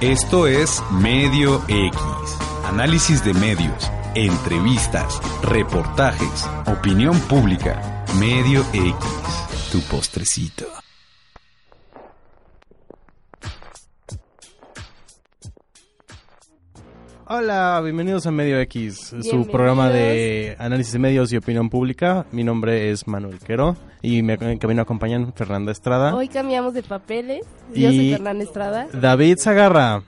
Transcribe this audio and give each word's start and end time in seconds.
Esto 0.00 0.46
es 0.46 0.82
Medio 0.90 1.62
X, 1.68 2.00
análisis 2.64 3.22
de 3.22 3.34
medios, 3.34 3.90
entrevistas, 4.14 5.20
reportajes, 5.42 6.48
opinión 6.64 7.20
pública. 7.20 8.06
Medio 8.18 8.64
X, 8.72 8.96
tu 9.70 9.82
postrecito. 9.82 10.64
Hola, 17.32 17.80
bienvenidos 17.84 18.26
a 18.26 18.32
Medio 18.32 18.58
X, 18.62 19.14
su 19.22 19.46
programa 19.46 19.88
de 19.88 20.56
análisis 20.58 20.92
de 20.94 20.98
medios 20.98 21.32
y 21.32 21.36
opinión 21.36 21.70
pública. 21.70 22.26
Mi 22.32 22.42
nombre 22.42 22.90
es 22.90 23.06
Manuel 23.06 23.38
Quero 23.38 23.76
y 24.02 24.22
me 24.24 24.32
en 24.34 24.58
camino 24.58 24.82
acompañan 24.82 25.32
Fernanda 25.34 25.70
Estrada, 25.70 26.12
Hoy 26.16 26.26
cambiamos 26.26 26.74
de 26.74 26.82
papeles. 26.82 27.46
Yo 27.72 27.86
soy 27.90 28.08
Y- 28.08 28.12
Fernanda 28.14 28.42
Estrada. 28.42 28.88
David 28.92 29.36
Zagarra. 29.38 30.02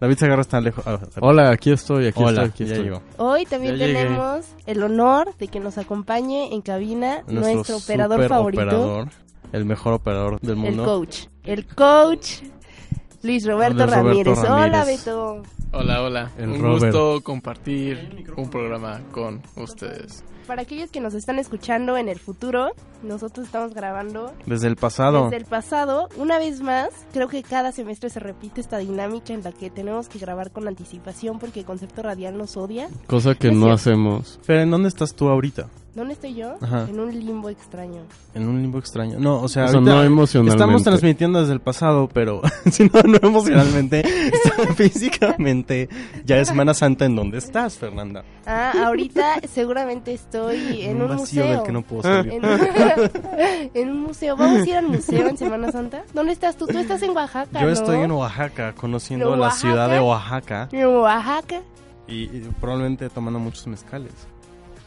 David 0.00 0.16
Zagarra 0.18 0.40
está 0.40 0.58
lejos. 0.62 0.82
ah, 0.86 0.98
Hola, 1.20 1.50
aquí 1.50 1.70
estoy, 1.70 2.06
aquí 2.06 2.22
Hola, 2.22 2.44
estoy, 2.44 2.48
aquí 2.48 2.64
ya 2.64 2.70
estoy. 2.76 2.84
llegó. 2.86 3.02
Hoy 3.18 3.44
también 3.44 3.76
Ya 3.76 3.86
llegué. 3.86 3.98
tenemos 4.04 4.46
el 4.64 4.82
honor 4.82 5.34
de 5.36 5.48
que 5.48 5.60
nos 5.60 5.76
acompañe 5.76 6.54
en 6.54 6.62
cabina 6.62 7.24
nuestro, 7.28 7.76
operador 7.76 8.16
super 8.16 8.28
favorito, 8.30 8.62
operador, 8.62 9.08
el 9.52 9.64
mejor 9.66 9.92
operador 9.92 10.40
del 10.40 10.52
el 10.52 10.56
mundo. 10.56 10.84
coach. 10.86 11.26
El 11.44 11.66
coach 11.66 12.36
Luis 13.22 13.46
Roberto 13.46 13.74
Luis 13.84 13.94
Roberto 13.94 14.02
Ramírez. 14.34 14.38
Hola, 14.38 14.66
Ramírez. 14.80 15.04
Beto. 15.04 15.42
Hola, 15.72 16.02
hola. 16.02 16.30
El 16.36 16.50
Un 16.50 16.60
Robert. 16.60 16.92
gusto 16.94 17.20
compartir 17.22 18.26
un 18.36 18.50
programa 18.50 19.00
con 19.12 19.40
ustedes. 19.56 20.24
Para 20.48 20.62
aquellos 20.62 20.90
que 20.90 21.00
nos 21.00 21.14
están 21.14 21.38
escuchando 21.38 21.96
en 21.96 22.08
el 22.08 22.18
futuro, 22.18 22.72
nosotros 23.04 23.46
estamos 23.46 23.72
grabando 23.72 24.32
Desde 24.46 24.66
el 24.66 24.74
pasado. 24.74 25.24
desde 25.24 25.36
el 25.36 25.44
pasado. 25.44 26.08
Una 26.16 26.38
vez 26.38 26.60
más, 26.60 26.88
creo 27.12 27.28
que 27.28 27.44
cada 27.44 27.70
semestre 27.70 28.10
se 28.10 28.18
repite 28.18 28.60
esta 28.60 28.78
dinámica 28.78 29.32
en 29.32 29.44
la 29.44 29.52
que 29.52 29.70
tenemos 29.70 30.08
que 30.08 30.18
grabar 30.18 30.50
con 30.50 30.66
anticipación 30.66 31.38
porque 31.38 31.60
el 31.60 31.66
concepto 31.66 32.02
radial 32.02 32.36
nos 32.36 32.56
odia. 32.56 32.88
Cosa 33.06 33.36
que 33.36 33.52
no 33.52 33.70
hacemos. 33.70 34.40
Fer, 34.42 34.56
¿en 34.60 34.72
dónde 34.72 34.88
estás 34.88 35.14
tú 35.14 35.28
ahorita? 35.28 35.68
¿Dónde 35.94 36.12
estoy 36.14 36.34
yo? 36.34 36.54
Ajá. 36.60 36.86
En 36.88 37.00
un 37.00 37.10
limbo 37.18 37.48
extraño. 37.48 38.02
En 38.34 38.46
un 38.48 38.62
limbo 38.62 38.78
extraño. 38.78 39.18
No, 39.18 39.40
o 39.40 39.48
sea, 39.48 39.64
O 39.64 39.68
sea, 39.68 39.80
no 39.80 40.02
emocionalmente. 40.04 40.62
estamos 40.62 40.82
transmitiendo 40.84 41.40
desde 41.40 41.52
el 41.52 41.60
pasado, 41.60 42.08
pero 42.12 42.40
si 42.70 42.84
no, 42.84 43.02
no 43.02 43.18
emocionalmente, 43.20 44.04
físicamente, 44.76 45.88
ya 46.24 46.38
es 46.38 46.48
Semana 46.48 46.74
Santa 46.74 47.06
en 47.06 47.16
dónde 47.16 47.38
estás, 47.38 47.76
Fernanda. 47.76 48.24
Ah, 48.46 48.72
ahorita 48.86 49.40
seguramente 49.52 50.12
estoy 50.14 50.82
en 50.82 51.02
un, 51.02 51.08
vacío 51.08 51.42
museo. 51.42 51.56
del 51.56 51.62
que 51.64 51.72
no 51.72 51.82
puedo 51.82 52.02
salir. 52.02 52.34
En, 52.34 52.42
en 53.74 53.90
un 53.90 54.00
museo. 54.02 54.36
¿Vamos 54.36 54.62
a 54.62 54.68
ir 54.68 54.76
al 54.76 54.86
museo 54.86 55.28
en 55.28 55.36
Semana 55.36 55.72
Santa? 55.72 56.04
¿Dónde 56.14 56.32
estás 56.32 56.56
tú? 56.56 56.66
Tú 56.66 56.78
estás 56.78 57.02
en 57.02 57.10
Oaxaca, 57.16 57.60
Yo 57.60 57.66
¿no? 57.66 57.72
estoy 57.72 57.98
en 57.98 58.12
Oaxaca, 58.12 58.74
conociendo 58.74 59.34
¿En 59.34 59.40
la 59.40 59.50
ciudad 59.50 59.88
de 59.90 59.98
Oaxaca 60.00 60.68
En 60.72 60.86
Oaxaca. 60.86 61.62
y, 62.06 62.24
y 62.24 62.48
probablemente 62.60 63.08
tomando 63.10 63.38
muchos 63.40 63.66
mezcales. 63.66 64.12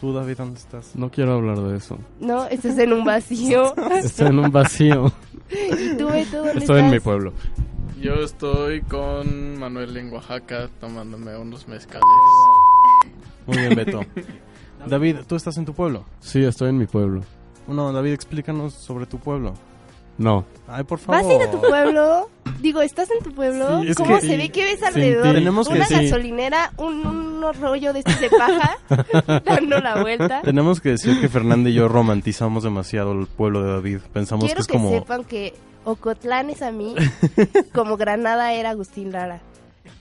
¿Tú, 0.03 0.11
David, 0.11 0.35
dónde 0.37 0.59
estás? 0.59 0.97
No 0.97 1.09
quiero 1.09 1.31
hablar 1.31 1.61
de 1.61 1.77
eso. 1.77 1.97
No, 2.19 2.45
estás 2.47 2.77
en 2.77 2.91
un 2.91 3.05
vacío. 3.05 3.73
Estoy 4.03 4.27
en 4.27 4.39
un 4.39 4.51
vacío. 4.51 5.09
¿Y 5.49 5.95
tú, 5.95 6.09
Beto, 6.09 6.39
dónde 6.43 6.59
Estoy 6.59 6.79
en 6.79 6.85
estás? 6.87 6.91
mi 6.91 6.99
pueblo. 6.99 7.31
Yo 8.01 8.15
estoy 8.15 8.81
con 8.81 9.57
Manuel 9.57 9.95
en 9.95 10.11
Oaxaca 10.11 10.67
tomándome 10.81 11.37
unos 11.37 11.69
mezcales. 11.69 12.03
Muy 13.47 13.57
bien, 13.59 13.75
Beto. 13.75 14.01
David, 14.85 15.19
¿tú 15.25 15.37
estás 15.37 15.55
en 15.55 15.63
tu 15.63 15.73
pueblo? 15.73 16.03
Sí, 16.19 16.43
estoy 16.43 16.71
en 16.71 16.79
mi 16.79 16.85
pueblo. 16.85 17.21
No, 17.69 17.93
David, 17.93 18.11
explícanos 18.11 18.73
sobre 18.73 19.05
tu 19.05 19.19
pueblo. 19.19 19.53
No. 20.17 20.45
Ay, 20.67 20.83
por 20.83 20.99
favor. 20.99 21.21
¿Vas 21.21 21.31
a 21.31 21.35
ir 21.35 21.41
a 21.41 21.51
tu 21.51 21.59
pueblo? 21.59 22.29
Digo, 22.61 22.81
¿estás 22.81 23.09
en 23.11 23.23
tu 23.23 23.33
pueblo? 23.33 23.81
Sí, 23.81 23.89
es 23.89 23.97
¿Cómo 23.97 24.15
que- 24.19 24.27
se 24.27 24.37
ve 24.37 24.49
que 24.49 24.63
ves 24.63 24.83
alrededor? 24.83 25.33
Tenemos 25.33 25.67
que 25.67 25.75
Una 25.75 25.85
sí. 25.85 25.95
gasolinera, 25.95 26.71
un, 26.77 27.05
un 27.05 27.53
rollo 27.59 27.91
de 27.93 27.99
estos 27.99 28.19
de 28.21 28.29
paja, 28.29 28.77
dando 29.45 29.79
la 29.79 30.01
vuelta. 30.01 30.41
Tenemos 30.43 30.79
que 30.81 30.89
decir 30.89 31.19
que 31.19 31.27
Fernanda 31.29 31.69
y 31.69 31.73
yo 31.73 31.87
romantizamos 31.87 32.63
demasiado 32.63 33.11
el 33.13 33.27
pueblo 33.27 33.63
de 33.63 33.71
David. 33.73 33.99
Pensamos 34.13 34.45
Quiero 34.45 34.57
que 34.57 34.61
es 34.61 34.67
que 34.67 34.73
como... 34.73 34.89
sepan 34.91 35.23
que 35.25 35.53
Ocotlán 35.83 36.49
es 36.49 36.61
a 36.61 36.71
mí 36.71 36.95
como 37.73 37.97
Granada 37.97 38.53
era 38.53 38.69
Agustín 38.69 39.11
Lara. 39.11 39.41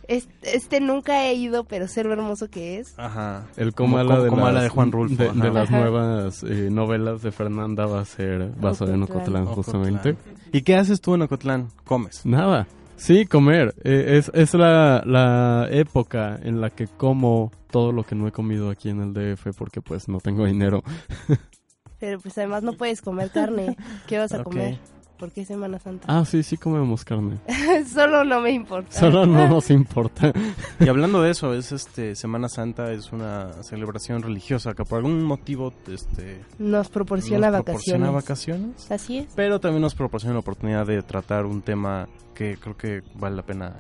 Es- 0.09 0.29
Este, 0.43 0.81
nunca 0.81 1.27
he 1.27 1.35
ido, 1.35 1.65
pero 1.65 1.89
sé 1.89 2.05
lo 2.05 2.13
hermoso 2.13 2.49
que 2.49 2.79
es. 2.79 2.99
Ajá. 2.99 3.47
El 3.57 3.75
Como- 3.75 3.97
Comala 3.99 4.29
como- 4.29 4.37
de, 4.37 4.43
las, 4.45 4.55
la 4.55 4.63
de 4.63 4.69
Juan 4.69 4.93
Rulfo, 4.93 5.23
De, 5.23 5.51
las 5.51 5.69
Ajá. 5.69 5.79
nuevas 5.81 6.43
eh, 6.45 6.69
novelas 6.71 7.23
de 7.23 7.33
Fernanda 7.33 7.87
va 7.87 8.01
a 8.01 8.05
ser 8.05 8.51
basada 8.61 8.95
en 8.95 9.03
Ocotlán. 9.03 9.47
Justamente. 9.47 10.11
Ocotlán. 10.11 10.37
¿Y 10.53 10.63
qué 10.63 10.77
haces 10.77 11.01
tú 11.01 11.15
en 11.15 11.23
Ocotlán? 11.23 11.69
Comes. 11.85 12.25
Nada. 12.27 12.67
Sí, 12.97 13.27
comer. 13.27 13.75
Eh, 13.85 14.19
es 14.19 14.31
es 14.35 14.55
la, 14.55 15.03
la 15.05 15.67
época 15.71 16.39
en 16.43 16.61
la 16.61 16.71
que 16.71 16.87
como 16.87 17.51
todo 17.71 17.91
lo 17.91 18.05
que 18.05 18.15
no 18.15 18.29
he 18.29 18.33
comido 18.33 18.71
aquí 18.71 18.91
en 18.91 19.01
el 19.01 19.13
DF 19.15 19.53
porque 19.57 19.81
pues 19.81 20.09
no 20.09 20.21
tengo 20.21 20.45
dinero. 20.47 20.83
Pero 21.99 22.19
pues 22.21 22.37
además 22.39 22.63
no 22.63 22.73
puedes 22.75 23.01
comer 23.01 23.31
carne. 23.31 23.77
¿Qué 24.07 24.19
vas 24.19 24.33
a 24.33 24.39
Ok. 24.41 24.45
comer? 24.45 24.79
¿Por 25.23 25.31
qué 25.31 25.45
Semana 25.45 25.79
Santa? 25.79 26.05
Ah, 26.09 26.25
sí, 26.25 26.43
sí 26.43 26.57
comemos 26.57 27.05
carne. 27.05 27.39
Solo 27.95 28.25
no 28.25 28.41
me 28.41 28.51
importa. 28.51 28.91
Solo 28.99 29.25
no 29.25 29.47
nos 29.49 29.71
importa. 29.71 30.33
Y 30.81 30.89
hablando 30.89 31.23
de 31.23 31.31
eso, 31.31 31.55
es 31.55 31.71
este 31.71 32.17
Semana 32.17 32.49
Santa 32.49 32.91
es 32.91 33.13
una 33.13 33.53
celebración 33.63 34.21
religiosa 34.21 34.75
que 34.75 34.85
por 34.85 34.97
algún 34.99 35.23
motivo 35.23 35.73
este 35.87 36.41
Nos 36.59 36.89
proporciona 36.89 37.53
nos 37.53 37.61
vacaciones. 37.61 37.85
proporciona 37.85 38.11
vacaciones, 38.11 38.91
Así 38.91 39.19
es. 39.19 39.27
pero 39.37 39.61
también 39.61 39.83
nos 39.83 39.95
proporciona 39.95 40.33
la 40.35 40.41
oportunidad 40.41 40.85
de 40.89 41.01
tratar 41.05 41.47
un 41.47 41.63
tema 41.63 42.09
que 42.35 42.57
creo 42.57 42.77
que 42.77 43.03
vale 43.15 43.37
la 43.37 43.43
pena 43.45 43.77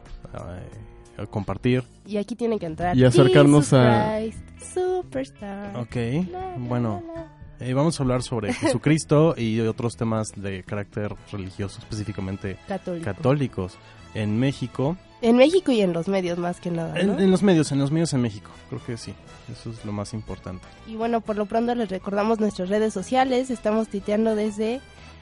eh, 1.18 1.26
compartir. 1.28 1.82
Y 2.06 2.18
aquí 2.18 2.36
tienen 2.36 2.60
que 2.60 2.66
entrar. 2.66 2.96
Y 2.96 3.02
acercarnos 3.04 3.64
Jesus 3.70 3.72
a- 3.80 4.16
Christ, 4.20 4.74
Superstar. 4.74 5.76
Ok, 5.76 5.96
La, 6.30 6.38
la, 6.40 6.54
bueno, 6.58 7.02
la, 7.04 7.14
la. 7.22 7.41
Eh, 7.62 7.74
vamos 7.74 7.98
a 7.98 8.02
hablar 8.02 8.22
sobre 8.22 8.52
Jesucristo 8.54 9.34
y 9.36 9.60
otros 9.60 9.96
temas 9.96 10.32
de 10.36 10.62
carácter 10.62 11.14
religioso, 11.30 11.78
específicamente 11.80 12.56
Católico. 12.68 13.04
católicos 13.04 13.78
en 14.14 14.38
México. 14.38 14.96
En 15.20 15.36
México 15.36 15.70
y 15.70 15.80
en 15.80 15.92
los 15.92 16.08
medios 16.08 16.38
más 16.38 16.60
que 16.60 16.70
nada. 16.70 16.98
En, 16.98 17.06
¿no? 17.06 17.18
en 17.18 17.30
los 17.30 17.42
medios, 17.42 17.70
en 17.72 17.78
los 17.78 17.90
medios 17.90 18.12
en 18.12 18.22
México, 18.22 18.50
creo 18.68 18.84
que 18.84 18.96
sí, 18.96 19.14
eso 19.50 19.70
es 19.70 19.84
lo 19.84 19.92
más 19.92 20.12
importante. 20.14 20.66
Y 20.86 20.96
bueno, 20.96 21.20
por 21.20 21.36
lo 21.36 21.46
pronto 21.46 21.74
les 21.74 21.88
recordamos 21.88 22.40
nuestras 22.40 22.68
redes 22.68 22.92
sociales. 22.92 23.50
Estamos 23.50 23.88
tuiteando 23.88 24.34
desde 24.34 24.80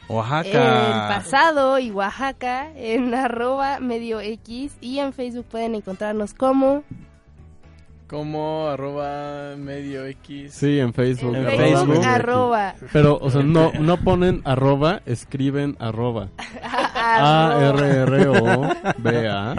Oaxaca. 0.08 1.08
el 1.08 1.14
pasado 1.14 1.78
y 1.78 1.90
Oaxaca 1.90 2.70
en 2.74 3.14
arroba 3.14 3.78
medio 3.80 4.20
X. 4.20 4.72
Y 4.80 4.98
en 4.98 5.12
Facebook 5.12 5.46
pueden 5.50 5.74
encontrarnos 5.74 6.34
como 6.34 6.82
Como 8.10 8.66
arroba 8.66 9.54
medio 9.56 10.04
X. 10.04 10.52
Sí, 10.52 10.80
en 10.80 10.92
Facebook. 10.92 11.36
En 11.36 11.44
Facebook, 11.46 11.64
Facebook. 11.64 11.88
medio 11.90 12.00
X. 12.00 12.06
arroba. 12.08 12.74
Pero, 12.92 13.18
o 13.22 13.30
sea, 13.30 13.44
no, 13.44 13.70
no 13.78 13.98
ponen 13.98 14.42
arroba, 14.44 15.00
escriben 15.06 15.76
arroba. 15.78 16.28
A, 16.92 17.68
arroba. 17.68 17.86
R, 17.86 18.02
R, 18.02 18.28
O, 18.28 18.68
B, 18.98 19.28
A. 19.28 19.54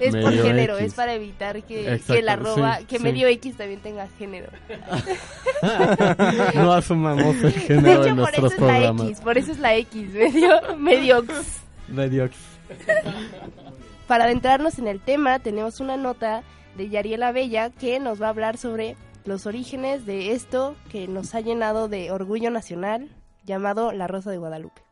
Es 0.00 0.16
por 0.16 0.32
género, 0.32 0.74
X. 0.74 0.88
es 0.88 0.94
para 0.94 1.14
evitar 1.14 1.62
que, 1.62 1.82
Exacto, 1.82 2.14
que 2.14 2.18
el 2.18 2.28
arroba, 2.28 2.78
sí, 2.78 2.84
que 2.86 2.98
sí. 2.98 3.04
medio 3.04 3.28
X 3.28 3.56
también 3.56 3.78
tenga 3.78 4.08
género. 4.18 4.48
No 6.54 6.72
asumamos 6.72 7.36
el 7.36 7.42
De 7.42 7.52
género 7.52 8.02
hecho, 8.02 8.10
en 8.10 8.16
por 8.16 8.28
eso 8.32 8.40
nuestros 8.40 8.52
es 8.54 8.58
la 8.60 8.66
programas. 8.66 9.06
X, 9.06 9.20
por 9.20 9.38
eso 9.38 9.52
es 9.52 9.58
la 9.60 9.74
X, 9.76 10.12
medio, 10.12 10.76
medio 10.78 11.18
X. 11.18 11.60
Medio 11.86 12.24
X. 12.24 12.38
Para 14.08 14.24
adentrarnos 14.24 14.80
en 14.80 14.88
el 14.88 15.00
tema, 15.00 15.38
tenemos 15.38 15.78
una 15.80 15.96
nota 15.96 16.42
de 16.76 16.88
Yariela 16.88 17.32
Bella 17.32 17.70
que 17.70 18.00
nos 18.00 18.20
va 18.20 18.26
a 18.26 18.30
hablar 18.30 18.56
sobre 18.56 18.96
los 19.24 19.46
orígenes 19.46 20.06
de 20.06 20.32
esto 20.32 20.76
que 20.90 21.08
nos 21.08 21.34
ha 21.34 21.40
llenado 21.40 21.88
de 21.88 22.10
orgullo 22.10 22.50
nacional, 22.50 23.08
llamado 23.44 23.92
La 23.92 24.06
Rosa 24.06 24.30
de 24.30 24.38
Guadalupe. 24.38 24.82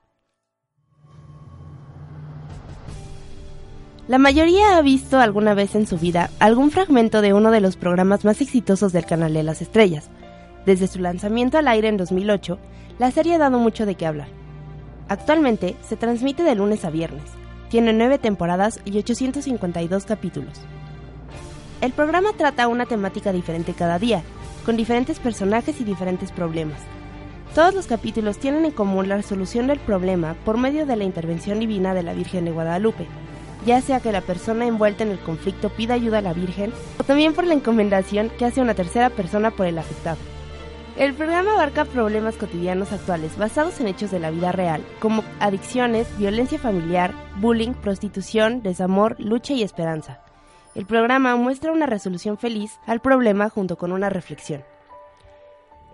La 4.09 4.19
mayoría 4.19 4.77
ha 4.77 4.83
visto 4.83 5.21
alguna 5.21 5.55
vez 5.55 5.75
en 5.75 5.87
su 5.87 5.97
vida 5.97 6.31
algún 6.41 6.71
fragmento 6.71 7.23
de 7.23 7.35
uno 7.35 7.51
de 7.51 7.61
los 7.61 7.77
programas 7.77 8.25
más 8.25 8.41
exitosos 8.41 8.93
del 8.93 9.07
canal 9.07 9.33
de 9.33 9.45
las 9.45 9.63
estrellas. 9.63 10.11
Desde 10.67 10.89
su 10.89 10.99
lanzamiento 10.99 11.57
al 11.57 11.69
aire 11.69 11.89
en 11.89 11.97
2008, 11.97 12.59
la 12.99 13.11
serie 13.11 13.37
ha 13.37 13.39
dado 13.39 13.59
mucho 13.59 13.87
de 13.87 13.95
qué 13.95 14.07
hablar. 14.07 14.29
Actualmente 15.09 15.77
se 15.83 15.97
transmite 15.97 16.43
de 16.43 16.55
lunes 16.55 16.85
a 16.85 16.91
viernes, 16.91 17.23
Tiene 17.69 17.93
nueve 17.93 18.19
temporadas 18.19 18.81
y 18.85 18.99
852 18.99 20.05
capítulos. 20.05 20.61
El 21.83 21.91
programa 21.91 22.33
trata 22.33 22.69
una 22.69 22.87
temática 22.87 23.33
diferente 23.33 23.75
cada 23.75 23.99
día, 23.99 24.23
con 24.65 24.77
diferentes 24.77 25.19
personajes 25.19 25.81
y 25.81 25.85
diferentes 25.85 26.31
problemas. 26.31 26.79
Todos 27.57 27.75
los 27.75 27.89
capítulos 27.89 28.39
tienen 28.39 28.65
en 28.65 28.71
común 28.71 29.09
la 29.09 29.17
resolución 29.17 29.67
del 29.67 29.81
problema 29.81 30.37
por 30.45 30.59
medio 30.59 30.87
de 30.87 30.95
la 30.95 31.03
intervención 31.03 31.59
divina 31.59 31.93
de 31.93 32.05
la 32.05 32.15
Virgen 32.15 32.45
de 32.45 32.53
Guadalupe, 32.53 33.09
ya 33.67 33.81
sea 33.81 33.99
que 33.99 34.13
la 34.13 34.21
persona 34.21 34.65
envuelta 34.65 35.03
en 35.03 35.11
el 35.11 35.19
conflicto 35.19 35.71
pida 35.71 35.95
ayuda 35.95 36.19
a 36.19 36.23
la 36.23 36.33
Virgen 36.35 36.73
o 37.01 37.03
también 37.03 37.35
por 37.35 37.49
la 37.49 37.55
encomendación 37.55 38.31
que 38.31 38.45
hace 38.45 38.61
una 38.61 38.75
tercera 38.75 39.11
persona 39.11 39.51
por 39.51 39.67
el 39.67 39.77
afectado. 39.77 40.19
El 40.97 41.15
programa 41.15 41.55
abarca 41.55 41.85
problemas 41.85 42.37
cotidianos 42.37 42.93
actuales 42.93 43.37
basados 43.37 43.81
en 43.81 43.89
hechos 43.89 44.13
de 44.13 44.21
la 44.21 44.31
vida 44.31 44.53
real, 44.53 44.85
como 45.01 45.25
adicciones, 45.41 46.07
violencia 46.17 46.61
familiar, 46.61 47.13
bullying, 47.41 47.73
prostitución, 47.73 48.63
desamor, 48.63 49.17
lucha 49.19 49.53
y 49.55 49.65
esperanza. 49.65 50.21
El 50.75 50.87
programa 50.87 51.37
muestra 51.37 51.73
una 51.73 51.87
resolución 51.87 52.39
feliz 52.39 52.79
al 52.87 53.01
problema 53.01 53.51
junto 53.51 53.77
con 53.77 53.93
una 53.93 54.09
reflexión. 54.09 54.65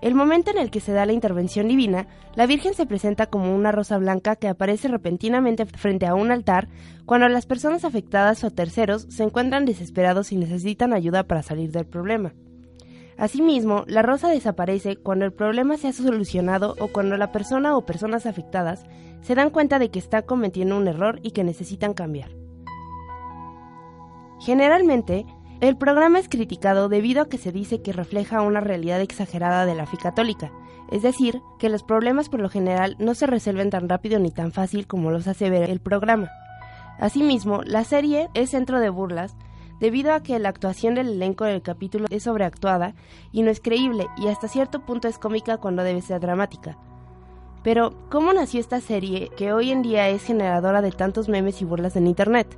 El 0.00 0.14
momento 0.14 0.52
en 0.52 0.58
el 0.58 0.70
que 0.70 0.78
se 0.78 0.92
da 0.92 1.04
la 1.06 1.12
intervención 1.12 1.66
divina, 1.66 2.06
la 2.36 2.46
Virgen 2.46 2.75
se 2.75 2.86
presenta 2.86 3.26
como 3.26 3.52
una 3.52 3.72
rosa 3.72 3.98
blanca 3.98 4.36
que 4.36 4.46
aparece 4.46 4.86
repentinamente 4.86 5.66
frente 5.66 6.06
a 6.06 6.14
un 6.14 6.30
altar 6.30 6.69
cuando 7.04 7.28
las 7.28 7.46
personas 7.46 7.84
afectadas 7.84 8.44
o 8.44 8.52
terceros 8.52 9.06
se 9.08 9.25
encuentran 9.25 9.64
desesperados 9.64 10.30
y 10.30 10.36
necesitan 10.36 10.92
ayuda 10.92 11.24
para 11.24 11.42
salir 11.42 11.72
del 11.72 11.86
problema. 11.86 12.32
Asimismo, 13.16 13.82
la 13.88 14.02
rosa 14.02 14.28
desaparece 14.28 14.94
cuando 14.94 15.24
el 15.24 15.32
problema 15.32 15.76
se 15.76 15.88
ha 15.88 15.92
solucionado 15.92 16.76
o 16.78 16.86
cuando 16.86 17.16
la 17.16 17.32
persona 17.32 17.76
o 17.76 17.84
personas 17.84 18.26
afectadas 18.26 18.84
se 19.22 19.34
dan 19.34 19.50
cuenta 19.50 19.81
de 19.81 19.90
que 19.90 19.98
está 19.98 20.22
cometiendo 20.22 20.76
un 20.76 20.86
error 20.86 21.19
y 21.24 21.32
que 21.32 21.42
necesitan 21.42 21.94
cambiar. 21.94 22.31
Generalmente, 24.40 25.26
el 25.61 25.76
programa 25.76 26.19
es 26.19 26.29
criticado 26.29 26.88
debido 26.88 27.23
a 27.23 27.29
que 27.29 27.38
se 27.38 27.50
dice 27.50 27.82
que 27.82 27.93
refleja 27.93 28.43
una 28.43 28.61
realidad 28.61 29.00
exagerada 29.00 29.67
de 29.67 29.75
la 29.75 29.87
fe 29.87 29.96
católica, 29.96 30.52
es 30.90 31.02
decir, 31.02 31.43
que 31.58 31.69
los 31.69 31.82
problemas 31.82 32.29
por 32.29 32.40
lo 32.40 32.49
general 32.49 32.96
no 32.99 33.14
se 33.14 33.26
resuelven 33.26 33.70
tan 33.70 33.88
rápido 33.88 34.19
ni 34.19 34.31
tan 34.31 34.52
fácil 34.52 34.87
como 34.87 35.11
los 35.11 35.26
hace 35.26 35.50
ver 35.50 35.69
el 35.69 35.81
programa. 35.81 36.31
Asimismo, 36.99 37.62
la 37.64 37.85
serie 37.85 38.29
es 38.35 38.50
centro 38.50 38.81
de 38.81 38.88
burlas 38.88 39.37
debido 39.81 40.12
a 40.12 40.23
que 40.23 40.38
la 40.38 40.49
actuación 40.49 40.94
del 40.94 41.08
elenco 41.08 41.44
del 41.44 41.62
capítulo 41.62 42.06
es 42.11 42.25
sobreactuada 42.25 42.94
y 43.32 43.43
no 43.43 43.50
es 43.50 43.61
creíble 43.61 44.06
y 44.17 44.29
hasta 44.29 44.49
cierto 44.49 44.84
punto 44.84 45.08
es 45.08 45.19
cómica 45.19 45.58
cuando 45.58 45.82
debe 45.82 46.02
ser 46.02 46.20
dramática. 46.20 46.79
Pero, 47.62 47.93
¿cómo 48.08 48.32
nació 48.32 48.61
esta 48.61 48.81
serie 48.81 49.31
que 49.37 49.52
hoy 49.52 49.73
en 49.73 49.82
día 49.82 50.08
es 50.08 50.23
generadora 50.23 50.81
de 50.82 50.93
tantos 50.93 51.29
memes 51.29 51.61
y 51.61 51.64
burlas 51.64 51.96
en 51.96 52.06
Internet? 52.06 52.56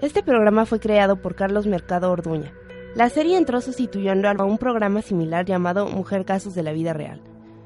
Este 0.00 0.22
programa 0.22 0.64
fue 0.64 0.80
creado 0.80 1.16
por 1.16 1.34
Carlos 1.34 1.66
Mercado 1.66 2.10
Orduña. 2.10 2.54
La 2.94 3.10
serie 3.10 3.36
entró 3.36 3.60
sustituyendo 3.60 4.30
a 4.30 4.44
un 4.44 4.56
programa 4.56 5.02
similar 5.02 5.44
llamado 5.44 5.88
Mujer 5.88 6.24
Casos 6.24 6.54
de 6.54 6.62
la 6.62 6.72
Vida 6.72 6.94
Real. 6.94 7.20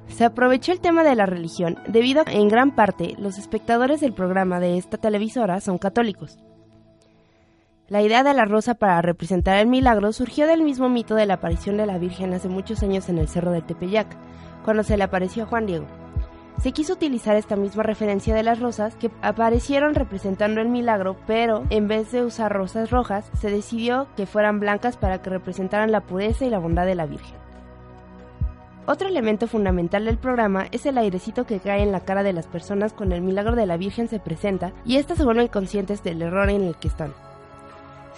Se 0.09 0.25
aprovechó 0.25 0.73
el 0.73 0.81
tema 0.81 1.05
de 1.05 1.15
la 1.15 1.27
religión 1.27 1.79
debido 1.87 2.23
a 2.23 2.25
que 2.25 2.37
en 2.37 2.49
gran 2.49 2.75
parte 2.75 3.15
los 3.19 3.39
espectadores 3.39 4.01
del 4.01 4.15
programa 4.15 4.59
de 4.59 4.79
esta 4.79 4.99
televisora 4.99 5.61
son 5.61 5.79
católicos. 5.79 6.37
La 7.87 8.03
idea 8.03 8.25
de 8.25 8.35
la 8.35 8.47
rosa 8.47 8.75
para 8.75 9.01
representar 9.01 9.59
el 9.59 9.69
milagro 9.69 10.13
surgió 10.13 10.49
del 10.49 10.65
mismo 10.65 10.89
mito 10.89 11.15
de 11.15 11.27
la 11.27 11.35
aparición 11.35 11.77
de 11.77 11.87
la 11.87 11.99
Virgen 11.99 12.35
hace 12.35 12.49
muchos 12.49 12.83
años 12.83 13.09
en 13.09 13.19
el 13.19 13.29
Cerro 13.29 13.53
del 13.53 13.65
Tepeyac, 13.65 14.09
cuando 14.65 14.83
se 14.83 14.97
le 14.97 15.05
apareció 15.05 15.45
a 15.45 15.47
Juan 15.47 15.67
Diego. 15.67 15.87
Se 16.61 16.73
quiso 16.73 16.95
utilizar 16.95 17.37
esta 17.37 17.57
misma 17.57 17.83
referencia 17.83 18.35
de 18.35 18.43
las 18.43 18.61
rosas 18.61 18.95
que 18.95 19.11
aparecieron 19.21 19.95
representando 19.95 20.61
el 20.61 20.69
milagro, 20.69 21.17
pero 21.27 21.65
en 21.71 21.89
vez 21.89 22.11
de 22.13 22.25
usar 22.25 22.53
rosas 22.53 22.91
rojas, 22.91 23.31
se 23.39 23.51
decidió 23.51 24.07
que 24.17 24.27
fueran 24.27 24.61
blancas 24.61 24.97
para 24.97 25.21
que 25.21 25.31
representaran 25.31 25.93
la 25.93 26.01
pureza 26.01 26.45
y 26.45 26.51
la 26.51 26.59
bondad 26.59 26.87
de 26.87 26.95
la 26.95 27.07
Virgen. 27.07 27.37
Otro 28.87 29.09
elemento 29.09 29.47
fundamental 29.47 30.05
del 30.05 30.19
programa 30.19 30.67
es 30.71 30.85
el 30.85 30.99
airecito 30.99 31.47
que 31.47 31.59
cae 31.59 31.83
en 31.83 31.91
la 31.91 32.01
cara 32.01 32.23
de 32.23 32.35
las 32.35 32.47
personas 32.47 32.93
cuando 32.93 33.15
el 33.15 33.23
milagro 33.23 33.57
de 33.57 33.65
la 33.65 33.79
Virgen 33.79 34.09
se 34.09 34.21
presenta 34.21 34.73
y 34.85 34.97
éstas 34.97 35.17
se 35.17 35.25
vuelven 35.25 35.49
conscientes 35.49 36.03
del 36.03 36.21
error 36.21 36.51
en 36.51 36.63
el 36.63 36.77
que 36.77 36.89
están. 36.89 37.15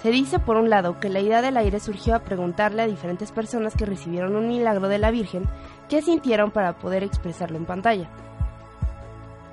Se 0.03 0.11
dice 0.11 0.39
por 0.39 0.57
un 0.57 0.69
lado 0.69 1.01
que 1.01 1.09
la 1.09 1.21
idea 1.21 1.41
del 1.41 1.57
aire 1.57 1.81
surgió 1.81 2.17
a 2.17 2.21
preguntarle 2.21 2.83
a 2.83 2.87
diferentes 2.87 3.33
personas 3.33 3.75
que 3.75 3.87
recibieron 3.87 4.37
un 4.37 4.49
milagro 4.49 4.89
de 4.89 4.99
la 4.99 5.11
Virgen 5.11 5.45
qué 5.89 6.03
sintieron 6.03 6.51
para 6.51 6.79
poder 6.79 7.03
expresarlo 7.03 7.57
en 7.57 7.67
pantalla. 7.67 8.09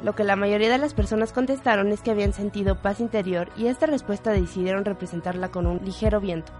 Lo 0.01 0.15
que 0.15 0.25
la 0.25 0.35
mayoría 0.35 0.69
de 0.69 0.77
las 0.77 0.93
personas 0.93 1.31
contestaron 1.31 1.89
es 1.91 2.01
que 2.01 2.11
habían 2.11 2.33
sentido 2.33 2.81
paz 2.81 2.99
interior 2.99 3.49
y 3.55 3.67
esta 3.67 3.85
respuesta 3.85 4.31
decidieron 4.31 4.83
representarla 4.83 5.49
con 5.49 5.65
un 5.65 5.79
ligero 5.85 6.19
viento. 6.19 6.51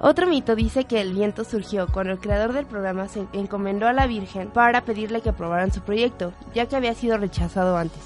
Otro 0.00 0.26
mito 0.26 0.56
dice 0.56 0.84
que 0.84 1.00
el 1.00 1.12
viento 1.12 1.44
surgió 1.44 1.86
cuando 1.86 2.14
el 2.14 2.18
creador 2.18 2.52
del 2.52 2.66
programa 2.66 3.06
se 3.06 3.26
encomendó 3.32 3.86
a 3.86 3.92
la 3.92 4.06
Virgen 4.06 4.48
para 4.48 4.80
pedirle 4.80 5.20
que 5.20 5.28
aprobaran 5.28 5.70
su 5.70 5.82
proyecto, 5.82 6.32
ya 6.54 6.66
que 6.66 6.74
había 6.74 6.94
sido 6.94 7.18
rechazado 7.18 7.76
antes. 7.76 8.00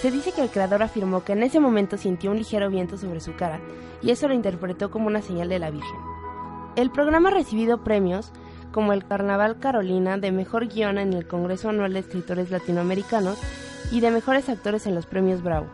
Se 0.00 0.10
dice 0.12 0.30
que 0.30 0.42
el 0.42 0.50
creador 0.50 0.84
afirmó 0.84 1.24
que 1.24 1.32
en 1.32 1.42
ese 1.42 1.58
momento 1.58 1.96
sintió 1.96 2.30
un 2.30 2.38
ligero 2.38 2.70
viento 2.70 2.96
sobre 2.96 3.20
su 3.20 3.34
cara, 3.34 3.60
y 4.02 4.12
eso 4.12 4.28
lo 4.28 4.34
interpretó 4.34 4.90
como 4.90 5.08
una 5.08 5.20
señal 5.20 5.48
de 5.48 5.58
la 5.58 5.70
Virgen. 5.70 5.98
El 6.76 6.90
programa 6.90 7.30
ha 7.30 7.32
recibido 7.32 7.82
premios 7.82 8.30
como 8.76 8.92
el 8.92 9.06
Carnaval 9.06 9.58
Carolina 9.58 10.18
de 10.18 10.32
Mejor 10.32 10.68
Guión 10.68 10.98
en 10.98 11.14
el 11.14 11.26
Congreso 11.26 11.70
Anual 11.70 11.94
de 11.94 12.00
Escritores 12.00 12.50
Latinoamericanos 12.50 13.38
y 13.90 14.00
de 14.00 14.10
Mejores 14.10 14.50
Actores 14.50 14.86
en 14.86 14.94
los 14.94 15.06
Premios 15.06 15.42
Bravo. 15.42 15.66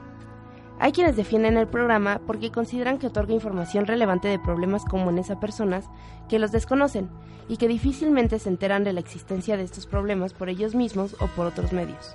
Hay 0.78 0.92
quienes 0.92 1.16
defienden 1.16 1.56
el 1.56 1.66
programa 1.66 2.20
porque 2.28 2.52
consideran 2.52 2.98
que 2.98 3.08
otorga 3.08 3.34
información 3.34 3.86
relevante 3.86 4.28
de 4.28 4.38
problemas 4.38 4.84
comunes 4.84 5.32
a 5.32 5.40
personas 5.40 5.86
que 6.28 6.38
los 6.38 6.52
desconocen 6.52 7.10
y 7.48 7.56
que 7.56 7.66
difícilmente 7.66 8.38
se 8.38 8.50
enteran 8.50 8.84
de 8.84 8.92
la 8.92 9.00
existencia 9.00 9.56
de 9.56 9.64
estos 9.64 9.88
problemas 9.88 10.32
por 10.32 10.48
ellos 10.48 10.76
mismos 10.76 11.16
o 11.18 11.26
por 11.26 11.46
otros 11.46 11.72
medios. 11.72 12.14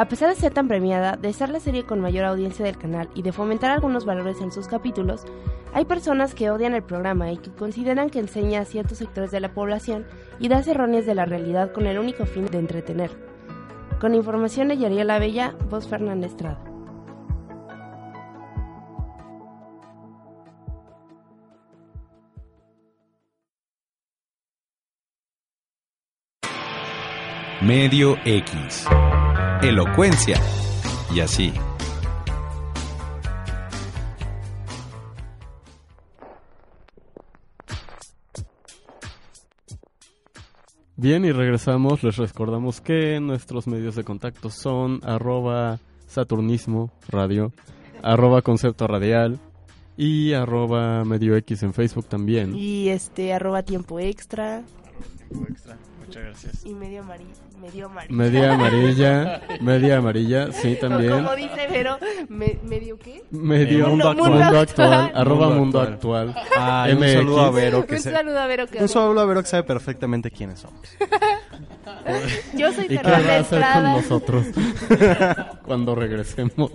A 0.00 0.08
pesar 0.08 0.30
de 0.30 0.34
ser 0.34 0.54
tan 0.54 0.66
premiada, 0.66 1.18
de 1.18 1.30
ser 1.34 1.50
la 1.50 1.60
serie 1.60 1.84
con 1.84 2.00
mayor 2.00 2.24
audiencia 2.24 2.64
del 2.64 2.78
canal 2.78 3.10
y 3.14 3.20
de 3.20 3.32
fomentar 3.32 3.70
algunos 3.70 4.06
valores 4.06 4.40
en 4.40 4.50
sus 4.50 4.66
capítulos, 4.66 5.26
hay 5.74 5.84
personas 5.84 6.34
que 6.34 6.50
odian 6.50 6.72
el 6.72 6.82
programa 6.82 7.30
y 7.30 7.36
que 7.36 7.50
consideran 7.50 8.08
que 8.08 8.18
enseña 8.18 8.62
a 8.62 8.64
ciertos 8.64 8.96
sectores 8.96 9.30
de 9.30 9.40
la 9.40 9.52
población 9.52 10.06
ideas 10.38 10.66
erróneas 10.68 11.04
de 11.04 11.14
la 11.14 11.26
realidad 11.26 11.72
con 11.72 11.86
el 11.86 11.98
único 11.98 12.24
fin 12.24 12.46
de 12.46 12.58
entretener. 12.58 13.10
Con 14.00 14.14
información 14.14 14.68
de 14.68 14.78
Yariela 14.78 15.18
Bella, 15.18 15.54
voz 15.68 15.86
Fernández 15.86 16.30
Estrada. 16.30 16.64
Medio 27.60 28.16
X. 28.24 28.86
Elocuencia. 29.62 30.40
Y 31.14 31.20
así. 31.20 31.52
Bien, 40.96 41.26
y 41.26 41.32
regresamos. 41.32 42.02
Les 42.02 42.16
recordamos 42.16 42.80
que 42.80 43.20
nuestros 43.20 43.66
medios 43.66 43.96
de 43.96 44.04
contacto 44.04 44.48
son 44.48 45.00
arroba 45.04 45.78
saturnismo 46.06 46.90
radio, 47.08 47.52
arroba 48.02 48.40
concepto 48.40 48.86
radial 48.86 49.38
y 49.98 50.32
arroba 50.32 51.04
medio 51.04 51.36
X 51.36 51.62
en 51.64 51.74
Facebook 51.74 52.06
también. 52.06 52.56
Y 52.56 52.88
este, 52.88 53.34
arroba 53.34 53.62
tiempo 53.62 54.00
extra 54.00 54.62
Tiempo 55.28 55.46
extra. 55.50 55.76
Muchas 56.10 56.22
gracias. 56.24 56.66
y 56.66 56.74
medio 56.74 57.00
amarilla. 57.02 57.30
Medio 57.60 57.86
amarilla. 57.86 58.16
Media 58.16 58.52
amarilla, 58.54 59.40
media 59.60 59.96
amarilla, 59.98 60.52
sí 60.52 60.76
también. 60.80 61.12
Como 61.12 61.36
dice 61.36 61.66
Vero, 61.70 61.98
me- 62.28 62.58
¿medio 62.64 62.98
qué? 62.98 63.22
Medio 63.30 63.88
Mundo- 63.88 64.06
mundo, 64.14 64.24
mundo 64.30 64.44
actual, 64.58 64.92
actual. 64.92 65.12
arroba 65.14 65.46
Mundo 65.48 65.60
mundo 65.60 65.80
actual. 65.80 66.34
Ay, 66.58 66.92
un 66.94 67.00
saludo 67.08 67.40
a 67.40 67.50
Vero 67.50 67.86
que 67.86 67.94
Un 67.96 68.00
se- 68.00 68.10
saludo 68.12 68.38
a 68.40 68.46
Vero 68.46 68.66
que 68.66 68.78
un 68.82 68.88
saludo 68.88 69.20
a 69.20 69.24
Vero 69.26 69.42
que 69.42 69.48
sabe 69.48 69.62
perfectamente 69.64 70.30
quiénes 70.30 70.60
somos. 70.60 70.80
Yo 72.54 72.72
soy 72.72 72.84
¿Y 72.86 72.88
qué 72.88 73.02
va 73.02 73.16
a 73.16 73.38
hacer 73.40 73.62
con 73.72 73.82
nosotros 73.84 74.46
cuando 75.64 75.94
regresemos? 75.94 76.72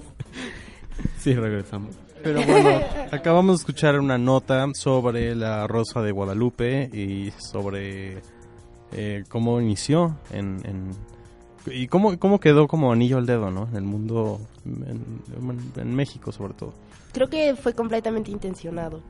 Sí, 1.19 1.33
regresamos. 1.33 1.95
Pero 2.23 2.41
bueno, 2.41 2.81
acabamos 3.11 3.57
de 3.57 3.61
escuchar 3.61 3.99
una 3.99 4.17
nota 4.17 4.65
sobre 4.73 5.35
la 5.35 5.67
Rosa 5.67 6.01
de 6.01 6.11
Guadalupe 6.11 6.89
y 6.91 7.31
sobre 7.37 8.21
eh, 8.91 9.23
cómo 9.29 9.59
inició 9.61 10.15
en, 10.31 10.61
en- 10.65 10.91
y 11.67 11.87
cómo, 11.87 12.17
cómo 12.19 12.39
quedó 12.39 12.67
como 12.67 12.91
anillo 12.91 13.17
al 13.17 13.25
dedo, 13.25 13.49
¿no? 13.49 13.67
En 13.69 13.75
el 13.75 13.83
mundo, 13.83 14.39
en, 14.65 15.21
en 15.75 15.95
México 15.95 16.31
sobre 16.31 16.53
todo. 16.53 16.73
Creo 17.11 17.27
que 17.29 17.55
fue 17.55 17.73
completamente 17.73 18.29
intencionado. 18.31 19.01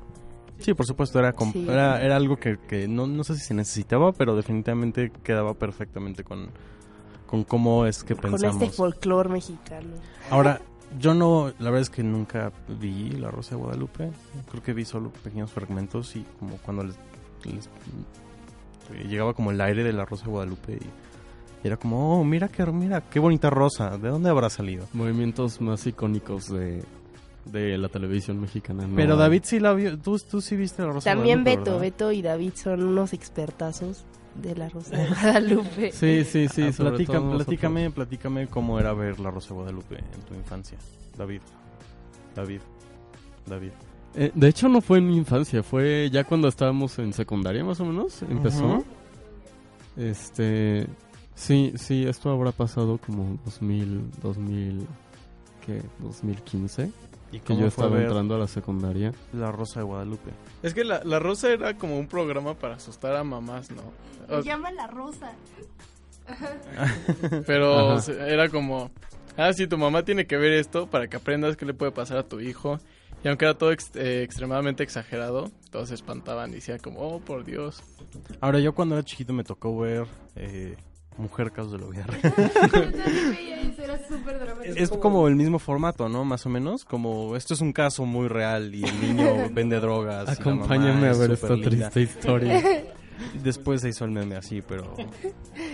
Sí, 0.60 0.74
por 0.74 0.86
supuesto, 0.86 1.20
era, 1.20 1.34
Sí. 1.52 1.66
era, 1.68 2.02
era 2.02 2.16
algo 2.16 2.38
que, 2.38 2.58
que 2.58 2.88
no, 2.88 3.08
no 3.08 3.26
sé 3.26 3.36
si 3.36 3.42
se 3.42 3.54
necesitaba, 3.54 4.14
pero 4.14 4.38
definitivamente 4.38 5.12
quedaba 5.22 5.54
perfectamente 5.54 6.24
con, 6.24 6.48
con 7.28 7.44
cómo 7.44 7.86
es 7.86 8.06
que 8.06 8.16
Con 8.16 8.32
pensamos. 8.32 8.62
este 8.62 8.74
folclore 8.74 9.28
mexicano. 9.30 9.90
Ahora, 10.30 10.62
Yo 10.98 11.14
no, 11.14 11.48
la 11.60 11.72
verdad 11.72 11.82
es 11.82 11.90
que 11.90 12.04
nunca 12.04 12.54
vi 12.80 13.10
La 13.10 13.32
Rosa 13.32 13.56
de 13.56 13.62
Guadalupe. 13.62 14.12
Creo 14.50 14.64
que 14.64 14.72
vi 14.74 14.86
solo 14.86 15.10
pequeños 15.12 15.52
fragmentos 15.52 16.16
y 16.16 16.24
como 16.40 16.56
cuando 16.58 16.84
les, 16.84 16.96
les- 17.44 17.70
eh, 18.94 19.06
llegaba 19.08 19.34
como 19.34 19.52
el 19.52 19.62
aire 19.62 19.84
de 19.84 19.94
La 19.94 20.06
Rosa 20.06 20.26
de 20.26 20.32
Guadalupe 20.32 20.80
y 21.64 21.68
era 21.68 21.78
como, 21.78 22.20
oh, 22.20 22.24
mira 22.24 22.48
qué, 22.48 22.66
mira 22.68 23.02
qué 23.02 23.20
bonita 23.20 23.50
rosa, 23.50 23.98
¿de 23.98 24.10
dónde 24.10 24.30
habrá 24.30 24.50
salido? 24.50 24.86
Movimientos 24.94 25.60
más 25.62 25.86
icónicos 25.88 26.48
de, 26.50 26.84
de 27.46 27.78
la 27.78 27.90
televisión 27.90 28.40
mexicana. 28.40 28.86
¿no? 28.86 28.96
Pero 28.96 29.16
David 29.18 29.42
sí 29.46 29.60
la 29.60 29.74
vio, 29.74 29.98
tú, 29.98 30.20
tú 30.20 30.42
sí 30.42 30.56
viste 30.56 30.84
La 30.84 30.90
Rosa 30.94 31.10
También 31.12 31.44
de 31.44 31.52
Beto, 31.52 31.62
Guadalupe, 31.64 31.72
¿verdad? 31.72 31.82
Beto 31.98 32.12
y 32.12 32.22
David 32.22 32.52
son 32.56 32.84
unos 32.84 33.14
expertazos 33.14 34.06
de 34.36 34.56
la 34.56 34.70
Rosa 34.70 34.96
de 34.98 35.08
Guadalupe. 35.08 35.92
Sí, 35.94 36.24
sí, 36.24 36.48
sí. 36.50 36.64
Ah, 36.70 36.72
platica- 36.78 37.92
platícame 37.96 38.48
cómo 38.48 38.80
era 38.80 38.94
ver 38.94 39.20
La 39.20 39.32
Rosa 39.32 39.50
de 39.50 39.54
Guadalupe 39.56 39.96
en 39.98 40.22
tu 40.28 40.36
infancia, 40.36 40.78
David. 41.18 41.42
David. 42.36 42.60
David. 43.48 43.72
Eh, 44.16 44.32
de 44.34 44.48
hecho, 44.48 44.70
no 44.70 44.82
fue 44.82 45.00
en 45.00 45.08
mi 45.08 45.18
infancia, 45.18 45.62
fue 45.64 46.10
ya 46.12 46.24
cuando 46.24 46.48
estábamos 46.48 46.98
en 47.00 47.12
secundaria, 47.14 47.64
más 47.64 47.80
o 47.80 47.86
menos. 47.86 48.22
Empezó. 48.24 48.84
Este. 49.98 50.88
Sí, 51.36 51.74
sí, 51.76 52.06
esto 52.08 52.30
habrá 52.32 52.52
pasado 52.52 52.98
como 52.98 53.38
2000, 53.46 54.12
2000. 54.22 54.88
¿Qué? 55.66 55.82
2015. 56.00 56.92
¿Y 57.32 57.40
Que 57.40 57.58
yo 57.58 57.66
estaba 57.66 58.00
entrando 58.02 58.36
a 58.36 58.40
la 58.40 58.48
secundaria. 58.48 59.12
La 59.34 59.52
Rosa 59.52 59.80
de 59.82 59.86
Guadalupe? 59.86 60.32
Es 60.64 60.74
que 60.74 60.86
la, 60.86 61.04
la 61.04 61.20
rosa 61.20 61.52
era 61.52 61.74
como 61.76 61.98
un 62.00 62.08
programa 62.08 62.54
para 62.54 62.76
asustar 62.76 63.16
a 63.16 63.24
mamás, 63.24 63.70
¿no? 63.72 63.82
O- 64.34 64.42
llama 64.42 64.72
La 64.72 64.88
Rosa. 64.88 65.34
pero 67.46 67.94
Ajá. 67.98 68.12
era 68.28 68.50
como, 68.50 68.92
ah, 69.38 69.52
sí, 69.54 69.68
tu 69.68 69.78
mamá 69.78 70.04
tiene 70.04 70.26
que 70.26 70.38
ver 70.38 70.54
esto 70.54 70.88
para 70.88 71.08
que 71.08 71.18
aprendas 71.18 71.58
qué 71.58 71.66
le 71.66 71.74
puede 71.74 71.92
pasar 71.92 72.18
a 72.18 72.24
tu 72.24 72.40
hijo. 72.40 72.80
Y 73.26 73.28
aunque 73.28 73.46
era 73.46 73.56
todo 73.56 73.72
ex- 73.72 73.90
eh, 73.96 74.22
extremadamente 74.22 74.84
exagerado, 74.84 75.50
todos 75.72 75.90
se 75.90 75.96
espantaban 75.96 76.52
y 76.52 76.56
decían 76.56 76.78
como, 76.78 77.00
oh, 77.00 77.20
por 77.20 77.44
Dios. 77.44 77.82
Ahora, 78.40 78.60
yo 78.60 78.76
cuando 78.76 78.94
era 78.94 79.04
chiquito 79.04 79.34
me 79.34 79.44
tocó 79.44 79.76
ver 79.80 80.06
eh, 80.36 80.76
Mujer 81.18 81.52
Casos 81.52 81.72
de 81.72 81.80
la 81.80 81.88
Vida 81.88 82.06
Real. 82.06 82.94
Es, 84.64 84.78
es 84.78 84.90
como 84.90 85.28
el 85.28 85.36
mismo 85.36 85.60
formato, 85.60 86.10
¿no? 86.10 86.24
Más 86.26 86.46
o 86.46 86.50
menos. 86.50 86.86
Como 86.86 87.36
esto 87.36 87.54
es 87.54 87.62
un 87.62 87.72
caso 87.74 88.06
muy 88.06 88.28
real 88.28 88.74
y 88.74 88.84
el 88.84 89.02
niño 89.02 89.50
vende 89.52 89.80
drogas. 89.80 90.30
Acompáñame 90.40 91.08
a 91.08 91.12
es 91.12 91.20
ver 91.20 91.32
esta 91.32 91.56
triste 91.56 92.02
historia. 92.02 92.62
Después 93.44 93.82
se 93.82 93.90
hizo 93.90 94.06
el 94.06 94.12
meme 94.12 94.36
así, 94.36 94.62
pero... 94.62 94.96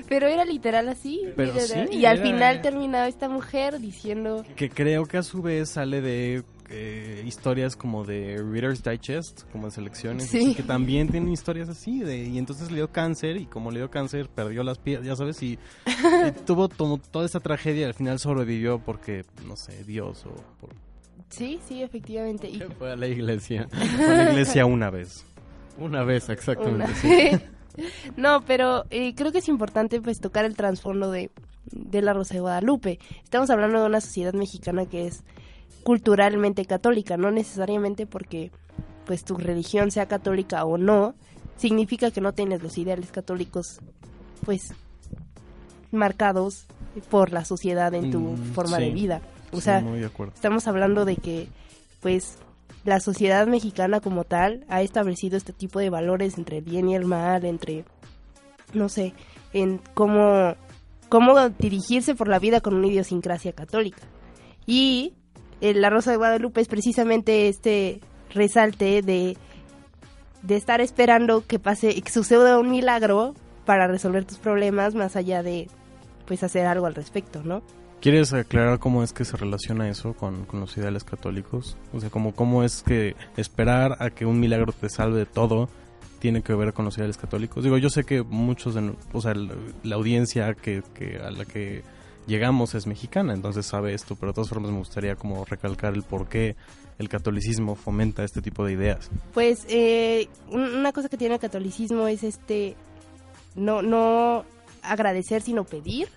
Pero 0.08 0.28
era 0.28 0.46
literal 0.46 0.88
así. 0.90 1.22
Pero 1.36 1.54
literal. 1.54 1.88
sí, 1.90 1.98
y 1.98 2.06
al 2.06 2.20
final 2.20 2.62
terminaba 2.62 3.08
esta 3.08 3.30
mujer 3.30 3.80
diciendo... 3.80 4.46
Que 4.56 4.70
creo 4.70 5.06
que 5.06 5.18
a 5.18 5.24
su 5.24 5.42
vez 5.42 5.70
sale 5.70 6.02
de 6.02 6.44
eh, 6.72 7.24
historias 7.28 7.76
como 7.76 8.04
de 8.06 8.38
Reader's 8.38 8.82
Digest, 8.84 9.44
como 9.52 9.66
de 9.66 9.72
selecciones, 9.72 10.28
Sí. 10.28 10.38
así 10.40 10.56
que 10.56 10.64
también 10.64 11.10
tienen 11.10 11.32
historias 11.32 11.70
así. 11.70 12.00
De, 12.00 12.24
y 12.28 12.38
entonces 12.38 12.70
le 12.72 12.78
dio 12.78 12.92
cáncer 12.92 13.38
y 13.38 13.46
como 13.46 13.72
le 13.72 13.80
dio 13.80 13.92
cáncer 13.92 14.30
perdió 14.30 14.64
las 14.64 14.78
piernas, 14.80 15.06
ya 15.08 15.16
sabes, 15.16 15.42
y, 15.44 15.54
y 15.54 15.58
tuvo 16.46 16.70
como 16.70 16.98
toda 16.98 17.26
esta 17.26 17.40
tragedia 17.40 17.82
y 17.82 17.84
al 17.86 17.94
final 17.94 18.20
sobrevivió 18.20 18.80
porque, 18.80 19.24
no 19.46 19.56
sé, 19.56 19.84
Dios 19.84 20.26
o 20.26 20.34
por, 20.60 20.70
Sí, 21.30 21.60
sí, 21.68 21.82
efectivamente. 21.82 22.50
Y 22.50 22.60
Fue 22.78 22.92
a 22.92 22.96
la 22.96 23.08
iglesia. 23.08 23.68
fue 23.70 24.06
a 24.06 24.24
la 24.26 24.32
iglesia 24.32 24.66
una 24.66 24.90
vez. 24.90 25.26
Una 25.78 26.04
vez, 26.04 26.28
exactamente. 26.30 26.86
una- 26.86 26.96
sí. 26.96 27.30
no, 28.18 28.42
pero 28.46 28.84
eh, 28.90 29.16
creo 29.16 29.32
que 29.32 29.38
es 29.38 29.48
importante 29.48 30.02
pues 30.02 30.20
tocar 30.20 30.44
el 30.44 30.56
trasfondo 30.58 31.10
de, 31.10 31.32
de 31.72 32.02
la 32.02 32.12
Rosa 32.14 32.34
de 32.34 32.42
Guadalupe. 32.42 33.00
Estamos 33.24 33.50
hablando 33.50 33.80
de 33.80 33.86
una 33.88 34.02
sociedad 34.02 34.34
mexicana 34.34 34.86
que 34.86 35.08
es 35.08 35.24
culturalmente 35.84 36.66
católica, 36.66 37.18
no 37.18 37.32
necesariamente 37.32 38.06
porque 38.06 38.52
pues 39.06 39.24
tu 39.24 39.36
religión 39.36 39.92
sea 39.92 40.06
católica 40.08 40.64
o 40.66 40.78
no, 40.78 41.16
significa 41.58 42.12
que 42.12 42.22
no 42.22 42.34
tienes 42.34 42.62
los 42.64 42.78
ideales 42.78 43.12
católicos 43.12 43.80
pues 44.46 44.74
marcados 45.92 46.66
por 47.10 47.32
la 47.32 47.46
sociedad 47.46 47.94
en 47.94 48.12
tu 48.12 48.20
Mm, 48.20 48.54
forma 48.54 48.78
sí. 48.78 48.84
de 48.84 48.90
vida. 48.92 49.22
O 49.52 49.58
Sí, 49.58 49.64
sea, 49.64 49.84
estamos 50.34 50.68
hablando 50.68 51.04
de 51.06 51.18
que 51.18 51.48
pues 52.02 52.38
la 52.86 53.00
sociedad 53.00 53.46
mexicana 53.48 54.00
como 54.00 54.24
tal 54.24 54.66
ha 54.70 54.82
establecido 54.82 55.38
este 55.38 55.54
tipo 55.54 55.80
de 55.80 55.90
valores 55.90 56.38
entre 56.38 56.60
el 56.60 56.64
bien 56.64 56.90
y 56.90 56.96
el 56.96 57.06
mal, 57.06 57.46
entre 57.46 57.86
no 58.74 58.88
sé, 58.90 59.14
en 59.54 59.80
cómo 59.94 60.56
cómo 61.10 61.50
dirigirse 61.50 62.16
por 62.16 62.30
la 62.30 62.40
vida 62.40 62.62
con 62.62 62.74
una 62.74 62.88
idiosincrasia 62.88 63.52
católica. 63.52 64.04
Y 64.66 65.14
la 65.62 65.90
Rosa 65.90 66.12
de 66.12 66.18
Guadalupe 66.18 66.62
es 66.62 66.68
precisamente 66.68 67.48
este 67.48 68.00
resalte 68.34 69.02
de 69.02 69.38
de 70.42 70.56
estar 70.56 70.82
esperando 70.82 71.46
que 71.46 71.60
pase 71.60 72.02
que 72.02 72.12
suceda 72.12 72.60
un 72.60 72.72
milagro 72.72 73.36
para 73.66 73.88
resolver 73.88 74.26
tus 74.26 74.38
problemas 74.38 74.96
más 74.96 75.16
allá 75.16 75.44
de 75.44 75.68
pues 76.26 76.44
hacer 76.44 76.66
algo 76.66 76.86
al 76.86 76.96
respecto, 76.96 77.42
¿no? 77.44 77.62
¿Quieres 78.00 78.34
aclarar 78.34 78.80
cómo 78.80 79.04
es 79.04 79.14
que 79.14 79.26
se 79.26 79.38
relaciona 79.38 79.88
eso 79.88 80.14
con, 80.14 80.46
con 80.46 80.60
los 80.60 80.76
ideales 80.76 81.04
católicos? 81.04 81.78
O 81.94 82.00
sea, 82.00 82.10
como 82.10 82.34
cómo 82.34 82.64
es 82.64 82.82
que 82.82 83.16
esperar 83.38 83.98
a 84.00 84.10
que 84.10 84.26
un 84.26 84.40
milagro 84.40 84.74
te 84.74 84.90
salve 84.90 85.20
de 85.20 85.26
todo 85.28 85.70
tiene 86.18 86.42
que 86.42 86.54
ver 86.56 86.74
con 86.74 86.86
los 86.86 86.98
ideales 86.98 87.18
católicos. 87.18 87.64
Digo, 87.64 87.78
yo 87.78 87.90
sé 87.90 88.04
que 88.04 88.24
muchos, 88.24 88.74
de, 88.74 88.94
o 89.14 89.22
sea, 89.22 89.36
la, 89.36 89.54
la 89.84 89.96
audiencia 89.96 90.56
que, 90.56 90.82
que 90.96 91.18
a 91.18 91.30
la 91.30 91.46
que 91.46 91.84
llegamos 92.28 92.76
es 92.76 92.88
mexicana, 92.88 93.34
entonces 93.34 93.66
sabe 93.66 93.94
esto, 93.94 94.16
pero 94.16 94.32
de 94.32 94.36
todas 94.36 94.50
formas 94.50 94.72
me 94.72 94.78
gustaría 94.78 95.16
como 95.16 95.44
recalcar 95.46 95.94
el 95.94 96.04
por 96.04 96.28
qué 96.30 96.56
el 97.00 97.10
catolicismo 97.10 97.76
fomenta 97.76 98.24
este 98.24 98.42
tipo 98.42 98.64
de 98.66 98.74
ideas. 98.74 99.10
Pues 99.34 99.66
eh, 99.70 100.28
un- 100.50 100.76
una 100.76 100.92
cosa 100.94 101.10
que 101.10 101.18
tiene 101.18 101.36
el 101.36 101.42
catolicismo 101.42 102.08
es 102.08 102.24
este 102.24 102.76
no 103.56 103.82
no 103.82 104.46
agradecer 104.84 105.42
sino 105.42 105.64
pedir 105.66 106.08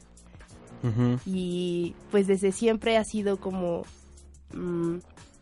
y 1.25 1.95
pues 2.11 2.27
desde 2.27 2.53
siempre 2.53 2.99
ha 2.99 3.05
sido 3.05 3.39
como 3.39 3.85
mm, 4.53 4.97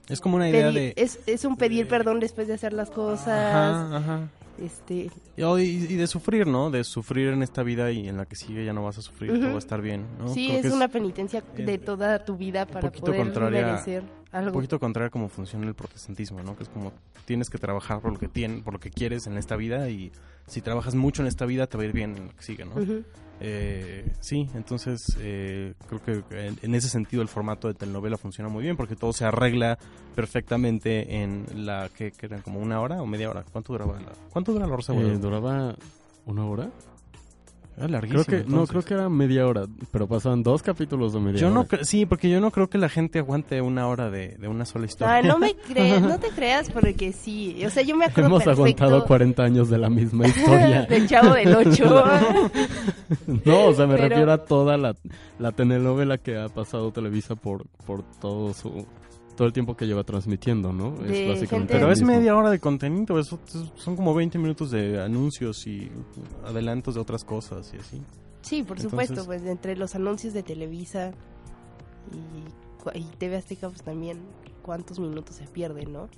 Es 0.09 0.21
como 0.21 0.37
una 0.37 0.49
idea 0.49 0.69
pedir- 0.71 0.95
de... 0.95 1.03
es, 1.03 1.19
es 1.27 1.45
un 1.45 1.57
pedir 1.57 1.89
perdón 1.89 2.21
después 2.21 2.47
de 2.47 2.55
hacer 2.55 2.73
las 2.73 2.91
cosas 2.91 3.29
Ajá, 3.29 3.97
ajá. 3.97 4.29
Este 4.59 5.11
Y, 5.37 5.43
oh, 5.43 5.59
y- 5.59 5.63
y 5.65 5.97
de 5.97 6.07
sufrir, 6.07 6.47
¿no? 6.47 6.71
De 6.71 6.85
sufrir 6.85 7.29
en 7.29 7.43
esta 7.43 7.63
vida 7.63 7.91
y 7.91 8.09
en 8.09 8.17
la 8.17 8.27
que 8.27 8.37
sigue 8.37 8.65
ya 8.65 8.73
no 8.73 8.83
vas 8.85 8.99
a 8.99 9.03
sufrir, 9.03 9.31
Ujú. 9.33 9.41
todo 9.41 9.49
va 9.51 9.55
a 9.57 9.59
estar 9.59 9.81
bien, 9.81 10.07
¿no? 10.19 10.29
sí 10.29 10.51
es 10.51 10.63
que 10.67 10.71
una 10.73 10.89
penitencia 10.89 11.43
de 11.57 11.79
toda 11.79 12.25
tu 12.25 12.37
vida 12.37 12.67
para 12.67 12.81
poquito 12.81 13.07
poder 13.07 13.21
contraria- 13.23 13.67
merecer 13.67 14.03
Un 14.33 14.53
poquito 14.53 14.79
contrario 14.81 15.09
a 15.09 15.11
cómo 15.11 15.29
funciona 15.29 15.67
el 15.67 15.75
protestantismo, 15.75 16.43
¿no? 16.43 16.57
Que 16.57 16.63
es 16.63 16.69
como 16.69 16.93
tienes 17.25 17.51
que 17.51 17.59
trabajar 17.59 18.01
por 18.01 18.13
lo 18.13 18.19
que 18.19 18.29
tienes, 18.29 18.63
por 18.63 18.73
lo 18.73 18.81
que 18.81 18.91
quieres 18.91 19.27
en 19.27 19.37
esta 19.37 19.57
vida 19.57 19.91
y 19.91 20.11
si 20.47 20.61
trabajas 20.61 20.95
mucho 20.95 21.23
en 21.23 21.29
esta 21.29 21.45
vida 21.47 21.67
te 21.67 21.77
va 21.77 21.83
a 21.83 21.87
ir 21.87 21.93
bien 21.93 22.17
en 22.17 22.27
lo 22.27 22.35
que 22.35 22.43
sigue, 22.43 22.65
¿no? 22.65 22.73
Eh, 23.41 24.11
sí, 24.21 24.49
entonces 24.55 25.17
eh, 25.19 25.75
creo 25.89 26.25
que 26.25 26.47
en, 26.47 26.59
en 26.63 26.75
ese 26.75 26.89
sentido 26.89 27.23
el 27.23 27.29
formato 27.29 27.67
de 27.69 27.75
telenovela 27.75 28.17
funciona 28.17 28.49
muy 28.49 28.63
bien 28.63 28.77
porque 28.77 28.95
todo 28.95 29.13
se 29.13 29.25
arregla 29.25 29.79
perfectamente 30.15 31.23
en 31.23 31.67
la 31.67 31.89
que, 31.89 32.13
eran 32.23 32.43
como 32.43 32.61
una 32.61 32.81
hora 32.81 33.03
o 33.03 33.07
media 33.07 33.31
hora. 33.31 33.45
¿Cuánto 33.51 33.73
duraba 33.73 34.01
la, 34.01 34.13
cuánto 34.31 34.53
dura 34.53 34.67
la 34.67 34.77
Rosa 34.77 34.95
Eh, 34.95 35.19
duraba 35.19 35.75
una 36.27 36.47
hora. 36.47 36.71
Era 37.75 37.87
Creo 37.87 38.01
larguísimo. 38.01 38.25
que, 38.25 38.45
no, 38.49 38.67
creo 38.67 38.83
que 38.83 38.95
era 38.95 39.09
media 39.09 39.47
hora, 39.47 39.63
pero 39.91 40.07
pasaban 40.07 40.43
dos 40.43 40.63
capítulos 40.63 41.15
de 41.15 41.21
media 41.21 41.41
Yo 41.41 41.51
no 41.51 41.61
hora. 41.61 41.69
cre- 41.71 41.85
sí, 41.85 42.05
porque 42.05 42.29
yo 42.29 42.39
no 42.41 42.51
creo 42.51 42.69
que 42.69 42.77
la 42.77 42.91
gente 42.91 43.19
aguante 43.19 43.61
una 43.63 43.87
hora 43.89 44.11
de, 44.11 44.37
de 44.39 44.47
una 44.49 44.67
sola 44.67 44.85
historia. 44.85 45.17
Ah, 45.17 45.23
no 45.23 45.39
me 45.39 45.55
creas, 45.69 46.03
no 46.03 46.19
te 46.19 46.29
creas 46.29 46.71
porque 46.71 47.13
sí, 47.13 47.65
o 47.65 47.71
sea, 47.71 47.83
yo 47.83 47.97
me 47.97 48.05
acuerdo 48.05 48.29
Hemos 48.29 48.45
perfecto 48.45 48.85
aguantado 48.85 49.07
40 49.07 49.43
años 49.43 49.71
de 49.71 49.79
la 49.79 49.89
misma 49.89 50.27
historia. 50.27 50.83
del 50.89 51.09
Chavo 51.09 51.33
del 51.35 51.55
Ocho. 51.57 52.05
no, 53.45 53.65
o 53.67 53.75
sea, 53.75 53.87
me 53.87 53.95
Pero- 53.97 54.09
refiero 54.09 54.33
a 54.33 54.39
toda 54.39 54.77
la, 54.77 54.95
la 55.39 55.53
telenovela 55.53 56.19
que 56.19 56.39
ha 56.39 56.49
pasado 56.49 56.93
Televisa 56.93 57.37
por, 57.37 57.67
por 57.87 58.03
todo 58.21 58.53
su 58.53 58.87
todo 59.37 59.47
el 59.47 59.53
tiempo 59.53 59.77
que 59.77 59.87
lleva 59.87 60.05
transmitiendo, 60.05 60.73
¿no? 60.73 60.91
De 60.93 61.25
es 61.25 61.29
básicamente 61.35 61.49
gente- 61.49 61.75
Pero 61.75 61.91
es 61.91 62.03
media 62.03 62.37
hora 62.37 62.51
de 62.51 62.59
contenido, 62.61 63.19
eso 63.19 63.39
es- 63.47 63.73
son 63.83 63.97
como 63.97 64.13
20 64.15 64.39
minutos 64.39 64.71
de 64.71 65.03
anuncios 65.03 65.67
y 65.67 65.91
adelantos 66.45 66.95
de 66.95 67.01
otras 67.01 67.25
cosas 67.25 67.73
y 67.75 67.79
así. 67.79 68.03
Sí, 68.43 68.63
por 68.63 68.77
Entonces- 68.79 68.91
supuesto, 69.09 69.25
pues 69.27 69.43
entre 69.45 69.77
los 69.77 69.95
anuncios 69.95 70.35
de 70.35 70.43
Televisa 70.43 71.13
y, 72.13 72.99
y 72.99 73.05
TV 73.19 73.37
Azteca, 73.37 73.69
pues 73.69 73.83
también 73.83 74.19
cuántos 74.63 74.99
minutos 74.99 75.37
se 75.37 75.45
pierden, 75.47 75.93
¿no? 75.93 76.09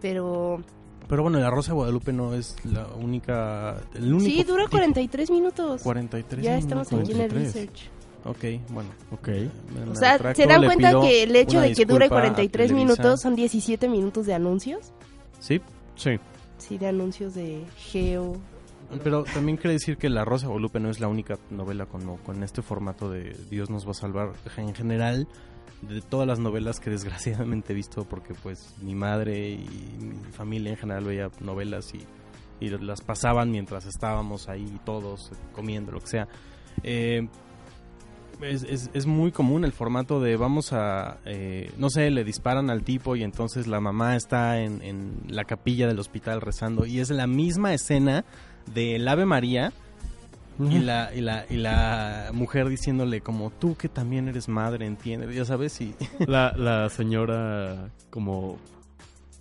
Pero 0.00 0.60
Pero 1.08 1.22
bueno, 1.22 1.38
La 1.38 1.50
Rosa 1.50 1.72
de 1.72 1.74
Guadalupe 1.76 2.12
no 2.14 2.32
es 2.34 2.56
la 2.64 2.86
única... 2.86 3.76
El 3.94 4.14
único 4.14 4.30
sí, 4.30 4.42
dura 4.44 4.64
tipo- 4.64 4.70
43 4.78 5.30
minutos. 5.30 5.82
43 5.82 6.42
ya 6.44 6.56
estamos 6.56 6.90
minutos. 6.92 7.10
aquí 7.10 7.18
en 7.18 7.24
el 7.24 7.30
43. 7.30 7.54
research. 7.54 7.90
Ok, 8.24 8.44
bueno. 8.70 8.88
Ok. 9.10 9.28
me- 9.28 9.84
me 9.84 9.90
O 9.90 9.94
sea, 9.94 10.12
retracto, 10.14 10.42
¿se 10.42 10.48
dan 10.48 10.64
cuenta 10.64 11.00
que 11.00 11.22
el 11.24 11.36
hecho 11.36 11.60
de 11.60 11.72
que 11.74 11.84
dure 11.84 12.04
disculpa 12.06 12.16
a 12.16 12.20
43 12.22 12.68
Televisa. 12.68 12.74
minutos 12.74 13.20
son 13.20 13.34
17 13.36 13.88
minutos 13.88 14.26
de 14.26 14.34
anuncios? 14.34 14.92
Sí, 15.40 15.60
Sí. 15.96 16.10
Sí, 16.58 16.78
de 16.78 16.86
anuncios 16.88 17.34
de 17.34 17.62
Geo. 17.76 18.36
pero 19.02 19.24
también 19.24 19.56
quiere 19.58 19.74
decir 19.74 19.96
que 19.98 20.08
La 20.08 20.24
Rosa 20.24 20.46
Guadalupe 20.46 20.80
no 20.80 20.88
es 20.88 20.98
la 21.00 21.08
única 21.08 21.38
novela 21.50 21.84
con, 21.86 22.16
con 22.18 22.42
este 22.42 22.62
formato 22.62 23.10
de 23.10 23.36
Dios 23.50 23.68
nos 23.70 23.86
va 23.86 23.90
a 23.90 23.94
salvar. 23.94 24.32
En 24.56 24.74
general, 24.74 25.28
de 25.82 26.00
todas 26.00 26.26
las 26.26 26.38
novelas 26.38 26.80
que 26.80 26.88
desgraciadamente 26.96 27.72
he 27.72 27.76
visto, 27.76 28.04
porque 28.04 28.32
pues 28.34 28.74
mi 28.80 28.94
madre 28.94 29.50
y 29.50 29.66
mi 30.00 30.14
familia 30.32 30.70
en 30.70 30.76
general 30.78 31.04
veía 31.04 31.30
novelas 31.40 31.92
y, 31.94 32.00
y 32.64 32.70
las 32.70 33.02
pasaban 33.02 33.50
mientras 33.50 33.84
estábamos 33.84 34.48
ahí 34.48 34.80
todos 34.86 35.30
comiendo, 35.52 35.92
lo 35.92 36.00
que 36.00 36.06
sea. 36.06 36.28
Eh, 36.82 37.28
es, 38.44 38.62
es, 38.62 38.90
es 38.94 39.06
muy 39.06 39.32
común 39.32 39.64
el 39.64 39.72
formato 39.72 40.20
de 40.20 40.36
vamos 40.36 40.72
a, 40.72 41.18
eh, 41.24 41.72
no 41.78 41.90
sé, 41.90 42.10
le 42.10 42.24
disparan 42.24 42.70
al 42.70 42.82
tipo 42.82 43.16
y 43.16 43.22
entonces 43.22 43.66
la 43.66 43.80
mamá 43.80 44.16
está 44.16 44.60
en, 44.60 44.82
en 44.82 45.22
la 45.28 45.44
capilla 45.44 45.86
del 45.86 45.98
hospital 45.98 46.40
rezando. 46.40 46.86
Y 46.86 47.00
es 47.00 47.10
la 47.10 47.26
misma 47.26 47.74
escena 47.74 48.24
del 48.72 49.06
Ave 49.08 49.26
María 49.26 49.72
y 50.58 50.78
la, 50.78 51.10
y 51.14 51.20
la, 51.20 51.44
y 51.50 51.56
la 51.56 52.30
mujer 52.32 52.68
diciéndole 52.68 53.20
como 53.20 53.50
tú 53.50 53.76
que 53.76 53.88
también 53.88 54.28
eres 54.28 54.48
madre, 54.48 54.86
entiendes, 54.86 55.34
ya 55.34 55.44
sabes, 55.44 55.80
y 55.80 55.94
La, 56.26 56.54
la 56.56 56.88
señora 56.90 57.90
como 58.10 58.58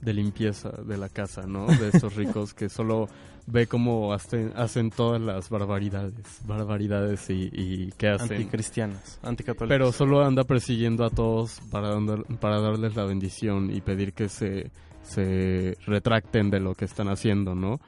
de 0.04 0.14
limpieza 0.14 0.70
de 0.70 0.98
la 0.98 1.10
casa, 1.10 1.44
¿no? 1.48 1.66
De 1.68 1.90
esos 1.90 2.16
ricos 2.16 2.54
que 2.54 2.70
solo 2.70 3.08
ve 3.48 3.68
cómo 3.68 4.14
hacen, 4.14 4.54
hacen 4.56 4.90
todas 4.90 5.22
las 5.22 5.50
barbaridades, 5.50 6.40
barbaridades 6.46 7.30
y, 7.30 7.50
y 7.52 7.92
qué 7.98 8.10
hacen. 8.10 8.32
anticristianas, 8.38 9.20
anticatólicas. 9.24 9.68
Pero 9.78 9.92
solo 9.92 10.24
anda 10.24 10.44
persiguiendo 10.44 11.04
a 11.06 11.10
todos 11.10 11.60
para, 11.72 11.94
andar- 11.96 12.26
para 12.40 12.60
darles 12.62 12.96
la 12.96 13.04
bendición 13.06 13.70
y 13.72 13.82
pedir 13.82 14.14
que 14.14 14.30
se, 14.30 14.72
se 15.02 15.78
retracten 15.86 16.50
de 16.50 16.60
lo 16.60 16.74
que 16.76 16.86
están 16.86 17.08
haciendo, 17.10 17.56
¿no? 17.56 17.80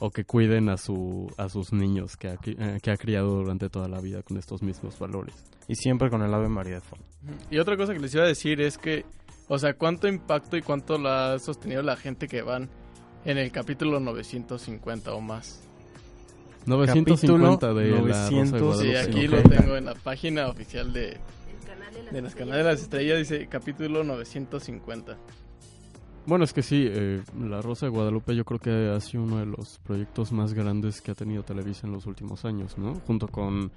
O 0.00 0.10
que 0.10 0.24
cuiden 0.24 0.68
a, 0.68 0.76
su, 0.76 1.32
a 1.38 1.48
sus 1.48 1.72
niños 1.72 2.16
que 2.16 2.28
ha, 2.30 2.36
que 2.36 2.90
ha 2.90 2.96
criado 2.96 3.36
durante 3.36 3.70
toda 3.70 3.88
la 3.88 4.00
vida 4.00 4.22
con 4.22 4.36
estos 4.36 4.60
mismos 4.62 4.98
valores. 4.98 5.34
Y 5.68 5.76
siempre 5.76 6.10
con 6.10 6.22
el 6.22 6.34
Ave 6.34 6.48
María 6.48 6.74
de 6.74 6.80
fondo. 6.80 7.04
Y 7.50 7.58
otra 7.58 7.76
cosa 7.76 7.92
que 7.94 8.00
les 8.00 8.12
iba 8.14 8.24
a 8.24 8.26
decir 8.26 8.60
es 8.60 8.76
que, 8.76 9.06
o 9.48 9.58
sea, 9.58 9.74
cuánto 9.74 10.08
impacto 10.08 10.56
y 10.56 10.62
cuánto 10.62 10.98
la 10.98 11.34
ha 11.34 11.38
sostenido 11.38 11.82
la 11.82 11.96
gente 11.96 12.28
que 12.28 12.42
van 12.42 12.68
en 13.24 13.38
el 13.38 13.50
capítulo 13.52 14.00
950 14.00 15.14
o 15.14 15.20
más. 15.20 15.60
950 16.66 17.74
de 17.74 17.90
la 17.90 18.00
Rosa 18.00 18.24
de 18.30 18.30
900, 18.30 18.60
Guadalupe. 18.60 18.84
Sí, 18.84 18.96
aquí 18.96 19.26
ok. 19.26 19.32
lo 19.32 19.42
tengo 19.42 19.76
en 19.76 19.84
la 19.84 19.94
página 19.94 20.48
oficial 20.48 20.92
de, 20.92 21.18
de 22.10 22.22
las 22.22 22.34
canales 22.34 22.64
de 22.64 22.70
las 22.70 22.82
estrellas, 22.82 23.18
dice 23.18 23.46
capítulo 23.48 24.02
950. 24.02 25.16
Bueno, 26.26 26.44
es 26.44 26.54
que 26.54 26.62
sí, 26.62 26.86
eh, 26.88 27.22
La 27.38 27.60
Rosa 27.60 27.86
de 27.86 27.90
Guadalupe 27.90 28.34
yo 28.34 28.46
creo 28.46 28.58
que 28.58 28.90
ha 28.96 29.00
sido 29.00 29.24
uno 29.24 29.40
de 29.40 29.46
los 29.46 29.78
proyectos 29.80 30.32
más 30.32 30.54
grandes 30.54 31.02
que 31.02 31.10
ha 31.10 31.14
tenido 31.14 31.42
Televisa 31.42 31.86
en 31.86 31.92
los 31.92 32.06
últimos 32.06 32.46
años, 32.46 32.78
¿no? 32.78 32.94
Junto 33.06 33.28
con, 33.28 33.70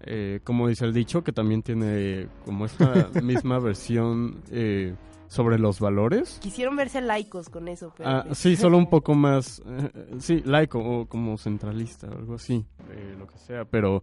eh, 0.00 0.40
como 0.44 0.68
dice 0.68 0.84
el 0.84 0.92
dicho, 0.92 1.22
que 1.22 1.32
también 1.32 1.62
tiene 1.62 2.28
como 2.44 2.66
esta 2.66 3.08
misma 3.22 3.58
versión 3.58 4.42
eh, 4.50 4.94
sobre 5.28 5.58
los 5.58 5.80
valores. 5.80 6.38
Quisieron 6.42 6.76
verse 6.76 7.00
laicos 7.00 7.48
con 7.48 7.68
eso, 7.68 7.92
pero... 7.96 8.08
Ah, 8.08 8.26
sí, 8.32 8.56
solo 8.56 8.78
un 8.78 8.88
poco 8.88 9.14
más, 9.14 9.62
eh, 9.66 10.16
sí, 10.18 10.42
laico 10.44 10.78
o 10.78 11.06
como 11.06 11.36
centralista, 11.38 12.08
algo 12.08 12.34
así, 12.34 12.64
eh, 12.90 13.14
lo 13.18 13.26
que 13.26 13.38
sea. 13.38 13.64
Pero, 13.64 14.02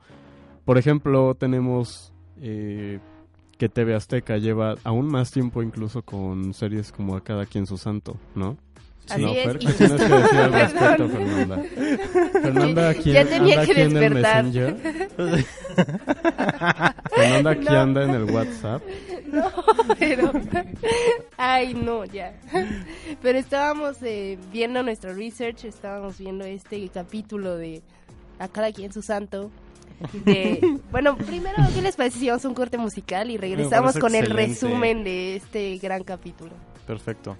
por 0.65 0.77
ejemplo, 0.77 1.35
tenemos 1.35 2.13
eh, 2.41 2.99
que 3.57 3.69
TV 3.69 3.95
Azteca 3.95 4.37
lleva 4.37 4.75
aún 4.83 5.07
más 5.07 5.31
tiempo 5.31 5.63
incluso 5.63 6.01
con 6.01 6.53
series 6.53 6.91
como 6.91 7.15
A 7.15 7.21
Cada 7.21 7.45
Quien 7.45 7.65
Su 7.65 7.77
Santo, 7.77 8.17
¿no? 8.35 8.57
Así 9.09 9.21
no, 9.21 9.33
es, 9.33 9.43
Fer, 9.43 9.59
¿qué 9.59 9.67
tienes 9.73 10.01
que 10.01 10.07
decir 10.13 10.39
al 10.39 10.53
respecto, 10.53 11.09
Fernanda? 11.09 11.63
Fernanda, 12.41 12.89
aquí, 12.89 13.11
Ya 13.11 13.25
tenía 13.25 13.59
anda 13.59 13.65
que 13.65 13.71
aquí 13.71 13.81
en 13.81 13.97
el 13.97 14.13
despertar. 14.13 14.43
Messenger. 14.45 15.09
Fernanda 17.15 17.51
aquí 17.51 17.65
No. 17.65 17.79
anda 17.81 18.03
en 18.03 18.09
el 18.11 18.23
WhatsApp. 18.31 18.81
No, 19.33 19.51
pero... 19.97 20.31
Ay, 21.37 21.73
no, 21.73 22.05
ya. 22.05 22.35
Pero 23.23 23.39
estábamos 23.39 23.97
eh, 24.03 24.37
viendo 24.51 24.83
nuestro 24.83 25.15
research, 25.15 25.65
estábamos 25.65 26.19
viendo 26.19 26.45
este 26.45 26.87
capítulo 26.89 27.57
de 27.57 27.81
A 28.37 28.47
cada 28.47 28.71
quien 28.71 28.93
su 28.93 29.01
santo. 29.01 29.49
De... 30.23 30.77
Bueno, 30.91 31.17
primero, 31.17 31.57
¿qué 31.73 31.81
les 31.81 31.95
parece 31.95 32.19
si 32.19 32.27
vamos 32.27 32.45
a 32.45 32.47
un 32.47 32.53
corte 32.53 32.77
musical 32.77 33.31
y 33.31 33.37
regresamos 33.37 33.97
con 33.97 34.13
el 34.13 34.25
excelente. 34.25 34.53
resumen 34.53 35.03
de 35.03 35.37
este 35.37 35.79
gran 35.79 36.03
capítulo? 36.03 36.51
Perfecto. 36.85 37.35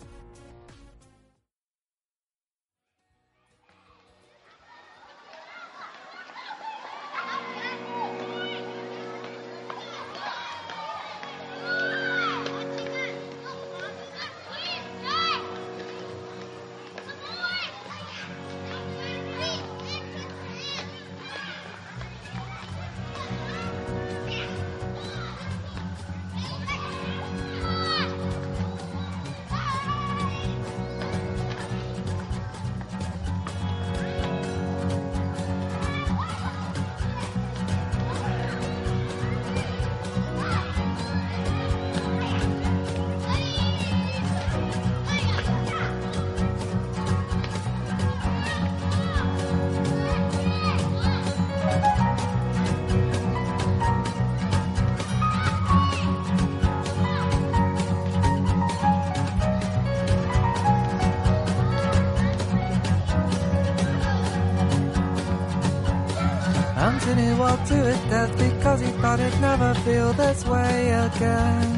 Walked 67.43 67.67
to 67.67 67.75
his 67.75 67.99
death 68.09 68.31
because 68.37 68.79
he 68.79 68.87
thought 69.01 69.19
he'd 69.19 69.41
never 69.41 69.73
feel 69.83 70.13
this 70.13 70.45
way 70.45 70.91
again. 70.91 71.69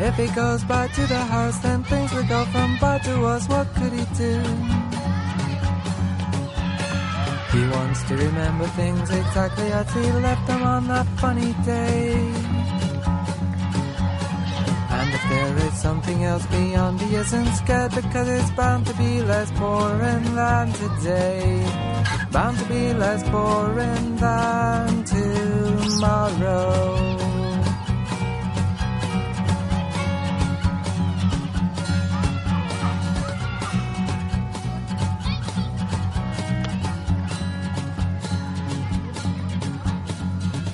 If 0.00 0.16
he 0.16 0.26
goes 0.34 0.64
back 0.64 0.92
to 0.94 1.06
the 1.06 1.22
house, 1.34 1.58
then 1.60 1.84
things 1.84 2.12
will 2.12 2.26
go 2.26 2.44
from 2.46 2.76
bad 2.80 3.04
to 3.04 3.20
worse. 3.20 3.46
What 3.48 3.72
could 3.76 3.92
he 3.92 4.04
do? 4.18 4.34
He 7.54 7.62
wants 7.76 8.02
to 8.08 8.16
remember 8.16 8.66
things 8.80 9.08
exactly 9.10 9.70
as 9.80 9.88
he 9.94 10.10
left 10.26 10.44
them 10.48 10.64
on 10.64 10.88
that 10.88 11.06
funny 11.20 11.52
day. 11.64 12.14
And 14.98 15.08
if 15.14 15.24
there 15.28 15.56
is 15.68 15.74
something 15.74 16.24
else 16.24 16.46
beyond, 16.46 17.00
he 17.00 17.14
isn't 17.14 17.52
scared 17.62 17.94
because 17.94 18.28
it's 18.28 18.50
bound 18.50 18.86
to 18.86 18.94
be 18.94 19.22
less 19.22 19.52
boring 19.52 20.24
than 20.34 20.72
today. 20.72 21.79
Bound 22.32 22.56
to 22.58 22.64
be 22.66 22.92
less 22.94 23.28
boring 23.28 24.16
than 24.16 25.04
tomorrow. 25.04 26.60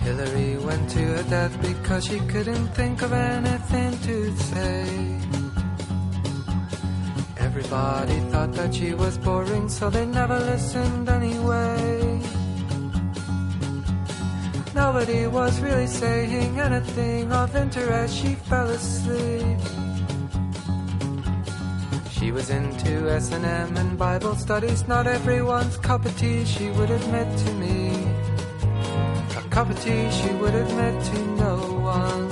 Hillary 0.03 0.59
went 0.59 0.91
to 0.91 0.99
her 0.99 1.23
death 1.23 1.61
because 1.63 2.05
she 2.05 2.21
couldn't 2.21 2.69
think 2.75 3.01
of 3.01 3.13
anything 3.15 3.99
to 4.01 4.37
say. 4.37 5.36
Everybody 7.57 8.21
thought 8.31 8.53
that 8.53 8.75
she 8.75 8.93
was 8.93 9.17
boring, 9.17 9.71
so 9.71 9.89
they 9.89 10.05
never 10.05 10.39
listened 10.41 11.09
anyway. 11.09 12.21
Nobody 14.75 15.27
was 15.27 15.59
really 15.61 15.87
saying 15.87 16.61
anything 16.61 17.33
of 17.33 17.57
interest, 17.57 18.15
she 18.15 18.35
fell 18.35 18.69
asleep. 18.69 19.59
She 22.11 22.31
was 22.31 22.51
into 22.51 23.11
S&M 23.11 23.77
and 23.79 23.97
Bible 23.97 24.35
studies, 24.35 24.87
not 24.87 25.07
everyone's 25.07 25.79
cup 25.79 26.05
of 26.05 26.15
tea, 26.19 26.45
she 26.45 26.69
would 26.73 26.91
admit 26.91 27.39
to 27.39 27.53
me. 27.55 27.89
A 29.35 29.49
cup 29.49 29.71
of 29.71 29.83
tea 29.83 30.11
she 30.11 30.29
would 30.35 30.55
admit 30.55 31.03
to 31.05 31.19
no 31.37 31.57
one. 31.81 32.31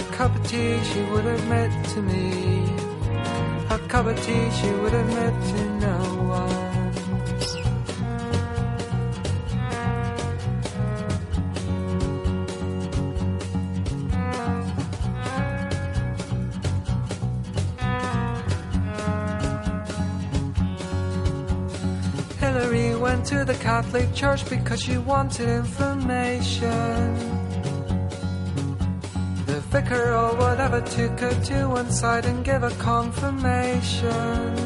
A 0.00 0.04
cup 0.12 0.32
of 0.32 0.46
tea 0.46 0.80
she 0.84 1.02
would 1.10 1.26
admit 1.26 1.72
to 1.88 2.02
me 2.02 2.73
cup 3.94 4.06
of 4.06 4.20
tea, 4.24 4.50
she 4.50 4.70
would 4.72 4.92
admit 4.92 5.32
to 5.50 5.60
no 5.78 5.98
one. 6.26 6.50
Hillary 22.40 22.96
went 22.96 23.24
to 23.26 23.44
the 23.44 23.54
Catholic 23.60 24.12
Church 24.12 24.50
because 24.50 24.82
she 24.82 24.98
wanted 24.98 25.48
information. 25.48 27.43
Vicar 29.74 30.14
or 30.14 30.36
whatever 30.36 30.80
took 30.82 31.18
her 31.18 31.34
to 31.46 31.68
one 31.68 31.90
side 31.90 32.26
and 32.26 32.44
gave 32.44 32.62
a 32.62 32.70
confirmation. 32.76 34.56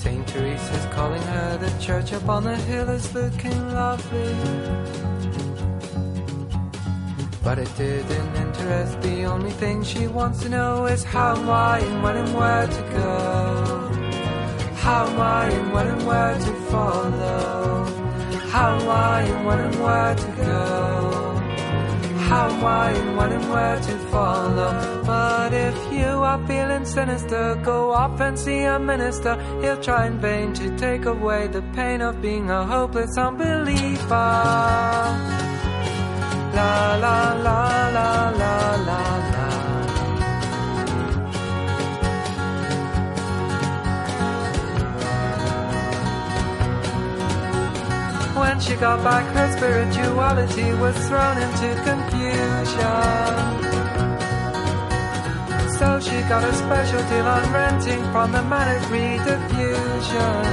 St. 0.00 0.26
Teresa's 0.26 0.86
calling 0.86 1.22
her, 1.22 1.58
the 1.58 1.70
church 1.80 2.12
up 2.12 2.28
on 2.28 2.42
the 2.42 2.56
hill 2.56 2.88
is 2.88 3.14
looking 3.14 3.72
lovely. 3.72 4.34
But 7.44 7.60
it 7.60 7.70
didn't 7.76 8.34
interest. 8.34 9.00
The 9.00 9.26
only 9.26 9.52
thing 9.52 9.84
she 9.84 10.08
wants 10.08 10.40
to 10.40 10.48
know 10.48 10.86
is 10.86 11.04
how, 11.04 11.36
and 11.36 11.46
why, 11.46 11.78
and 11.78 12.02
when 12.02 12.16
and 12.16 12.34
where 12.34 12.66
to 12.66 12.82
go. 12.98 13.78
How, 14.82 15.06
and 15.06 15.16
why, 15.16 15.50
and 15.50 15.72
when 15.72 15.86
and 15.86 16.04
where 16.04 16.34
to 16.34 16.52
follow. 16.72 17.84
How, 18.50 18.74
and 18.74 18.86
why, 18.88 19.20
and 19.20 19.46
when 19.46 19.60
and 19.60 19.80
where 19.80 20.14
to 20.16 20.30
go. 20.42 20.85
How, 22.28 22.48
why, 22.62 22.90
and 22.90 23.16
when 23.16 23.32
and 23.32 23.48
where 23.50 23.78
to 23.80 23.98
follow. 24.10 25.02
But 25.06 25.52
if 25.52 25.76
you 25.92 26.08
are 26.30 26.44
feeling 26.46 26.84
sinister, 26.84 27.54
go 27.62 27.92
off 27.92 28.20
and 28.20 28.36
see 28.36 28.62
a 28.62 28.78
minister. 28.78 29.34
He'll 29.62 29.80
try 29.80 30.06
in 30.08 30.18
vain 30.18 30.52
to 30.54 30.76
take 30.76 31.04
away 31.04 31.46
the 31.46 31.62
pain 31.74 32.00
of 32.00 32.20
being 32.20 32.50
a 32.50 32.66
hopeless 32.66 33.16
unbeliever. 33.16 34.06
La 36.58 36.96
la 37.04 37.34
la 37.46 37.88
la 37.96 38.30
la 38.30 38.30
la 38.30 38.76
la. 38.86 39.16
When 48.40 48.60
she 48.60 48.74
got 48.74 49.02
back, 49.02 49.24
her 49.34 49.56
spirituality 49.56 50.72
was 50.74 50.96
thrown 51.08 51.38
into 51.38 51.74
confusion. 51.84 52.05
So 55.78 56.00
she 56.00 56.16
got 56.28 56.42
a 56.42 56.54
special 56.54 57.02
deal 57.10 57.26
on 57.26 57.52
renting 57.52 58.02
from 58.10 58.32
the 58.32 58.42
manic 58.42 58.82
rediffusion. 58.88 60.44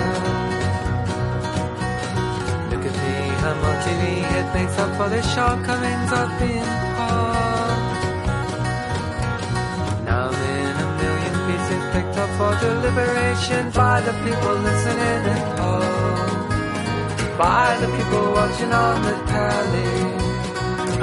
Look 2.72 2.84
at 2.90 2.96
me, 3.04 3.16
I'm 3.48 3.60
on 3.70 3.78
TV. 3.86 4.04
It 4.40 4.48
makes 4.54 4.78
up 4.80 4.92
for 4.98 5.08
the 5.08 5.22
shortcomings 5.34 6.12
of 6.12 6.28
being 6.40 6.72
poor. 6.96 7.34
Now 10.04 10.28
I'm 10.28 10.42
in 10.60 10.76
a 10.86 10.90
million 11.02 11.36
pieces 11.48 11.84
picked 11.94 12.18
up 12.24 12.32
for 12.38 12.52
deliberation 12.60 13.72
by 13.72 14.02
the 14.02 14.14
people 14.26 14.56
listening 14.68 15.22
at 15.36 15.60
home. 15.60 17.38
By 17.38 17.78
the 17.80 17.88
people 17.96 18.26
watching 18.34 18.74
on 18.74 19.02
the 19.04 19.16
telly. 19.32 20.33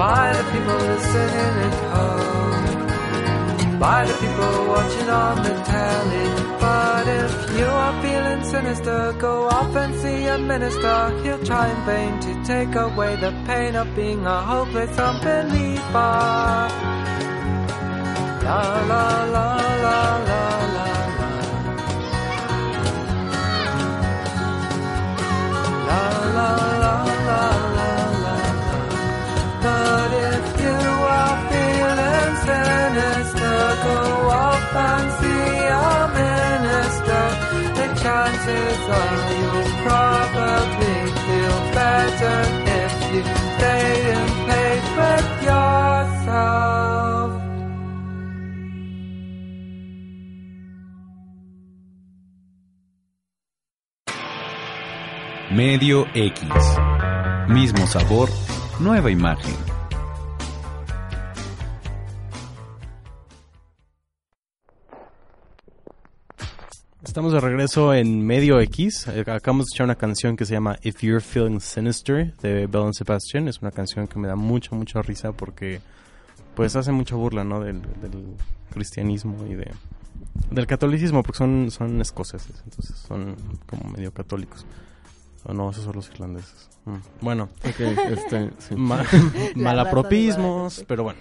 By 0.00 0.32
the 0.32 0.44
people 0.52 0.80
listening 0.90 1.56
at 1.68 1.76
home. 1.94 3.78
By 3.78 4.00
the 4.06 4.14
people 4.14 4.52
watching 4.72 5.10
on 5.10 5.36
the 5.46 5.54
telly. 5.72 6.28
But 6.58 7.06
if 7.22 7.32
you 7.58 7.66
are 7.66 7.94
feeling 8.02 8.42
sinister, 8.44 9.14
go 9.18 9.48
off 9.48 9.76
and 9.76 9.94
see 10.00 10.24
a 10.24 10.38
minister. 10.38 10.96
He'll 11.22 11.44
try 11.44 11.68
in 11.68 11.80
vain 11.84 12.18
to 12.26 12.32
take 12.44 12.74
away 12.76 13.16
the 13.16 13.32
pain 13.46 13.76
of 13.76 13.94
being 13.94 14.24
a 14.24 14.40
hopeless 14.40 14.98
unbeliever. 14.98 16.16
La 18.46 18.62
la 18.90 19.06
la 19.34 19.48
la 19.84 19.86
la 19.86 19.98
la 20.30 20.44
la. 20.76 20.86
La 25.88 26.02
la 26.38 26.48
la 26.56 26.78
la 26.84 26.89
The 37.80 37.88
chances 38.02 38.80
are 38.98 39.18
you'll 39.38 39.72
probably 39.84 40.98
feel 41.24 41.58
better 41.74 42.38
if 42.80 42.92
you 43.14 43.22
stay 43.56 43.90
in 44.16 44.28
yourself. 45.42 47.30
Medio 55.50 55.98
X. 56.14 56.40
Mismo 57.48 57.86
sabor, 57.86 58.28
nueva 58.78 59.10
imagen. 59.10 59.69
Estamos 67.10 67.32
de 67.32 67.40
regreso 67.40 67.92
en 67.92 68.24
Medio 68.24 68.60
X. 68.60 69.08
Eh, 69.08 69.22
Acabamos 69.22 69.64
de 69.66 69.70
escuchar 69.70 69.86
una 69.86 69.96
canción 69.96 70.36
que 70.36 70.44
se 70.46 70.52
llama 70.52 70.78
If 70.84 71.00
You're 71.02 71.20
Feeling 71.20 71.58
Sinister 71.58 72.36
de 72.36 72.68
Bell 72.68 72.84
and 72.84 72.94
Sebastian. 72.94 73.48
Es 73.48 73.60
una 73.60 73.72
canción 73.72 74.06
que 74.06 74.16
me 74.16 74.28
da 74.28 74.36
mucha, 74.36 74.76
mucha 74.76 75.02
risa 75.02 75.32
porque 75.32 75.80
pues 76.54 76.76
hace 76.76 76.92
mucha 76.92 77.16
burla, 77.16 77.42
¿no? 77.42 77.58
Del, 77.58 77.82
del 77.82 78.36
cristianismo 78.72 79.44
y 79.44 79.54
de 79.56 79.72
del 80.52 80.68
catolicismo 80.68 81.24
porque 81.24 81.38
son, 81.38 81.72
son 81.72 82.00
escoceses, 82.00 82.62
entonces 82.64 82.96
son 82.96 83.34
como 83.66 83.90
medio 83.90 84.14
católicos. 84.14 84.64
O 85.42 85.52
no, 85.52 85.68
esos 85.72 85.82
son 85.82 85.96
los 85.96 86.08
irlandeses. 86.10 86.68
Mm. 86.84 86.96
Bueno, 87.22 87.48
este, 87.64 88.50
sí. 88.58 88.76
ma- 88.76 89.04
malapropismos, 89.56 90.84
pero 90.86 91.02
bueno. 91.02 91.18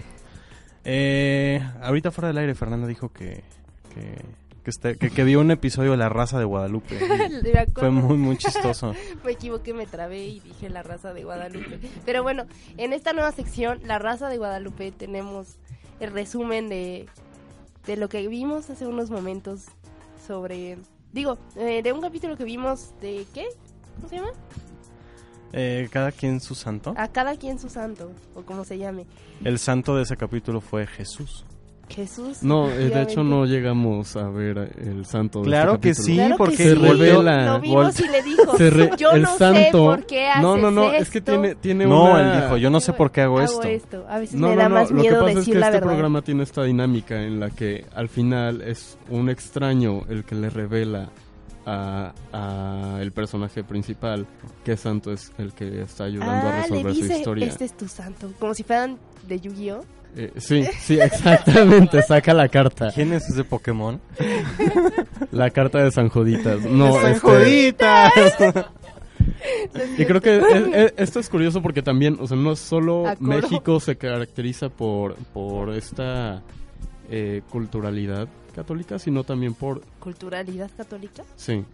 Eh, 0.84 1.60
ahorita 1.82 2.12
fuera 2.12 2.28
del 2.28 2.38
aire, 2.38 2.54
Fernanda 2.54 2.86
dijo 2.86 3.08
que, 3.12 3.42
que, 3.92 4.24
que, 4.64 4.70
este- 4.70 4.96
que- 4.98 5.10
que 5.10 5.24
vio 5.24 5.40
un 5.40 5.50
episodio 5.50 5.92
de 5.92 5.96
La 5.96 6.08
Raza 6.08 6.38
de 6.38 6.44
Guadalupe. 6.44 6.98
Fue 7.74 7.90
muy, 7.90 8.16
muy 8.16 8.36
chistoso. 8.36 8.94
Me 9.24 9.32
equivoqué, 9.32 9.72
me 9.74 9.86
trabé 9.86 10.24
y 10.26 10.40
dije 10.40 10.68
la 10.70 10.82
raza 10.82 11.12
de 11.14 11.24
Guadalupe. 11.24 11.78
Pero 12.04 12.22
bueno, 12.22 12.44
en 12.76 12.92
esta 12.92 13.12
nueva 13.12 13.32
sección, 13.32 13.80
la 13.84 13.98
raza 13.98 14.28
de 14.28 14.38
Guadalupe, 14.38 14.92
tenemos 14.92 15.56
el 16.00 16.12
resumen 16.12 16.68
de, 16.68 17.06
de 17.86 17.96
lo 17.96 18.08
que 18.08 18.26
vimos 18.28 18.70
hace 18.70 18.86
unos 18.86 19.10
momentos 19.10 19.66
sobre... 20.26 20.78
Digo, 21.12 21.38
eh, 21.56 21.82
de 21.82 21.92
un 21.92 22.00
capítulo 22.00 22.36
que 22.36 22.44
vimos 22.44 22.92
de... 23.00 23.26
¿Qué? 23.34 23.46
¿Cómo 23.96 24.08
se 24.08 24.16
llama? 24.16 24.30
Eh, 25.52 25.88
cada 25.90 26.12
quien 26.12 26.40
su 26.40 26.54
santo. 26.54 26.94
A 26.96 27.08
cada 27.08 27.36
quien 27.36 27.58
su 27.58 27.68
santo, 27.68 28.12
o 28.34 28.42
como 28.42 28.64
se 28.64 28.78
llame. 28.78 29.06
El 29.42 29.58
santo 29.58 29.96
de 29.96 30.04
ese 30.04 30.16
capítulo 30.16 30.60
fue 30.60 30.86
Jesús. 30.86 31.44
Jesús. 31.90 32.42
No, 32.42 32.70
eh, 32.70 32.88
de 32.88 33.02
hecho 33.02 33.22
no 33.24 33.44
llegamos 33.46 34.16
a 34.16 34.28
ver 34.28 34.72
el 34.78 35.04
santo 35.04 35.40
de 35.40 35.46
Claro 35.46 35.74
este 35.74 35.88
que 35.88 35.94
sí, 35.94 36.14
Claro 36.14 36.34
que 36.34 36.38
porque 36.38 36.56
sí. 36.56 36.62
Se 36.64 36.74
volvió- 36.74 37.22
revela. 37.22 37.44
Lo 37.46 37.60
vimos 37.60 38.00
y 38.00 38.08
le 38.08 38.22
dijo, 38.22 38.56
se 38.56 38.70
re- 38.70 38.90
yo 38.96 39.10
el 39.12 39.22
no 39.22 39.32
sé 39.32 39.38
santo- 39.38 39.84
por 39.84 40.06
qué 40.06 40.28
haces 40.28 40.42
No, 40.42 40.56
no, 40.56 40.70
no, 40.70 40.92
es 40.92 41.10
que 41.10 41.18
esto". 41.18 41.32
tiene, 41.32 41.54
tiene 41.56 41.86
No, 41.86 42.04
una... 42.12 42.20
él 42.36 42.42
dijo, 42.42 42.56
yo 42.56 42.70
no 42.70 42.80
sé 42.80 42.92
por 42.92 43.10
qué 43.10 43.22
hago, 43.22 43.40
esto. 43.40 43.60
A 44.08 44.18
veces 44.18 44.34
No, 44.38 44.48
me 44.48 44.54
no, 44.56 44.62
da 44.62 44.68
no, 44.68 44.74
más 44.76 44.90
lo 44.90 44.96
que 44.96 45.02
miedo 45.02 45.18
pasa 45.20 45.30
es 45.30 45.36
decir 45.36 45.54
que 45.54 45.60
la 45.60 45.66
este 45.66 45.76
verdad. 45.78 45.88
programa 45.88 46.22
tiene 46.22 46.42
esta 46.44 46.62
dinámica 46.64 47.22
en 47.22 47.40
la 47.40 47.50
que 47.50 47.84
al 47.94 48.08
final 48.08 48.62
es 48.62 48.96
un 49.08 49.28
extraño 49.28 50.02
el 50.08 50.24
que 50.24 50.34
le 50.34 50.50
revela 50.50 51.10
a, 51.66 52.14
a 52.32 52.98
el 53.02 53.12
personaje 53.12 53.62
principal 53.62 54.26
que 54.64 54.76
Santo 54.76 55.12
es 55.12 55.30
el 55.38 55.52
que 55.52 55.82
está 55.82 56.04
ayudando 56.04 56.32
a 56.48 56.50
Ah, 56.50 56.54
le 56.56 56.62
resolver 56.62 56.94
su 56.94 57.02
dice, 57.02 57.16
historia. 57.18 57.46
este 57.46 57.64
es 57.66 57.76
tu 57.76 57.86
santo. 57.86 58.30
Como 58.40 58.54
si 58.54 58.62
fueran 58.62 58.98
de 59.28 59.40
Yu-Gi-Oh! 59.40 59.84
Eh, 60.16 60.32
sí, 60.36 60.64
sí, 60.80 60.98
exactamente, 61.00 62.02
saca 62.08 62.34
la 62.34 62.48
carta. 62.48 62.90
¿Quién 62.94 63.12
es 63.12 63.28
ese 63.28 63.44
Pokémon? 63.44 64.00
La 65.30 65.50
carta 65.50 65.82
de 65.82 65.90
San 65.92 66.08
Joditas. 66.08 66.60
No, 66.64 66.94
¡San 67.00 67.12
este, 67.12 67.20
Joditas! 67.20 68.12
Y 69.98 70.04
creo 70.06 70.20
que 70.20 70.38
es- 70.38 70.66
es- 70.74 70.94
esto 70.96 71.20
es 71.20 71.28
curioso 71.28 71.62
porque 71.62 71.82
también, 71.82 72.16
o 72.20 72.26
sea, 72.26 72.36
no 72.36 72.56
solo. 72.56 73.04
México 73.20 73.78
se 73.80 73.96
caracteriza 73.96 74.68
por, 74.70 75.14
por 75.32 75.70
esta 75.70 76.42
eh, 77.10 77.42
culturalidad 77.50 78.28
católica, 78.54 78.98
sino 78.98 79.22
también 79.24 79.54
por, 79.54 79.82
¿Culturalidad 79.98 80.70
católica? 80.76 81.22
sí, 81.36 81.64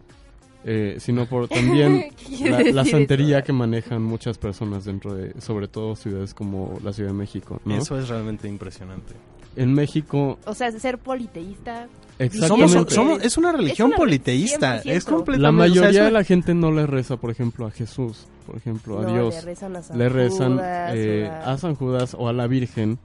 eh, 0.69 0.97
sino 0.99 1.25
por 1.27 1.47
también 1.47 2.09
¿Qué 2.17 2.35
quiere 2.35 2.73
la, 2.73 2.83
santería 2.83 3.37
eso? 3.37 3.45
que 3.45 3.53
manejan 3.53 4.03
muchas 4.03 4.37
personas 4.37 4.83
dentro 4.83 5.15
de, 5.15 5.39
sobre 5.39 5.69
todo 5.69 5.95
ciudades 5.95 6.33
como 6.33 6.77
la 6.83 6.91
Ciudad 6.91 7.11
de 7.11 7.15
México, 7.15 7.61
¿no? 7.63 7.77
Eso 7.77 7.97
es 7.97 8.09
realmente 8.09 8.49
impresionante. 8.49 9.13
En 9.55 9.73
México, 9.73 10.37
O 10.45 10.53
sea, 10.53 10.69
ser 10.73 10.97
politeísta. 10.97 11.87
exactamente. 12.19 12.67
Somos, 12.73 12.93
somos- 12.93 13.23
es 13.23 13.37
una 13.37 13.53
religión 13.53 13.87
una- 13.87 13.97
politeísta. 13.97 14.81
100%. 14.83 14.91
Es 14.91 15.05
completamente. 15.05 15.41
la 15.41 15.49
o 15.49 15.51
sea, 15.53 15.81
mayoría 15.83 16.03
de 16.03 16.11
la 16.11 16.23
gente 16.25 16.53
no 16.53 16.71
le 16.71 16.85
reza, 16.85 17.15
por 17.15 17.31
ejemplo, 17.31 17.65
a 17.65 17.71
Jesús, 17.71 18.27
por 18.45 18.57
ejemplo, 18.57 18.99
a 18.99 19.03
no, 19.03 19.13
Dios. 19.13 19.35
le 19.35 19.41
rezan 19.41 19.75
a 19.77 19.81
San 19.81 19.97
Le 19.97 20.09
rezan 20.09 20.51
Judas, 20.57 20.91
eh, 20.95 21.27
o 21.29 21.31
a, 21.33 21.51
a 21.53 21.57
San 21.57 21.75
Judas 21.75 22.13
o 22.19 22.27
a 22.27 22.33
la 22.33 22.45
Virgen. 22.47 22.99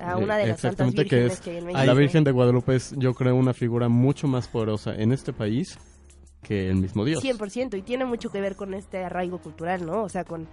a 0.00 0.16
una 0.16 0.36
de 0.36 0.44
eh, 0.44 0.46
las 0.46 0.54
exactamente, 0.56 1.04
que 1.04 1.26
es 1.26 1.40
que 1.40 1.50
hay 1.50 1.56
en 1.58 1.66
México. 1.66 1.84
La 1.84 1.94
Virgen 1.94 2.24
de 2.24 2.30
Guadalupe 2.30 2.76
es, 2.76 2.94
yo 2.96 3.12
creo, 3.12 3.34
una 3.34 3.52
figura 3.52 3.88
mucho 3.88 4.28
más 4.28 4.46
poderosa 4.48 4.94
en 4.94 5.12
este 5.12 5.32
país 5.32 5.78
que 6.42 6.68
el 6.68 6.76
mismo 6.76 7.04
Dios. 7.04 7.22
100%, 7.22 7.78
y 7.78 7.82
tiene 7.82 8.04
mucho 8.04 8.30
que 8.30 8.40
ver 8.40 8.56
con 8.56 8.74
este 8.74 9.04
arraigo 9.04 9.38
cultural, 9.38 9.86
¿no? 9.86 10.02
O 10.02 10.08
sea, 10.08 10.24
con 10.24 10.48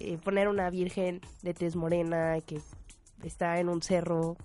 eh, 0.00 0.18
poner 0.22 0.48
una 0.48 0.68
virgen 0.70 1.20
de 1.42 1.54
tez 1.54 1.76
morena 1.76 2.40
que 2.44 2.60
está 3.22 3.58
en 3.60 3.68
un 3.68 3.82
cerro. 3.82 4.36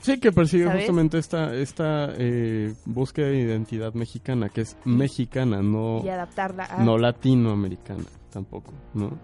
Sí, 0.00 0.20
que 0.20 0.30
persigue 0.30 0.64
¿Sabes? 0.64 0.82
justamente 0.82 1.18
esta, 1.18 1.54
esta 1.54 2.12
eh, 2.16 2.72
búsqueda 2.84 3.26
de 3.26 3.40
identidad 3.40 3.94
mexicana, 3.94 4.48
que 4.48 4.60
es 4.60 4.76
mexicana, 4.84 5.60
no, 5.60 6.00
y 6.04 6.08
adaptarla 6.08 6.66
a... 6.66 6.84
no 6.84 6.96
latinoamericana 6.98 8.04
tampoco, 8.30 8.72
¿no? 8.94 9.18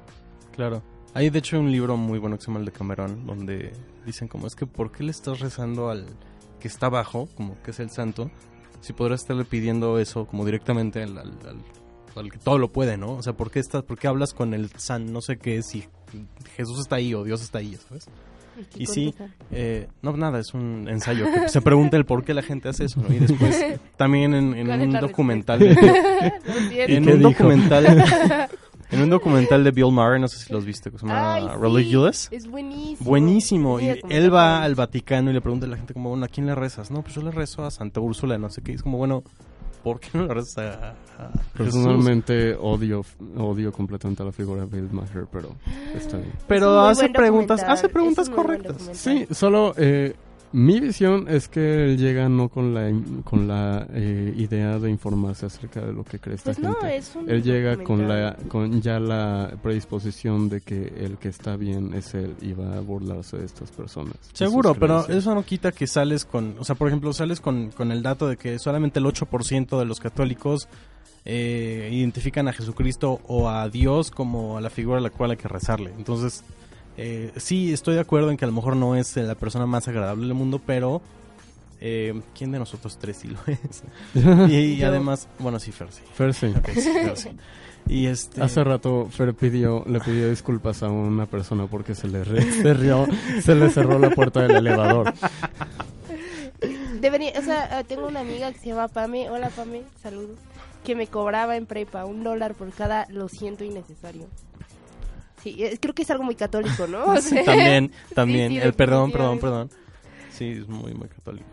Claro. 0.52 0.82
Hay 1.14 1.30
de 1.30 1.38
hecho 1.38 1.60
un 1.60 1.70
libro 1.70 1.96
muy 1.96 2.18
bueno 2.18 2.36
que 2.36 2.42
se 2.42 2.48
llama 2.48 2.58
el 2.58 2.66
de 2.66 2.72
Camerón, 2.72 3.24
donde 3.24 3.72
dicen 4.04 4.26
como 4.26 4.48
es 4.48 4.56
que 4.56 4.66
¿por 4.66 4.90
qué 4.90 5.04
le 5.04 5.12
estás 5.12 5.38
rezando 5.38 5.88
al 5.88 6.06
que 6.58 6.66
está 6.66 6.86
abajo, 6.86 7.28
como 7.36 7.60
que 7.62 7.70
es 7.70 7.78
el 7.78 7.90
santo, 7.90 8.32
si 8.84 8.92
podrás 8.92 9.22
estarle 9.22 9.44
pidiendo 9.44 9.98
eso 9.98 10.26
como 10.26 10.44
directamente 10.44 11.02
al, 11.02 11.18
al- 11.18 11.38
al- 11.48 11.64
al 12.16 12.30
que 12.30 12.38
todo 12.38 12.58
lo 12.58 12.68
puede, 12.68 12.96
¿no? 12.96 13.12
O 13.14 13.22
sea, 13.22 13.32
¿por 13.32 13.50
qué, 13.50 13.58
estás, 13.58 13.82
¿por 13.82 13.98
qué 13.98 14.06
hablas 14.06 14.32
con 14.34 14.54
el 14.54 14.70
san 14.76 15.12
no 15.12 15.20
sé 15.20 15.36
qué 15.38 15.62
si 15.64 15.84
Jesús 16.56 16.78
está 16.80 16.96
ahí 16.96 17.12
o 17.14 17.24
Dios 17.24 17.42
está 17.42 17.58
ahí, 17.58 17.76
¿sabes? 17.88 18.06
Y 18.76 18.86
sí, 18.86 19.12
eh, 19.50 19.88
no, 20.00 20.16
nada, 20.16 20.38
es 20.38 20.54
un 20.54 20.86
ensayo 20.88 21.26
que 21.32 21.48
se 21.48 21.60
pregunta 21.60 21.96
el 21.96 22.04
por 22.04 22.22
qué 22.24 22.34
la 22.34 22.42
gente 22.42 22.68
hace 22.68 22.84
eso, 22.84 23.00
¿no? 23.02 23.12
Y 23.12 23.18
después 23.18 23.60
también 23.96 24.32
en, 24.32 24.54
en 24.54 24.66
¿Cuál 24.68 24.80
es 24.82 24.86
un 24.86 25.00
documental... 25.00 25.60
En 26.70 27.08
un 27.08 27.18
dijo? 27.18 27.30
documental... 27.30 28.04
En 28.94 29.02
un 29.02 29.10
documental 29.10 29.64
de 29.64 29.70
Bill 29.70 29.92
Maher, 29.92 30.20
no 30.20 30.28
sé 30.28 30.38
si 30.38 30.52
los 30.52 30.64
viste, 30.64 30.90
que 30.90 30.98
se 30.98 31.06
llama 31.06 31.34
Ay, 31.34 31.42
sí, 31.42 31.48
Religulous. 31.60 32.28
Es 32.30 32.46
buenísimo. 32.46 33.08
Buenísimo. 33.08 33.80
Y 33.80 34.00
él 34.08 34.32
va 34.32 34.62
al 34.62 34.74
Vaticano 34.74 35.30
y 35.30 35.34
le 35.34 35.40
pregunta 35.40 35.66
a 35.66 35.68
la 35.68 35.76
gente 35.76 35.94
como, 35.94 36.10
bueno, 36.10 36.24
¿a 36.24 36.28
quién 36.28 36.46
le 36.46 36.54
rezas? 36.54 36.90
No, 36.90 37.02
pues 37.02 37.14
yo 37.14 37.22
le 37.22 37.30
rezo 37.30 37.64
a 37.64 37.70
Santa 37.70 38.00
Úrsula, 38.00 38.38
no 38.38 38.50
sé 38.50 38.62
qué. 38.62 38.72
Y 38.72 38.74
es 38.76 38.82
como, 38.82 38.98
bueno, 38.98 39.22
¿por 39.82 40.00
qué 40.00 40.08
no 40.14 40.26
le 40.26 40.34
rezas 40.34 40.58
a, 40.58 40.90
a 40.90 41.28
Jesús? 41.32 41.74
Personalmente 41.74 42.54
odio, 42.54 43.04
odio 43.36 43.72
completamente 43.72 44.22
a 44.22 44.26
la 44.26 44.32
figura 44.32 44.64
de 44.64 44.80
Bill 44.80 44.92
Maher, 44.92 45.26
pero 45.30 45.50
está 45.94 46.16
bien. 46.16 46.32
Pero 46.48 46.80
hace 46.80 47.08
preguntas, 47.10 47.62
hace 47.62 47.88
preguntas 47.88 48.30
correctas. 48.30 48.90
Sí, 48.92 49.26
solo 49.30 49.74
eh, 49.76 50.14
mi 50.54 50.78
visión 50.78 51.26
es 51.28 51.48
que 51.48 51.84
él 51.84 51.98
llega 51.98 52.28
no 52.28 52.48
con 52.48 52.74
la, 52.74 52.88
con 53.24 53.48
la 53.48 53.88
eh, 53.92 54.32
idea 54.36 54.78
de 54.78 54.88
informarse 54.88 55.46
acerca 55.46 55.80
de 55.80 55.92
lo 55.92 56.04
que 56.04 56.20
cree 56.20 56.36
esta 56.36 56.52
Pues 56.52 56.60
no, 56.60 56.74
gente. 56.74 56.96
es 56.96 57.16
un 57.16 57.28
Él 57.28 57.42
llega 57.42 57.76
con 57.82 58.06
la 58.06 58.36
con 58.48 58.80
ya 58.80 59.00
la 59.00 59.52
predisposición 59.60 60.48
de 60.48 60.60
que 60.60 60.94
el 60.96 61.18
que 61.18 61.28
está 61.28 61.56
bien 61.56 61.92
es 61.92 62.14
él 62.14 62.36
y 62.40 62.52
va 62.52 62.76
a 62.76 62.80
burlarse 62.80 63.36
de 63.36 63.46
estas 63.46 63.72
personas. 63.72 64.14
Seguro, 64.32 64.76
pero 64.76 65.08
eso 65.08 65.34
no 65.34 65.42
quita 65.42 65.72
que 65.72 65.88
sales 65.88 66.24
con, 66.24 66.54
o 66.60 66.64
sea, 66.64 66.76
por 66.76 66.86
ejemplo, 66.86 67.12
sales 67.12 67.40
con, 67.40 67.72
con 67.72 67.90
el 67.90 68.04
dato 68.04 68.28
de 68.28 68.36
que 68.36 68.60
solamente 68.60 69.00
el 69.00 69.06
8% 69.06 69.76
de 69.76 69.84
los 69.84 69.98
católicos 69.98 70.68
eh, 71.24 71.88
identifican 71.90 72.46
a 72.46 72.52
Jesucristo 72.52 73.20
o 73.26 73.48
a 73.48 73.68
Dios 73.68 74.12
como 74.12 74.56
a 74.56 74.60
la 74.60 74.70
figura 74.70 74.98
a 74.98 75.00
la 75.00 75.10
cual 75.10 75.32
hay 75.32 75.36
que 75.36 75.48
rezarle. 75.48 75.92
Entonces, 75.98 76.44
eh, 76.96 77.32
sí, 77.36 77.72
estoy 77.72 77.94
de 77.94 78.00
acuerdo 78.00 78.30
en 78.30 78.36
que 78.36 78.44
a 78.44 78.48
lo 78.48 78.54
mejor 78.54 78.76
no 78.76 78.94
es 78.96 79.16
eh, 79.16 79.22
la 79.22 79.34
persona 79.34 79.66
más 79.66 79.88
agradable 79.88 80.26
del 80.26 80.34
mundo, 80.34 80.60
pero 80.64 81.02
eh, 81.80 82.20
¿quién 82.36 82.52
de 82.52 82.58
nosotros 82.58 82.96
tres 82.98 83.16
sí 83.18 83.28
lo 83.28 83.38
es? 83.46 83.82
y, 84.50 84.82
además, 84.82 85.28
bueno, 85.38 85.58
sí, 85.58 85.72
Fer, 85.72 85.88
sí. 85.92 86.02
Fer, 86.14 86.32
sí. 86.34 86.46
Ok, 86.56 86.68
sí, 86.74 86.80
Fer, 86.92 87.16
sí. 87.16 87.30
Y 87.86 88.06
este... 88.06 88.42
Hace 88.42 88.64
rato 88.64 89.08
Fer 89.10 89.34
pidió, 89.34 89.84
le 89.86 90.00
pidió 90.00 90.30
disculpas 90.30 90.82
a 90.82 90.88
una 90.88 91.26
persona 91.26 91.66
porque 91.66 91.94
se 91.94 92.08
le 92.08 92.24
re- 92.24 92.40
cerró, 92.42 93.06
se 93.42 93.54
le 93.54 93.68
cerró 93.70 93.98
la 93.98 94.08
puerta 94.10 94.40
del 94.42 94.56
elevador. 94.56 95.12
Debería, 97.00 97.32
o 97.38 97.42
sea, 97.42 97.80
eh, 97.80 97.84
tengo 97.84 98.06
una 98.06 98.20
amiga 98.20 98.50
que 98.52 98.58
se 98.58 98.66
llama 98.68 98.88
Pame. 98.88 99.28
Hola, 99.28 99.50
Pame, 99.50 99.82
saludos. 100.02 100.38
Que 100.82 100.94
me 100.94 101.06
cobraba 101.06 101.56
en 101.56 101.66
prepa 101.66 102.04
un 102.06 102.24
dólar 102.24 102.54
por 102.54 102.70
cada 102.72 103.06
lo 103.10 103.28
siento 103.28 103.64
innecesario. 103.64 104.26
Sí, 105.44 105.56
creo 105.80 105.94
que 105.94 106.02
es 106.02 106.10
algo 106.10 106.24
muy 106.24 106.34
católico, 106.34 106.86
¿no? 106.86 107.04
O 107.12 107.20
sea, 107.20 107.44
También, 107.44 107.92
también. 108.14 108.50
sí, 108.50 108.58
el 108.58 108.72
perdón, 108.72 109.12
perdón, 109.12 109.38
perdón. 109.38 109.70
Sí, 110.32 110.48
es 110.48 110.68
muy, 110.68 110.94
muy 110.94 111.08
católico. 111.08 111.46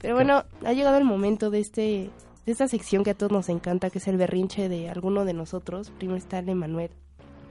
Pero 0.00 0.14
bueno, 0.14 0.44
ha 0.64 0.72
llegado 0.72 0.96
el 0.96 1.04
momento 1.04 1.50
de 1.50 1.60
este 1.60 2.10
de 2.46 2.52
esta 2.52 2.68
sección 2.68 3.02
que 3.02 3.10
a 3.10 3.14
todos 3.14 3.32
nos 3.32 3.48
encanta, 3.48 3.90
que 3.90 3.98
es 3.98 4.06
el 4.06 4.16
berrinche 4.16 4.68
de 4.68 4.88
alguno 4.88 5.24
de 5.24 5.34
nosotros. 5.34 5.90
Primero 5.98 6.16
está 6.16 6.38
el 6.38 6.46
de 6.46 6.54
Manuel. 6.54 6.90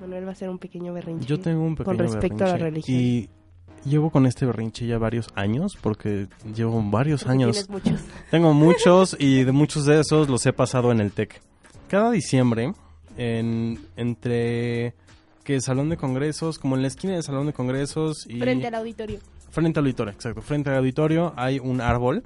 Va 0.02 0.28
a 0.28 0.32
hacer 0.32 0.50
un 0.50 0.58
pequeño 0.58 0.94
berrinche. 0.94 1.26
Yo 1.26 1.40
tengo 1.40 1.64
un 1.64 1.76
pequeño 1.76 1.98
Con 1.98 1.98
respecto 1.98 2.46
a 2.46 2.48
la 2.48 2.54
berrinche 2.54 2.92
religión. 2.92 3.00
Y 3.02 3.90
llevo 3.90 4.10
con 4.10 4.26
este 4.26 4.46
berrinche 4.46 4.88
ya 4.88 4.98
varios 4.98 5.28
años, 5.36 5.78
porque 5.82 6.28
llevo 6.56 6.82
varios 6.82 7.24
Porque 7.24 7.32
años. 7.34 7.68
tienes 7.68 7.70
muchos. 7.70 8.02
Tengo 8.32 8.54
muchos 8.54 9.16
y 9.20 9.44
de 9.44 9.52
muchos 9.52 9.86
de 9.86 10.00
esos 10.00 10.30
los 10.30 10.46
he 10.46 10.54
pasado 10.54 10.92
en 10.94 11.02
el 11.02 11.12
TEC. 11.12 11.42
Cada 11.90 12.12
diciembre, 12.12 12.74
en, 13.18 13.80
entre 13.98 14.96
que 15.46 15.62
salón 15.62 15.90
de 15.90 15.96
congresos, 15.96 16.60
como 16.60 16.76
en 16.76 16.82
la 16.82 16.90
esquina 16.90 17.14
del 17.14 17.24
salón 17.24 17.46
de 17.46 17.54
congresos 17.54 18.26
y 18.28 18.40
Frente 18.42 18.68
al 18.68 18.76
auditorio. 18.76 19.20
frente 19.52 19.80
al 19.80 19.86
auditorio, 19.86 20.12
exacto, 20.12 20.42
frente 20.42 20.70
al 20.72 20.78
auditorio 20.78 21.34
hay 21.38 21.60
un 21.60 21.80
árbol 21.80 22.24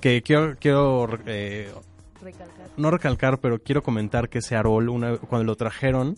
que 0.00 0.22
quiero, 0.22 0.56
quiero 0.58 1.06
eh, 1.26 1.70
Recalcar. 2.22 2.66
no 2.78 2.90
recalcar, 2.90 3.38
pero 3.40 3.58
quiero 3.62 3.82
comentar 3.82 4.28
que 4.30 4.38
ese 4.38 4.56
árbol, 4.56 4.88
una, 4.88 5.18
cuando 5.18 5.44
lo 5.44 5.56
trajeron, 5.56 6.16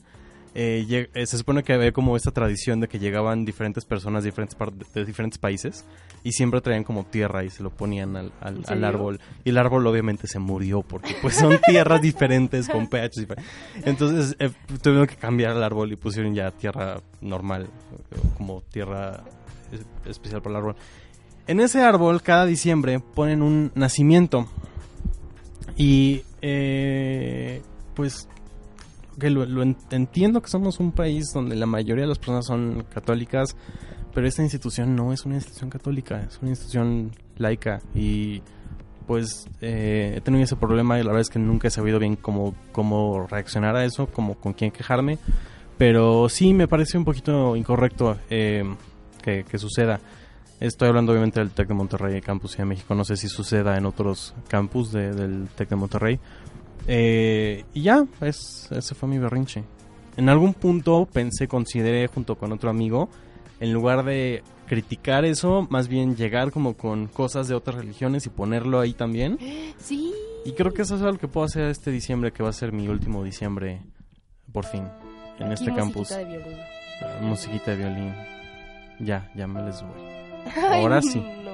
eh, 0.55 1.09
eh, 1.15 1.27
se 1.27 1.39
supone 1.39 1.63
que 1.63 1.73
había 1.73 1.93
como 1.93 2.17
esta 2.17 2.31
tradición 2.31 2.81
de 2.81 2.89
que 2.89 2.99
llegaban 2.99 3.45
diferentes 3.45 3.85
personas 3.85 4.23
de 4.23 4.31
diferentes, 4.31 4.55
par- 4.55 4.73
de 4.73 5.05
diferentes 5.05 5.39
países 5.39 5.85
y 6.23 6.33
siempre 6.33 6.61
traían 6.61 6.85
como 6.85 7.05
tierra 7.05 7.43
y 7.43 7.51
se 7.51 7.63
lo 7.63 7.71
ponían 7.71 8.17
al, 8.17 8.33
al- 8.41 8.85
árbol. 8.85 9.21
Y 9.45 9.51
el 9.51 9.59
árbol 9.59 9.87
obviamente 9.87 10.27
se 10.27 10.39
murió 10.39 10.83
porque 10.83 11.17
pues 11.23 11.37
son 11.37 11.59
tierras 11.67 12.01
diferentes 12.03 12.69
con 12.69 12.87
pH 12.87 13.21
diferentes. 13.21 13.51
Entonces 13.85 14.37
eh, 14.39 14.51
tuvieron 14.83 15.07
que 15.07 15.17
cambiar 15.17 15.57
el 15.57 15.63
árbol 15.63 15.91
y 15.93 15.97
pusieron 15.97 16.35
ya 16.35 16.51
tierra 16.51 17.01
normal, 17.23 17.69
como 18.37 18.61
tierra 18.61 19.25
es- 19.73 19.87
especial 20.11 20.43
para 20.43 20.53
el 20.55 20.57
árbol. 20.59 20.77
En 21.47 21.59
ese 21.61 21.81
árbol, 21.83 22.23
cada 22.23 22.47
diciembre, 22.47 23.01
ponen 23.01 23.43
un 23.43 23.73
nacimiento. 23.75 24.47
Y, 25.77 26.23
eh, 26.41 27.63
pues, 27.95 28.29
que 29.19 29.31
lo, 29.31 29.45
lo 29.47 29.63
en- 29.63 29.77
entiendo 29.91 30.41
que 30.43 30.49
somos 30.51 30.81
un 30.81 30.93
país 30.93 31.33
donde 31.35 31.57
la 31.57 31.67
mayoría 31.67 32.05
de 32.05 32.09
las 32.09 32.19
personas 32.19 32.47
son 32.47 32.85
católicas, 32.93 33.57
pero 34.15 34.27
esta 34.27 34.43
institución 34.43 34.95
no 34.97 35.13
es 35.13 35.25
una 35.25 35.37
institución 35.37 35.71
católica, 35.71 36.23
es 36.23 36.39
una 36.41 36.51
institución 36.51 37.13
laica. 37.39 37.81
Y, 37.95 38.43
pues, 39.07 39.47
eh, 39.61 40.15
he 40.17 40.21
tenido 40.21 40.45
ese 40.45 40.57
problema 40.57 40.99
y 40.99 41.03
la 41.03 41.09
verdad 41.09 41.23
es 41.23 41.31
que 41.31 41.39
nunca 41.39 41.69
he 41.69 41.71
sabido 41.71 41.99
bien 41.99 42.17
cómo, 42.17 42.55
cómo 42.73 43.27
reaccionar 43.27 43.75
a 43.77 43.85
eso, 43.85 44.07
como 44.07 44.35
con 44.37 44.53
quién 44.53 44.71
quejarme. 44.71 45.19
Pero 45.79 46.29
sí 46.29 46.53
me 46.55 46.69
parece 46.69 46.99
un 46.99 47.05
poquito 47.05 47.57
incorrecto 47.57 48.17
eh, 48.31 48.63
que, 49.23 49.45
que 49.45 49.59
suceda. 49.59 50.01
Estoy 50.61 50.89
hablando 50.89 51.11
obviamente 51.11 51.41
del 51.41 51.51
TEC 51.51 51.67
de 51.69 51.75
Monterrey, 51.75 52.21
Campus 52.21 52.53
Ciudad 52.53 52.65
de 52.65 52.69
México. 52.69 52.95
No 52.95 53.05
sé 53.05 53.17
si 53.17 53.27
suceda 53.27 53.77
en 53.77 53.85
otros 53.87 54.33
campus 54.47 54.93
de- 54.93 55.13
del 55.13 55.49
TEC 55.57 55.71
de 55.71 55.77
Monterrey. 55.77 56.21
Eh, 56.87 57.65
y 57.75 57.83
ya, 57.83 58.05
es, 58.21 58.69
ese 58.71 58.95
fue 58.95 59.09
mi 59.09 59.19
berrinche. 59.19 59.65
En 60.17 60.29
algún 60.29 60.55
punto 60.55 61.07
pensé, 61.11 61.49
consideré 61.49 62.07
junto 62.09 62.37
con 62.37 62.53
otro 62.53 62.71
amigo, 62.71 63.09
en 63.61 63.73
lugar 63.73 64.05
de 64.05 64.43
criticar 64.67 65.25
eso, 65.25 65.67
más 65.71 65.89
bien 65.89 66.17
llegar 66.17 66.51
como 66.51 66.75
con 66.77 67.07
cosas 67.07 67.49
de 67.49 67.55
otras 67.55 67.77
religiones 67.77 68.27
y 68.27 68.31
ponerlo 68.31 68.81
ahí 68.81 68.93
también. 68.95 69.39
Sí. 69.79 70.13
Y 70.45 70.53
creo 70.53 70.73
que 70.75 70.83
eso 70.83 70.97
es 70.97 71.03
algo 71.03 71.19
que 71.19 71.29
puedo 71.29 71.45
hacer 71.45 71.65
este 71.69 71.91
diciembre, 71.93 72.33
que 72.33 72.43
va 72.43 72.49
a 72.49 72.53
ser 72.53 72.73
mi 72.73 72.89
último 72.89 73.23
diciembre, 73.23 73.81
por 74.53 74.65
fin, 74.65 74.83
en 75.39 75.45
Aquí 75.45 75.55
este 75.55 75.73
campus. 75.75 76.11
musiquita 76.11 76.19
de 76.19 76.25
violín. 76.25 76.59
Musiquita 77.29 77.71
de 77.71 77.77
violín. 77.77 78.15
Ya, 78.99 79.31
ya 79.37 79.47
me 79.47 79.63
les 79.63 79.81
voy. 79.83 80.01
Ay, 80.57 80.83
Ahora 80.83 81.01
sí. 81.01 81.21
No. 81.45 81.53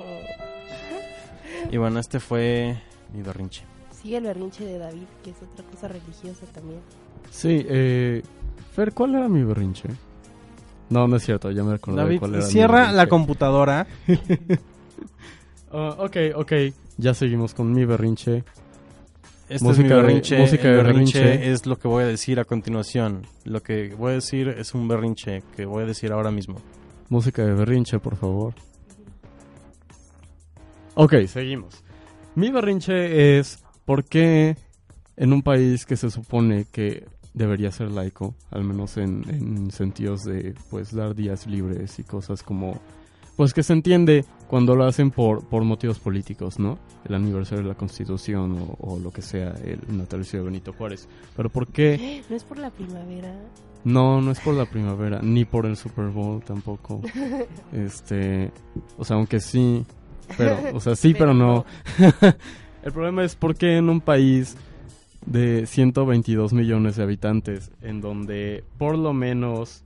Y 1.70 1.76
bueno, 1.76 2.00
este 2.00 2.18
fue 2.18 2.78
mi 3.12 3.20
berrinche. 3.22 3.62
Sigue 4.00 4.18
el 4.18 4.24
berrinche 4.24 4.64
de 4.64 4.78
David, 4.78 5.02
que 5.24 5.30
es 5.30 5.36
otra 5.42 5.64
cosa 5.70 5.88
religiosa 5.88 6.46
también. 6.54 6.80
Sí, 7.30 7.64
eh, 7.68 8.22
Fer, 8.74 8.92
¿cuál 8.92 9.14
era 9.16 9.28
mi 9.28 9.42
berrinche? 9.42 9.88
No, 10.90 11.06
no 11.08 11.16
es 11.16 11.24
cierto, 11.24 11.50
ya 11.50 11.62
me 11.64 11.74
acordé 11.74 11.98
David, 11.98 12.18
cuál 12.20 12.34
era 12.36 12.44
mi 12.44 12.50
cierra 12.50 12.78
la 12.78 12.86
berrinche. 12.92 13.08
computadora. 13.08 13.86
Ah, 15.70 15.96
ok, 15.98 16.16
ok, 16.34 16.52
ya 16.96 17.12
seguimos 17.12 17.52
con 17.52 17.70
mi 17.72 17.84
berrinche. 17.84 18.42
Este 19.50 19.62
Música 19.66 19.88
es 19.88 19.90
mi 19.94 19.96
berrinche. 20.00 20.38
música 20.38 20.62
de 20.68 20.76
berrinche, 20.76 21.20
berrinche. 21.22 21.52
es 21.52 21.66
lo 21.66 21.78
que 21.78 21.88
voy 21.88 22.04
a 22.04 22.06
decir 22.06 22.40
a 22.40 22.46
continuación. 22.46 23.26
Lo 23.44 23.62
que 23.62 23.94
voy 23.94 24.12
a 24.12 24.14
decir 24.14 24.48
es 24.48 24.72
un 24.74 24.88
berrinche 24.88 25.42
que 25.54 25.66
voy 25.66 25.82
a 25.82 25.86
decir 25.86 26.10
ahora 26.10 26.30
mismo. 26.30 26.56
Música 27.10 27.44
de 27.44 27.52
berrinche, 27.52 27.98
por 27.98 28.16
favor. 28.16 28.54
Ok, 30.94 31.14
seguimos. 31.26 31.84
Mi 32.34 32.50
berrinche 32.50 33.38
es 33.38 33.62
por 33.88 34.04
qué 34.04 34.54
en 35.16 35.32
un 35.32 35.40
país 35.40 35.86
que 35.86 35.96
se 35.96 36.10
supone 36.10 36.66
que 36.70 37.06
debería 37.32 37.72
ser 37.72 37.90
laico, 37.90 38.34
al 38.50 38.62
menos 38.62 38.98
en, 38.98 39.24
en 39.30 39.70
sentidos 39.70 40.24
de 40.24 40.54
pues 40.68 40.94
dar 40.94 41.14
días 41.14 41.46
libres 41.46 41.98
y 41.98 42.04
cosas 42.04 42.42
como 42.42 42.78
pues 43.34 43.54
que 43.54 43.62
se 43.62 43.72
entiende 43.72 44.26
cuando 44.46 44.76
lo 44.76 44.84
hacen 44.84 45.10
por, 45.10 45.42
por 45.42 45.64
motivos 45.64 45.98
políticos, 46.00 46.58
¿no? 46.58 46.78
El 47.08 47.14
aniversario 47.14 47.62
de 47.62 47.70
la 47.70 47.76
Constitución 47.76 48.58
o, 48.58 48.76
o 48.78 48.98
lo 48.98 49.10
que 49.10 49.22
sea, 49.22 49.54
el 49.64 49.80
natalicio 49.96 50.40
de 50.40 50.44
Benito 50.44 50.74
Juárez. 50.74 51.08
Pero 51.34 51.48
¿por 51.48 51.66
qué? 51.68 52.22
No 52.28 52.36
es 52.36 52.44
por 52.44 52.58
la 52.58 52.68
primavera. 52.68 53.34
No, 53.84 54.20
no 54.20 54.32
es 54.32 54.40
por 54.40 54.52
la 54.52 54.66
primavera, 54.66 55.20
ni 55.22 55.46
por 55.46 55.64
el 55.64 55.78
Super 55.78 56.08
Bowl 56.08 56.42
tampoco. 56.42 57.00
Este, 57.72 58.52
o 58.98 59.04
sea, 59.04 59.16
aunque 59.16 59.40
sí, 59.40 59.82
pero, 60.36 60.58
o 60.74 60.80
sea, 60.80 60.94
sí, 60.94 61.14
pero, 61.14 61.32
Pero 61.32 61.34
no. 61.34 61.64
el 62.88 62.94
problema 62.94 63.22
es 63.22 63.36
por 63.36 63.54
qué 63.54 63.76
en 63.76 63.90
un 63.90 64.00
país 64.00 64.56
de 65.26 65.66
122 65.66 66.54
millones 66.54 66.96
de 66.96 67.02
habitantes, 67.02 67.70
en 67.82 68.00
donde 68.00 68.64
por 68.78 68.96
lo 68.96 69.12
menos 69.12 69.84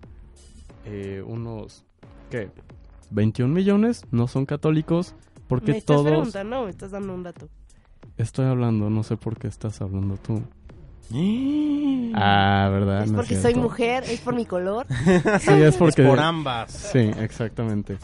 eh, 0.85 1.21
unos, 1.27 1.85
¿qué? 2.31 2.51
21 3.11 3.53
millones 3.53 4.05
no 4.13 4.29
son 4.29 4.47
católicos, 4.47 5.17
porque 5.49 5.73
¿Me 5.73 5.79
estás 5.79 5.97
todos... 5.97 6.11
preguntando 6.11 6.65
me 6.65 6.71
estás 6.71 6.93
dando 6.93 7.13
un 7.13 7.25
dato? 7.25 7.49
Estoy 8.19 8.47
hablando, 8.47 8.89
no 8.89 9.03
sé 9.03 9.17
por 9.17 9.37
qué 9.37 9.49
estás 9.49 9.81
hablando 9.83 10.17
tú. 10.17 10.41
Ah, 12.15 12.69
¿verdad? 12.71 13.05
¿Es 13.05 13.11
No 13.11 13.17
porque 13.17 13.37
soy 13.37 13.55
mujer? 13.55 14.05
¿Es 14.07 14.21
por 14.21 14.35
mi 14.35 14.45
color? 14.45 14.87
Sí, 15.41 15.51
es 15.51 15.77
porque... 15.79 16.03
Por 16.05 16.21
ambas. 16.21 16.71
Sí, 16.71 16.99
exactamente. 16.99 17.97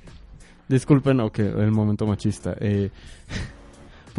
Disculpen, 0.68 1.18
ok, 1.18 1.40
el 1.40 1.72
momento 1.72 2.06
machista. 2.06 2.54
Eh, 2.60 2.90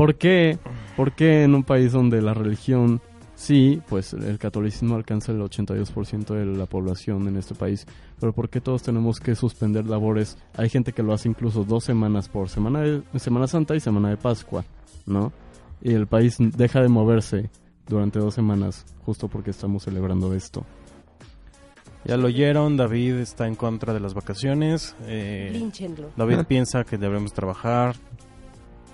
¿Por 0.01 0.15
qué? 0.15 0.57
¿Por 0.97 1.11
qué 1.11 1.43
en 1.43 1.53
un 1.53 1.63
país 1.63 1.91
donde 1.91 2.23
la 2.23 2.33
religión, 2.33 3.01
sí, 3.35 3.83
pues 3.87 4.13
el 4.13 4.39
catolicismo 4.39 4.95
alcanza 4.95 5.31
el 5.31 5.39
82% 5.39 6.33
de 6.33 6.43
la 6.43 6.65
población 6.65 7.27
en 7.27 7.37
este 7.37 7.53
país, 7.53 7.85
pero 8.19 8.33
por 8.33 8.49
qué 8.49 8.61
todos 8.61 8.81
tenemos 8.81 9.19
que 9.19 9.35
suspender 9.35 9.85
labores? 9.85 10.39
Hay 10.55 10.69
gente 10.69 10.91
que 10.91 11.03
lo 11.03 11.13
hace 11.13 11.29
incluso 11.29 11.65
dos 11.65 11.83
semanas 11.83 12.29
por 12.29 12.49
semana 12.49 12.81
de 12.81 13.03
Semana 13.19 13.45
Santa 13.45 13.75
y 13.75 13.79
Semana 13.79 14.09
de 14.09 14.17
Pascua, 14.17 14.65
¿no? 15.05 15.31
Y 15.83 15.93
el 15.93 16.07
país 16.07 16.37
deja 16.39 16.81
de 16.81 16.87
moverse 16.87 17.51
durante 17.87 18.17
dos 18.17 18.33
semanas 18.33 18.87
justo 19.05 19.27
porque 19.27 19.51
estamos 19.51 19.83
celebrando 19.83 20.33
esto. 20.33 20.65
Ya 22.05 22.17
lo 22.17 22.25
oyeron, 22.25 22.75
David 22.75 23.17
está 23.17 23.47
en 23.47 23.53
contra 23.53 23.93
de 23.93 23.99
las 23.99 24.15
vacaciones. 24.15 24.95
eh. 25.05 25.51
David 26.17 26.45
piensa 26.47 26.85
que 26.85 26.97
debemos 26.97 27.33
trabajar 27.33 27.97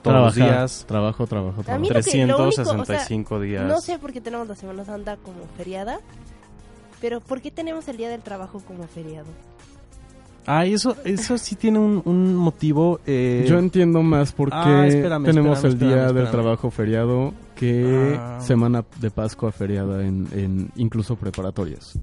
todos 0.02 0.18
los 0.26 0.36
días, 0.36 0.86
Trabajo, 0.88 1.28
trabajo, 1.28 1.62
A 1.62 1.64
trabajo. 1.64 1.82
mí 1.82 1.90
lo 1.90 2.02
que- 2.02 2.18
lo 2.18 2.24
único, 2.38 2.44
o 2.50 2.52
sea, 2.52 2.64
365 2.66 3.40
días. 3.40 3.66
No 3.66 3.82
sé 3.82 4.00
por 4.00 4.12
qué 4.14 4.22
tenemos 4.22 4.48
la 4.48 4.56
Semana 4.56 4.86
Santa 4.86 5.18
como 5.18 5.40
feriada, 5.58 6.00
pero 7.02 7.20
¿por 7.22 7.42
qué 7.42 7.52
tenemos 7.52 7.88
el 7.88 7.98
Día 7.98 8.10
del 8.10 8.22
Trabajo 8.22 8.62
como 8.68 8.84
feriado? 8.88 9.28
Ah, 10.50 10.66
y 10.66 10.74
eso, 10.74 10.96
eso 11.04 11.38
sí 11.38 11.56
tiene 11.58 11.78
un, 11.80 12.02
un 12.06 12.34
motivo. 12.36 13.02
eh, 13.06 13.46
Yo 13.50 13.60
entiendo 13.60 14.02
más 14.02 14.32
por 14.32 14.50
qué 14.50 14.56
Ah, 14.58 14.88
espérame, 14.88 15.26
tenemos 15.26 15.58
espérame, 15.58 15.74
el 15.74 15.80
Día 15.80 15.90
espérame, 16.06 16.16
del. 16.16 16.32
Trabajo 16.32 16.72
feriado 16.72 17.34
que 17.54 18.16
Ah. 18.18 18.40
Semana 18.40 18.86
de 19.02 19.12
Pascua 19.12 19.52
feriada 19.52 20.06
en, 20.06 20.28
en 20.32 20.72
incluso 20.78 21.18
preparatorias. 21.18 22.00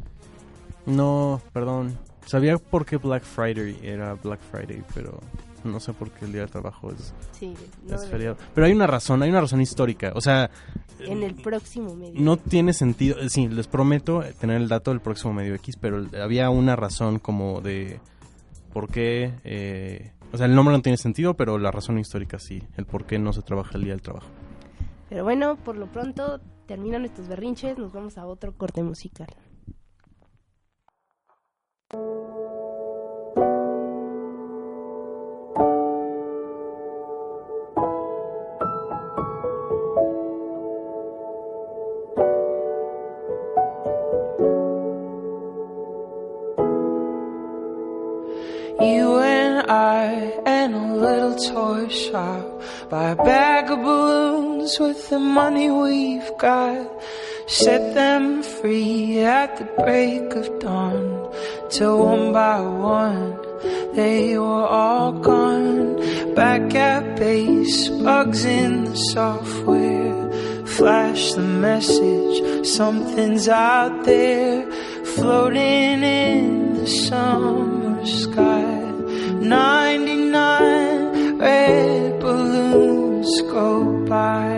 No, 0.85 1.41
perdón. 1.55 1.97
Sabía 2.27 2.59
por 2.59 2.85
qué 2.85 2.99
Black 2.99 3.23
Friday 3.23 3.79
era 3.83 4.13
Black 4.23 4.41
Friday, 4.51 4.83
pero 4.95 5.21
no 5.73 5.81
sé 5.81 5.93
por 5.93 6.11
qué 6.11 6.25
el 6.27 6.33
día 6.33 6.43
del 6.43 6.51
trabajo 6.51 6.91
es, 6.93 7.15
Sí, 7.33 7.55
no 7.87 7.97
es 7.97 8.07
feriado. 8.09 8.37
Pero 8.55 8.67
hay 8.67 8.73
una 8.73 8.87
razón, 8.87 9.23
hay 9.23 9.31
una 9.31 9.41
razón 9.41 9.61
histórica. 9.61 10.13
O 10.15 10.21
sea, 10.21 10.51
En 11.01 11.23
el 11.23 11.35
próximo 11.35 11.95
medio. 11.95 12.21
no 12.21 12.37
tiene 12.37 12.73
sentido. 12.73 13.19
eh, 13.21 13.29
Sí, 13.31 13.49
les 13.49 13.67
prometo 13.69 14.23
tener 14.41 14.57
el 14.57 14.69
dato 14.69 14.91
del 14.91 15.01
próximo 15.01 15.33
medio 15.33 15.55
X, 15.57 15.77
pero 15.77 16.07
había 16.23 16.51
una 16.51 16.77
razón 16.77 17.19
como 17.19 17.61
de 17.61 18.01
por 18.73 18.89
qué. 18.89 19.33
eh, 19.45 20.13
o 20.33 20.37
sea, 20.37 20.47
el 20.47 20.55
nombre 20.57 20.75
no 20.75 20.83
tiene 20.83 20.97
sentido, 20.97 21.35
pero 21.35 21.59
la 21.59 21.71
razón 21.71 21.99
histórica 21.99 22.39
sí. 22.41 22.63
El 22.77 22.87
por 22.87 23.05
qué 23.07 23.19
no 23.21 23.33
se 23.33 23.43
trabaja 23.43 23.77
el 23.79 23.85
día 23.85 23.93
del 23.93 24.03
trabajo. 24.03 24.27
Pero 25.09 25.23
bueno, 25.23 25.57
por 25.57 25.77
lo 25.77 25.87
pronto 25.93 26.41
terminan 26.67 27.05
estos 27.05 27.29
berrinches, 27.29 27.79
nos 27.79 27.93
vamos 27.93 28.19
a 28.19 28.27
otro 28.27 28.53
corte 28.57 28.83
musical. 28.83 29.29
You 48.81 49.19
and 49.21 49.71
I 49.71 50.07
and 50.47 50.75
a 50.75 50.95
little 50.95 51.37
toy 51.37 51.89
shop. 51.89 52.45
Buy 52.91 53.11
a 53.11 53.17
bag 53.17 53.71
of 53.71 53.79
balloons 53.79 54.81
with 54.81 55.09
the 55.11 55.21
money 55.21 55.71
we've 55.71 56.37
got. 56.39 56.91
Set 57.47 57.95
them 57.95 58.43
free 58.43 59.21
at 59.21 59.57
the 59.59 59.65
break 59.83 60.35
of 60.35 60.59
dawn. 60.59 61.33
Till 61.71 62.05
one 62.05 62.33
by 62.33 62.61
one 62.61 63.39
they 63.95 64.37
were 64.37 64.67
all 64.67 65.13
gone. 65.13 66.35
Back 66.35 66.75
at 66.75 67.17
base, 67.17 67.89
bugs 67.89 68.45
in 68.45 68.85
the 68.85 68.97
software. 68.97 70.67
Flash 70.67 71.35
the 71.35 71.43
message, 71.43 72.67
something's 72.67 73.49
out 73.49 74.05
there. 74.05 74.69
Floating 75.15 76.03
in 76.03 76.75
the 76.75 76.89
summer 76.89 78.05
sky 78.05 78.54
99 79.45 81.39
red 81.39 82.19
balloons 82.19 83.43
go 83.43 84.07
by 84.09 84.55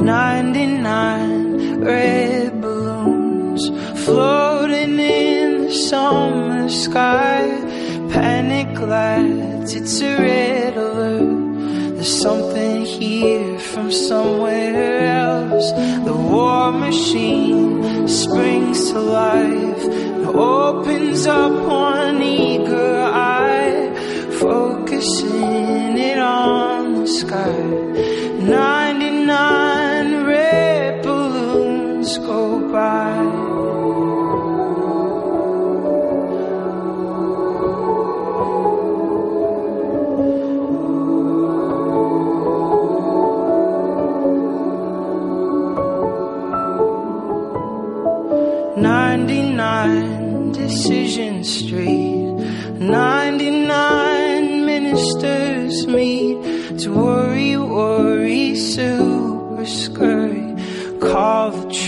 Ninety-nine 0.00 1.80
red 1.82 2.60
balloons 2.60 3.68
floating 4.04 4.98
in 4.98 5.66
the 5.66 5.72
summer 5.72 6.68
sky. 6.68 7.67
Panic 8.10 8.78
lights, 8.80 9.74
it's 9.74 10.00
a 10.00 10.16
red 10.16 10.76
alert. 10.76 11.94
There's 11.94 12.20
something 12.22 12.84
here 12.84 13.58
from 13.58 13.92
somewhere 13.92 15.06
else. 15.20 15.72
The 16.06 16.16
war 16.16 16.72
machine 16.72 18.08
springs 18.08 18.90
to 18.92 19.00
life 19.00 19.84
and 19.84 20.26
opens 20.26 21.26
up 21.26 21.52
one 21.52 22.22
eager 22.22 23.02
eye, 23.04 23.92
focusing 24.40 25.98
it 25.98 26.18
on 26.18 27.00
the 27.00 27.06
sky. 27.06 27.52
99 28.40 28.87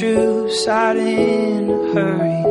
truce 0.01 0.67
out 0.67 0.97
in 0.97 1.71
a 1.71 1.93
hurry. 1.93 2.43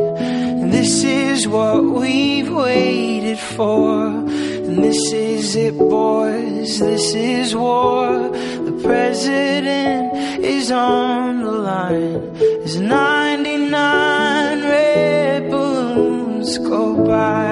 And 0.60 0.72
this 0.72 1.02
is 1.02 1.48
what 1.48 1.82
we've 1.82 2.48
waited 2.48 3.40
for. 3.40 4.06
And 4.06 4.84
this 4.84 5.12
is 5.12 5.56
it, 5.56 5.76
boys. 5.76 6.78
This 6.78 7.12
is 7.12 7.56
war. 7.56 8.06
The 8.68 8.80
president 8.84 10.44
is 10.44 10.70
on 10.70 11.42
the 11.42 11.50
line. 11.50 12.36
As 12.62 12.78
99 12.78 14.62
red 14.62 15.50
balloons 15.50 16.56
go 16.58 17.04
by. 17.04 17.49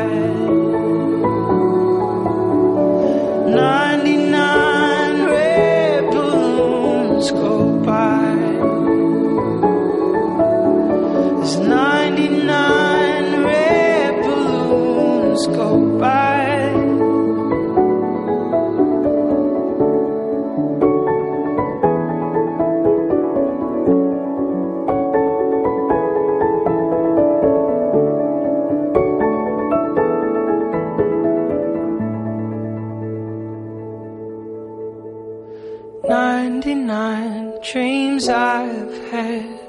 Had. 39.11 39.61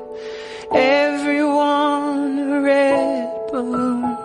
Everyone 0.71 2.39
a 2.39 2.61
red 2.61 3.47
balloon. 3.51 4.17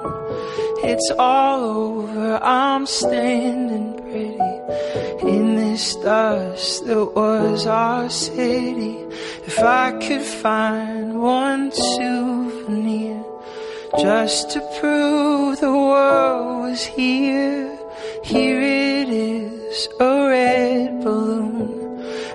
It's 0.83 1.11
all 1.19 1.65
over. 1.65 2.39
I'm 2.43 2.87
standing 2.87 3.95
pretty 4.03 5.29
in 5.29 5.57
this 5.57 5.97
dust 5.97 6.87
that 6.87 7.15
was 7.15 7.67
our 7.67 8.11
city. 8.11 8.97
If 9.47 9.59
I 9.61 9.93
could 9.93 10.23
find 10.23 11.21
one 11.21 11.73
souvenir 11.73 13.25
just 13.99 14.51
to 14.51 14.61
prove 14.81 15.61
the 15.61 15.73
world 15.73 16.71
was 16.71 16.85
here, 16.85 17.79
here 18.25 18.61
it 18.61 19.09
is, 19.09 19.89
a 20.01 20.29
red 20.29 21.01
balloon. 21.03 21.85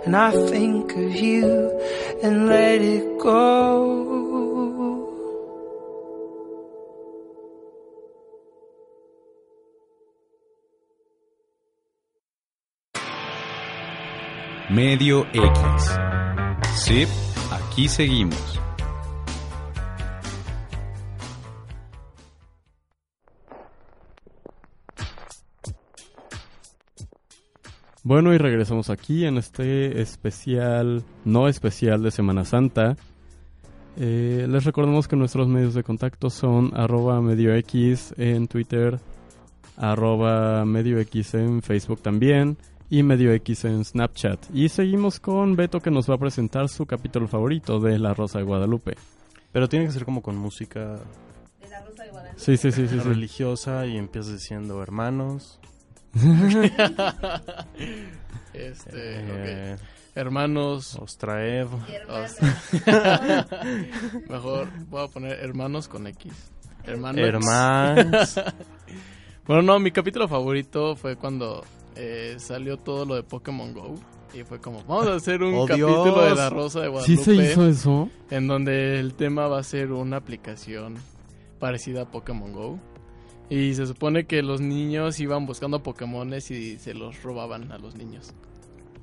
And 0.06 0.16
I 0.16 0.32
think 0.32 0.96
of 0.96 1.16
you 1.16 1.79
and 2.22 2.48
let 2.48 2.82
it 2.82 3.18
go. 3.18 4.10
Medio 14.70 15.26
X. 15.34 15.98
Sí, 16.76 17.08
aquí 17.52 17.88
seguimos. 17.90 18.60
Bueno, 28.04 28.34
y 28.34 28.38
regresamos 28.38 28.90
aquí 28.90 29.26
en 29.26 29.38
este 29.38 30.02
especial, 30.02 31.04
no 31.26 31.48
especial 31.48 32.02
de 32.02 32.12
Semana 32.12 32.46
Santa. 32.46 32.96
Eh, 33.98 34.48
les 34.50 34.64
recordamos 34.64 35.08
que 35.08 35.18
nuestros 35.18 35.48
medios 35.50 35.74
de 35.74 35.84
contacto 35.84 36.30
son 36.30 36.72
arroba 36.76 37.20
medio 37.22 37.54
X 37.56 38.14
en 38.18 38.48
Twitter, 38.48 39.00
arroba 39.76 40.64
medio 40.64 41.00
X 41.00 41.34
en 41.34 41.62
Facebook 41.62 42.02
también 42.02 42.58
y 42.90 43.04
medio 43.04 43.34
X 43.34 43.66
en 43.66 43.84
Snapchat. 43.84 44.40
Y 44.54 44.70
seguimos 44.70 45.20
con 45.20 45.58
Beto 45.58 45.82
que 45.82 45.92
nos 45.92 46.10
va 46.10 46.16
a 46.16 46.20
presentar 46.20 46.70
su 46.70 46.86
capítulo 46.86 47.28
favorito 47.28 47.82
de 47.82 48.00
La 48.00 48.14
Rosa 48.14 48.40
de 48.40 48.46
Guadalupe. 48.46 48.96
Pero 49.52 49.68
tiene 49.68 49.88
que 49.88 49.92
ser 49.92 50.06
como 50.06 50.22
con 50.22 50.38
música 50.38 50.98
Sí, 52.38 52.56
sí, 52.56 52.72
sí, 52.72 52.88
sí. 52.88 53.00
sí. 53.00 53.00
religiosa 53.00 53.86
y 53.86 53.98
empiezas 53.98 54.32
diciendo 54.32 54.82
hermanos. 54.82 55.59
Este, 58.54 58.92
eh. 58.94 59.76
Hermanos. 60.16 60.96
Ostraev. 60.96 61.68
os- 61.74 62.38
Mejor 64.30 64.68
voy 64.90 65.04
a 65.04 65.08
poner 65.08 65.40
hermanos 65.40 65.88
con 65.88 66.08
X. 66.08 66.32
Hermanos. 66.84 67.22
Hermanos. 67.28 68.40
Bueno, 69.48 69.64
no, 69.64 69.80
mi 69.80 69.90
capítulo 69.90 70.28
favorito 70.28 70.96
fue 70.96 71.16
cuando 71.16 71.66
eh, 71.96 72.36
salió 72.38 72.78
todo 72.78 73.04
lo 73.04 73.16
de 73.16 73.24
Pokémon 73.24 73.74
Go. 73.74 73.96
Y 74.32 74.44
fue 74.44 74.60
como, 74.62 74.84
vamos 74.84 75.08
a 75.08 75.16
hacer 75.16 75.42
un 75.42 75.56
¡Oh, 75.56 75.66
capítulo 75.66 76.04
Dios! 76.04 76.30
de 76.30 76.36
La 76.36 76.50
Rosa 76.52 76.82
de 76.82 76.86
¿Sí 76.86 76.92
Guadalupe. 76.92 77.24
se 77.24 77.34
hizo 77.34 77.66
eso? 77.68 78.10
En 78.30 78.46
donde 78.48 79.00
el 79.00 79.16
tema 79.16 79.48
va 79.48 79.58
a 79.58 79.64
ser 79.64 79.92
una 79.92 80.18
aplicación 80.18 80.98
parecida 81.58 82.04
a 82.04 82.12
Pokémon 82.12 82.54
Go. 82.54 82.80
Y 83.50 83.74
se 83.74 83.88
supone 83.88 84.26
que 84.26 84.42
los 84.44 84.62
niños 84.62 85.20
iban 85.20 85.46
buscando 85.46 85.82
Pokémones 85.82 86.52
y 86.52 86.78
se 86.78 86.94
los 86.94 87.24
robaban 87.24 87.72
a 87.72 87.78
los 87.80 87.96
niños. 87.96 88.34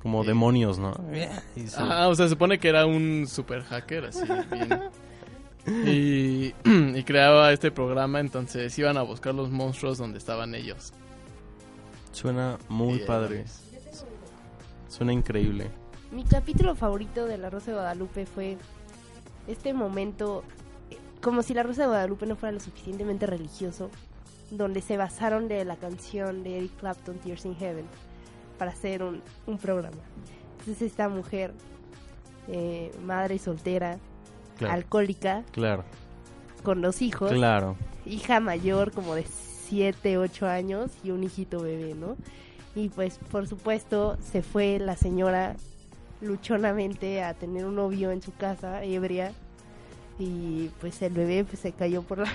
Como 0.01 0.23
demonios, 0.23 0.79
¿no? 0.79 0.95
Y 1.55 1.67
se- 1.67 1.77
Ah, 1.79 2.07
o 2.07 2.15
sea, 2.15 2.25
se 2.27 2.29
supone 2.31 2.59
que 2.59 2.69
era 2.69 2.85
un 2.85 3.25
super 3.27 3.63
hacker, 3.63 4.05
así, 4.05 4.21
bien. 4.51 4.81
Y, 5.85 6.53
y 6.95 7.03
creaba 7.03 7.51
este 7.51 7.71
programa, 7.71 8.21
entonces 8.21 8.77
iban 8.79 8.95
a 8.95 9.01
buscar 9.01 9.35
los 9.35 9.49
monstruos 9.51 9.97
donde 9.97 10.17
estaban 10.17 10.55
ellos. 10.55 10.93
Suena 12.13 12.57
muy 12.69 12.99
padre. 12.99 13.43
Suena 14.87 15.11
increíble. 15.11 15.67
Mi 16.09 16.23
capítulo 16.23 16.73
favorito 16.73 17.25
de 17.25 17.37
La 17.37 17.49
Rosa 17.49 17.71
de 17.71 17.73
Guadalupe 17.73 18.25
fue 18.25 18.57
este 19.47 19.73
momento, 19.73 20.45
eh, 20.89 20.97
como 21.21 21.43
si 21.43 21.53
La 21.53 21.63
Rosa 21.63 21.81
de 21.81 21.87
Guadalupe 21.89 22.25
no 22.27 22.37
fuera 22.37 22.53
lo 22.53 22.61
suficientemente 22.61 23.25
religioso, 23.25 23.89
donde 24.51 24.81
se 24.81 24.97
basaron 24.97 25.47
de 25.47 25.63
la 25.65 25.75
canción 25.75 26.43
de 26.43 26.57
Eric 26.59 26.71
Clapton, 26.79 27.17
Tears 27.19 27.45
in 27.45 27.55
Heaven, 27.55 27.85
para 28.57 28.71
hacer 28.71 29.03
un, 29.03 29.21
un 29.45 29.57
programa. 29.57 29.97
Entonces 30.59 30.81
esta 30.81 31.09
mujer, 31.09 31.53
eh, 32.47 32.91
madre 33.03 33.39
soltera, 33.39 33.97
Claro. 34.57 34.73
alcohólica, 34.73 35.43
Claro. 35.51 35.83
con 36.63 36.81
dos 36.81 37.01
hijos, 37.03 37.31
Claro. 37.31 37.75
hija 38.05 38.39
mayor 38.39 38.91
como 38.91 39.13
de 39.15 39.23
7, 39.23 40.17
8 40.17 40.47
años 40.47 40.91
y 41.03 41.11
un 41.11 41.23
hijito 41.23 41.61
bebé, 41.61 41.93
¿no? 41.93 42.15
Y 42.75 42.89
pues 42.89 43.19
por 43.31 43.47
supuesto 43.47 44.17
se 44.21 44.41
fue 44.41 44.79
la 44.79 44.95
señora 44.95 45.55
luchonamente 46.21 47.23
a 47.23 47.33
tener 47.33 47.65
un 47.65 47.75
novio 47.75 48.11
en 48.11 48.21
su 48.21 48.33
casa, 48.33 48.83
ebria, 48.83 49.31
y 50.19 50.69
pues 50.81 51.01
el 51.03 51.13
bebé 51.13 51.43
pues 51.43 51.59
se 51.59 51.71
cayó 51.73 52.01
por 52.01 52.17
la 52.19 52.31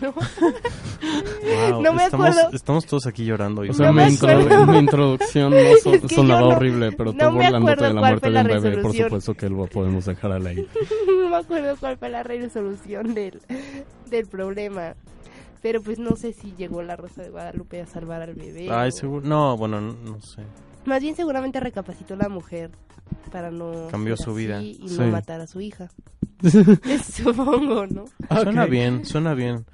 ¿no? 0.00 0.12
Wow, 0.12 1.82
No 1.82 1.92
me 1.92 2.04
estamos, 2.04 2.28
acuerdo. 2.28 2.50
estamos 2.56 2.86
todos 2.86 3.06
aquí 3.06 3.24
llorando. 3.24 3.62
O 3.62 3.72
sea, 3.72 3.86
No 3.86 3.92
mi, 3.92 4.02
me 4.02 4.08
intro- 4.10 4.28
acuerdo. 4.30 4.66
mi 4.66 4.78
introducción 4.78 5.50
no 5.50 5.56
so- 5.82 5.94
Es 5.94 6.02
que 6.02 6.14
sonaba 6.14 6.40
no- 6.40 6.48
horrible, 6.48 6.92
pero 6.92 7.12
tú 7.12 7.18
no 7.18 7.30
me 7.32 7.44
burlándote 7.44 7.84
de 7.84 7.92
la 7.94 8.00
cuál 8.00 8.10
muerte 8.12 8.20
fue 8.20 8.28
de 8.28 8.34
la 8.34 8.40
un 8.40 8.62
bebé, 8.62 8.82
por 8.82 8.94
supuesto 8.96 9.34
que 9.34 9.48
lo 9.48 9.66
podemos 9.66 10.04
dejar 10.06 10.32
al 10.32 10.46
aire. 10.46 10.66
no 11.06 11.28
me 11.30 11.36
acuerdo 11.36 11.76
cuál 11.78 11.96
fue 11.98 12.08
la 12.08 12.22
resolución 12.22 13.14
del, 13.14 13.40
del 14.10 14.26
problema. 14.26 14.94
Pero 15.62 15.82
pues 15.82 15.98
no 15.98 16.14
sé 16.16 16.32
si 16.32 16.54
llegó 16.56 16.82
la 16.82 16.96
Rosa 16.96 17.22
de 17.22 17.30
Guadalupe 17.30 17.80
a 17.80 17.86
salvar 17.86 18.22
al 18.22 18.34
bebé. 18.34 18.68
Ay, 18.70 18.88
o- 18.90 18.92
seguro. 18.92 19.26
No, 19.26 19.56
bueno, 19.56 19.80
no, 19.80 19.92
no 19.94 20.20
sé. 20.20 20.42
Más 20.86 21.02
bien 21.02 21.14
seguramente 21.16 21.60
recapacitó 21.60 22.16
la 22.16 22.28
mujer 22.28 22.70
para 23.32 23.50
no... 23.50 23.88
Cambió 23.90 24.16
su 24.16 24.34
vida. 24.34 24.62
Y 24.62 24.88
Sí. 24.88 24.96
no 24.98 25.08
matar 25.08 25.40
a 25.40 25.46
su 25.46 25.60
hija. 25.60 25.88
Supongo, 27.12 27.86
¿no? 27.86 28.04
Suena 28.42 28.64
Ok. 28.64 28.70
bien, 28.70 29.04
suena 29.04 29.34
bien. 29.34 29.64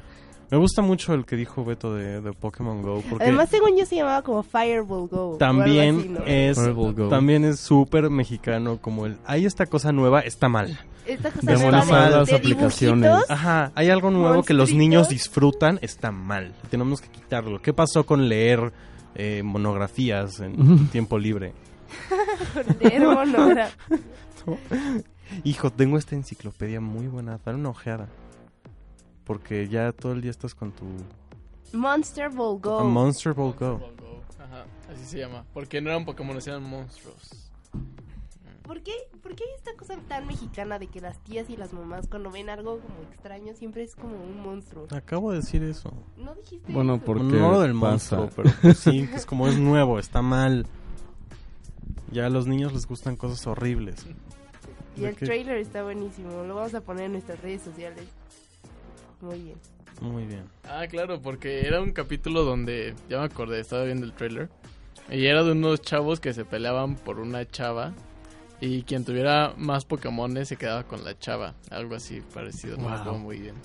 Me 0.50 0.58
gusta 0.58 0.82
mucho 0.82 1.14
el 1.14 1.24
que 1.24 1.34
dijo 1.36 1.64
Beto 1.64 1.94
de, 1.94 2.20
de 2.20 2.32
Pokémon 2.34 2.82
Go. 2.82 3.02
Porque 3.08 3.24
Además, 3.24 3.48
según 3.48 3.74
yo 3.78 3.86
se 3.86 3.96
llamaba 3.96 4.20
como 4.22 4.42
Fireball 4.42 5.08
Go. 5.08 5.36
también 5.38 5.98
así, 5.98 6.08
¿no? 6.10 6.20
es 6.26 6.58
Fireball 6.58 6.94
Go. 6.94 7.08
también 7.08 7.44
es 7.46 7.58
súper 7.60 8.10
mexicano 8.10 8.76
como 8.78 9.06
el 9.06 9.16
hay 9.24 9.46
esta 9.46 9.64
cosa 9.64 9.92
nueva 9.92 10.20
está 10.20 10.50
mal 10.50 10.78
Esta 11.06 11.30
cosa 11.30 11.70
las 12.10 12.28
de 12.28 12.36
aplicaciones. 12.36 13.02
dibujitos. 13.10 13.30
ajá 13.30 13.72
hay 13.74 13.88
algo 13.88 14.10
nuevo 14.10 14.42
que 14.42 14.52
los 14.52 14.74
niños 14.74 15.08
disfrutan 15.08 15.78
está 15.80 16.10
mal 16.12 16.52
tenemos 16.70 17.00
que 17.00 17.08
quitarlo 17.08 17.62
qué 17.62 17.72
pasó 17.72 18.04
con 18.04 18.28
leer 18.28 18.74
eh, 19.14 19.42
monografías 19.42 20.40
en 20.40 20.88
tiempo 20.88 21.18
libre 21.18 21.52
Hermonora. 22.80 23.70
hijo 25.44 25.70
tengo 25.70 25.98
esta 25.98 26.14
enciclopedia 26.14 26.80
muy 26.80 27.06
buena 27.06 27.38
dale 27.44 27.58
una 27.58 27.70
ojeada 27.70 28.08
porque 29.24 29.68
ya 29.68 29.92
todo 29.92 30.12
el 30.12 30.20
día 30.20 30.30
estás 30.30 30.54
con 30.54 30.72
tu 30.72 30.84
Monster 31.72 32.28
Ball 32.28 32.60
Go. 32.60 32.80
A 32.80 32.84
Monster 32.84 33.32
Ball 33.32 33.54
Go 33.58 33.80
Ajá, 34.38 34.64
así 34.92 35.04
se 35.04 35.18
llama. 35.18 35.44
Porque 35.54 35.80
no 35.80 35.90
eran 35.90 36.04
Pokémon, 36.04 36.36
eran 36.36 36.62
monstruos. 36.62 37.51
¿Por 38.62 38.82
qué, 38.82 38.92
¿Por 39.22 39.34
qué 39.34 39.44
hay 39.44 39.50
esta 39.56 39.74
cosa 39.76 39.96
tan 40.08 40.26
mexicana 40.26 40.78
de 40.78 40.86
que 40.86 41.00
las 41.00 41.18
tías 41.24 41.50
y 41.50 41.56
las 41.56 41.72
mamás 41.72 42.06
cuando 42.08 42.30
ven 42.30 42.48
algo 42.48 42.78
como 42.80 42.94
extraño 43.10 43.54
siempre 43.54 43.82
es 43.82 43.96
como 43.96 44.14
un 44.16 44.40
monstruo? 44.40 44.86
acabo 44.94 45.30
de 45.32 45.38
decir 45.38 45.62
eso 45.64 45.92
¿No 46.16 46.34
dijiste 46.34 46.72
Bueno, 46.72 46.94
eso? 46.96 47.04
por- 47.04 47.20
no 47.20 47.50
lo 47.52 47.60
del 47.60 47.72
pasa? 47.78 48.16
monstruo 48.18 48.30
pero 48.44 48.50
pues 48.62 48.78
sí 48.78 49.08
es 49.12 49.26
como 49.26 49.48
es 49.48 49.58
nuevo 49.58 49.98
está 49.98 50.22
mal 50.22 50.66
ya 52.12 52.26
a 52.26 52.30
los 52.30 52.46
niños 52.46 52.72
les 52.72 52.86
gustan 52.86 53.16
cosas 53.16 53.46
horribles 53.46 54.06
Y 54.96 55.00
¿De 55.00 55.08
el 55.08 55.16
qué? 55.16 55.24
trailer 55.26 55.56
está 55.56 55.82
buenísimo. 55.82 56.42
Lo 56.44 56.54
vamos 56.56 56.74
a 56.74 56.82
poner 56.82 57.06
en 57.06 57.12
nuestras 57.12 57.40
redes 57.40 57.62
sociales. 57.62 58.04
Muy 59.22 59.38
bien. 59.40 59.56
muy 60.02 60.26
bien 60.26 60.44
Ah, 60.64 60.86
claro, 60.88 61.20
porque 61.22 61.66
era 61.66 61.80
un 61.80 61.92
capítulo 61.92 62.44
donde, 62.44 62.94
ya 63.08 63.18
me 63.18 63.24
acordé, 63.24 63.58
estaba 63.60 63.84
viendo 63.84 64.04
el 64.04 64.12
trailer. 64.12 64.50
Y 65.10 65.24
era 65.26 65.42
de 65.42 65.52
unos 65.52 65.80
chavos 65.80 66.20
que 66.20 66.34
se 66.34 66.44
peleaban 66.44 66.96
por 66.96 67.18
una 67.18 67.46
chava. 67.48 67.94
Y 68.64 68.84
quien 68.84 69.04
tuviera 69.04 69.54
más 69.56 69.84
Pokémones 69.84 70.46
se 70.46 70.56
quedaba 70.56 70.84
con 70.84 71.02
la 71.02 71.18
chava. 71.18 71.54
Algo 71.70 71.96
así 71.96 72.20
parecido, 72.32 72.76
no 72.76 72.84
me 72.84 72.90
Wow. 72.90 72.98
acuerdo 73.00 73.18
muy 73.18 73.38
bien. 73.40 73.56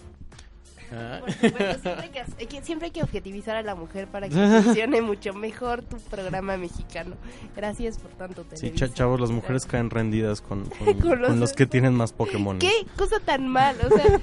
Ah. 0.92 1.20
Por 1.22 1.32
supuesto, 1.34 1.82
siempre, 1.82 2.10
hay 2.40 2.46
que, 2.48 2.62
siempre 2.64 2.86
hay 2.86 2.92
que 2.92 3.04
objetivizar 3.04 3.56
a 3.56 3.62
la 3.62 3.76
mujer 3.76 4.08
para 4.08 4.30
que 4.30 4.36
funcione 4.64 5.02
mucho 5.02 5.34
mejor 5.34 5.82
tu 5.84 5.98
programa 5.98 6.58
mexicano. 6.58 7.16
Gracias 7.56 7.98
por 7.98 8.12
tanto, 8.12 8.44
Sí, 8.44 8.62
Televisa. 8.62 8.88
cha- 8.88 8.94
chavos, 8.94 9.20
las 9.20 9.32
mujeres 9.32 9.66
caen 9.66 9.90
rendidas 9.90 10.42
con, 10.42 10.66
con- 10.70 10.94
Con 11.00 11.20
los- 11.22 11.30
con 11.30 11.40
los 11.40 11.54
que 11.54 11.66
tienen 11.66 11.94
más 11.94 12.14
Pokémon. 12.14 12.60
¿Qué 12.60 12.72
cosa 12.98 13.20
tan 13.20 13.48
mal? 13.48 13.76
O 13.86 13.90
sea, 13.96 14.06
¿estás 14.06 14.22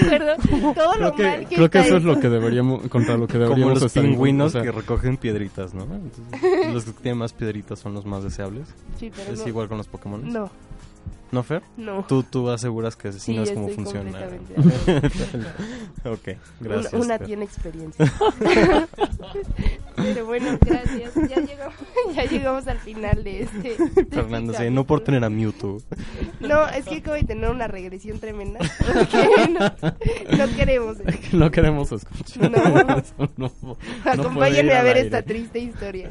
de 0.00 0.06
acuerdo? 0.06 0.36
Todo 0.74 0.92
Creo 0.92 1.10
lo 1.10 1.14
que, 1.14 1.22
mal 1.22 1.48
que 1.48 1.54
creo 1.56 1.70
que 1.70 1.78
eso 1.80 1.96
es 1.98 2.04
lo 2.04 2.18
que 2.20 2.28
deberíamos, 2.28 2.88
contra 2.88 3.16
lo 3.16 3.26
que 3.26 3.34
Como 3.34 3.44
deberíamos 3.44 3.74
los 3.74 3.82
estar 3.84 4.04
en- 4.04 4.10
pingüinos 4.10 4.48
o 4.48 4.50
sea, 4.50 4.62
que 4.62 4.72
recogen 4.72 5.16
piedritas, 5.16 5.74
¿no? 5.74 5.84
Entonces, 5.84 6.72
los 6.72 6.84
que 6.84 6.92
tienen 6.92 7.18
más 7.18 7.32
piedritas 7.32 7.78
son 7.78 7.94
los 7.94 8.04
más 8.06 8.24
deseables. 8.24 8.66
Sí, 8.98 9.10
pero 9.14 9.32
¿Es 9.32 9.40
no. 9.40 9.48
igual 9.48 9.68
con 9.68 9.78
los 9.78 9.86
Pokémon? 9.86 10.32
No, 10.32 10.50
¿No, 11.32 11.42
Fer? 11.42 11.62
no. 11.78 12.04
Tú, 12.06 12.22
tú 12.24 12.50
aseguras 12.50 12.94
que 12.94 13.10
sí, 13.10 13.18
Sí, 13.18 13.34
no 13.34 13.42
es 13.44 13.52
como 13.52 13.68
funciona. 13.68 14.10
ok, 16.04 16.28
gracias. 16.60 16.92
Una, 16.92 17.04
una 17.04 17.18
tiene 17.18 17.44
experiencia. 17.46 18.04
Pero 19.96 20.26
bueno, 20.26 20.58
gracias. 20.60 21.14
Ya 21.28 21.36
llegamos, 21.40 21.74
ya 22.14 22.24
llegamos 22.24 22.66
al 22.68 22.78
final 22.78 23.24
de 23.24 23.42
este. 23.44 23.58
de 23.62 23.72
este 23.72 24.04
Fernando, 24.06 24.52
sí, 24.52 24.68
no 24.70 24.84
por 24.84 25.00
tener 25.00 25.24
a 25.24 25.30
Mewtwo. 25.30 25.78
No, 26.40 26.68
es 26.68 26.84
que 26.84 26.96
acabo 26.96 27.14
de 27.16 27.22
tener 27.24 27.48
una 27.48 27.66
regresión 27.66 28.18
tremenda. 28.18 28.58
no, 29.48 30.36
no 30.36 30.56
queremos. 30.56 30.98
no 31.32 31.50
queremos 31.50 31.92
escuchar. 31.92 32.50
No. 32.50 33.02
No- 33.36 33.52
no 33.64 33.76
Acompáñenme 34.04 34.74
a 34.74 34.82
ver 34.82 34.98
esta 34.98 35.22
triste 35.22 35.58
historia. 35.60 36.10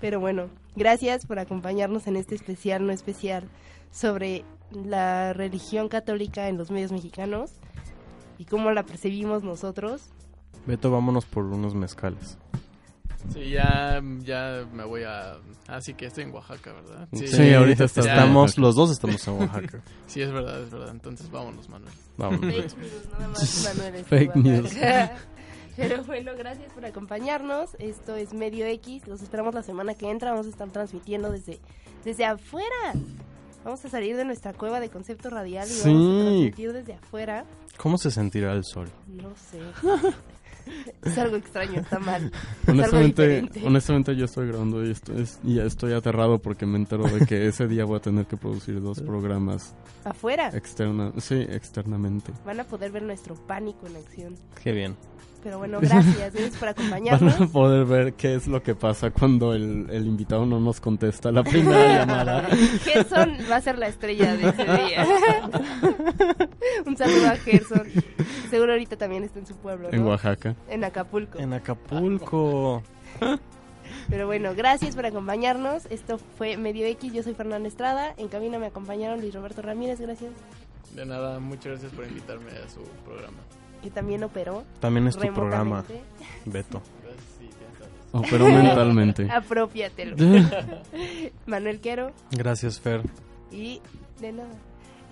Pero 0.00 0.20
bueno, 0.20 0.48
gracias 0.76 1.26
por 1.26 1.38
acompañarnos 1.38 2.06
en 2.06 2.16
este 2.16 2.34
especial 2.34 2.86
no 2.86 2.92
especial 2.92 3.44
sobre 3.90 4.44
la 4.70 5.32
religión 5.32 5.88
católica 5.88 6.48
en 6.48 6.56
los 6.56 6.70
medios 6.70 6.92
mexicanos 6.92 7.52
y 8.38 8.44
cómo 8.44 8.70
la 8.70 8.84
percibimos 8.84 9.42
nosotros. 9.42 10.02
Beto, 10.66 10.90
vámonos 10.90 11.24
por 11.24 11.44
unos 11.44 11.74
mezcales. 11.74 12.38
Sí, 13.32 13.50
ya, 13.50 14.00
ya 14.20 14.64
me 14.72 14.84
voy 14.84 15.02
a... 15.02 15.38
Así 15.66 15.94
que 15.94 16.06
estoy 16.06 16.24
en 16.24 16.30
Oaxaca, 16.32 16.72
¿verdad? 16.72 17.08
Sí, 17.12 17.52
ahorita 17.52 17.84
estás 17.84 18.06
en 18.06 18.12
estamos, 18.12 18.56
los 18.56 18.74
dos 18.74 18.90
estamos 18.90 19.26
en 19.26 19.34
Oaxaca. 19.34 19.82
Sí, 20.06 20.22
es 20.22 20.32
verdad, 20.32 20.62
es 20.62 20.70
verdad. 20.70 20.90
Entonces 20.90 21.30
vámonos, 21.30 21.68
Manuel. 21.68 21.92
Vámonos. 22.16 22.54
Fake 22.54 22.76
news, 22.78 23.08
nada 23.12 23.28
más 23.28 23.74
Manuel 23.76 23.94
está 23.96 24.08
Fake 24.08 24.36
news. 24.36 24.72
Pero 25.78 26.02
bueno, 26.04 26.32
gracias 26.36 26.72
por 26.72 26.84
acompañarnos. 26.84 27.70
Esto 27.78 28.16
es 28.16 28.34
Medio 28.34 28.66
X. 28.66 29.06
Los 29.06 29.22
esperamos 29.22 29.54
la 29.54 29.62
semana 29.62 29.94
que 29.94 30.10
entra. 30.10 30.32
Vamos 30.32 30.46
a 30.46 30.50
estar 30.50 30.68
transmitiendo 30.70 31.30
desde, 31.30 31.60
desde 32.04 32.24
afuera. 32.24 32.66
Vamos 33.64 33.84
a 33.84 33.88
salir 33.88 34.16
de 34.16 34.24
nuestra 34.24 34.52
cueva 34.52 34.80
de 34.80 34.88
concepto 34.88 35.30
radial 35.30 35.66
y 35.68 35.70
Sí. 35.72 35.88
vamos 35.88 36.20
a 36.20 36.24
transmitir 36.24 36.72
desde 36.72 36.94
afuera. 36.94 37.44
¿Cómo 37.76 37.96
se 37.98 38.10
sentirá 38.10 38.52
el 38.52 38.64
sol? 38.64 38.88
No 39.06 39.30
sé. 39.36 39.60
es 41.04 41.16
algo 41.18 41.36
extraño, 41.36 41.80
está 41.80 41.98
mal. 41.98 42.30
Honestamente, 42.66 43.44
honestamente 43.64 44.16
yo 44.16 44.24
estoy 44.26 44.48
grabando 44.48 44.84
y 44.84 44.90
estoy, 44.90 45.22
es- 45.22 45.40
y 45.44 45.54
ya 45.56 45.64
estoy 45.64 45.92
aterrado 45.92 46.38
porque 46.40 46.66
me 46.66 46.76
entero 46.76 47.04
de 47.04 47.24
que 47.26 47.46
ese 47.46 47.66
día 47.68 47.84
voy 47.84 47.98
a 47.98 48.00
tener 48.00 48.26
que 48.26 48.36
producir 48.36 48.80
dos 48.80 49.00
programas 49.00 49.74
Afuera. 50.04 50.48
externa, 50.54 51.12
sí, 51.18 51.36
externamente. 51.48 52.32
Van 52.44 52.60
a 52.60 52.64
poder 52.64 52.90
ver 52.92 53.02
nuestro 53.02 53.34
pánico 53.34 53.86
en 53.86 53.96
acción. 53.96 54.34
Qué 54.62 54.72
bien. 54.72 54.96
Pero 55.42 55.58
bueno, 55.58 55.78
gracias. 55.82 56.16
Gracias 56.34 56.50
por 56.56 56.60
Van 56.60 56.68
acompañarnos. 56.70 57.40
a 57.40 57.46
poder 57.46 57.84
ver 57.84 58.14
qué 58.14 58.34
es 58.34 58.46
lo 58.48 58.62
que 58.62 58.74
pasa 58.74 59.10
cuando 59.10 59.54
el, 59.54 59.86
el 59.90 60.06
invitado 60.06 60.44
no 60.46 60.58
nos 60.60 60.80
contesta 60.80 61.30
la 61.32 61.42
primera 61.44 61.98
llamada. 62.00 62.42
Gerson 62.82 63.36
va 63.50 63.56
a 63.56 63.60
ser 63.60 63.78
la 63.78 63.88
estrella 63.88 64.36
de 64.36 64.48
ese 64.48 64.64
día. 64.64 65.06
Un 66.86 66.96
saludo 66.96 67.28
a 67.28 67.36
Gerson. 67.36 67.82
Seguro 68.50 68.72
ahorita 68.72 68.96
también 68.96 69.24
está 69.24 69.38
en 69.38 69.46
su 69.46 69.56
pueblo, 69.56 69.88
¿no? 69.90 69.96
En 69.96 70.04
Oaxaca. 70.04 70.54
En 70.68 70.84
Acapulco. 70.84 71.38
En 71.38 71.52
Acapulco. 71.52 72.82
Pero 74.10 74.26
bueno, 74.26 74.54
gracias 74.56 74.96
por 74.96 75.06
acompañarnos. 75.06 75.86
Esto 75.90 76.18
fue 76.36 76.56
Medio 76.56 76.86
X. 76.86 77.12
Yo 77.12 77.22
soy 77.22 77.34
Fernanda 77.34 77.68
Estrada. 77.68 78.14
En 78.16 78.28
cabina 78.28 78.58
me 78.58 78.66
acompañaron 78.66 79.20
Luis 79.20 79.34
Roberto 79.34 79.62
Ramírez, 79.62 80.00
gracias. 80.00 80.32
De 80.94 81.04
nada, 81.04 81.38
muchas 81.38 81.72
gracias 81.72 81.92
por 81.92 82.06
invitarme 82.06 82.50
a 82.50 82.68
su 82.68 82.80
programa. 83.04 83.36
Que 83.82 83.90
también 83.90 84.24
operó. 84.24 84.64
También 84.80 85.06
es 85.06 85.16
tu 85.16 85.32
programa. 85.32 85.84
Beto. 86.44 86.82
Operó 88.12 88.46
mentalmente. 88.46 89.30
Apropiatelo. 89.30 90.16
Manuel 91.46 91.80
Quero 91.80 92.12
Gracias, 92.30 92.80
Fer. 92.80 93.02
y 93.52 93.80
de 94.20 94.32
nada. 94.32 94.54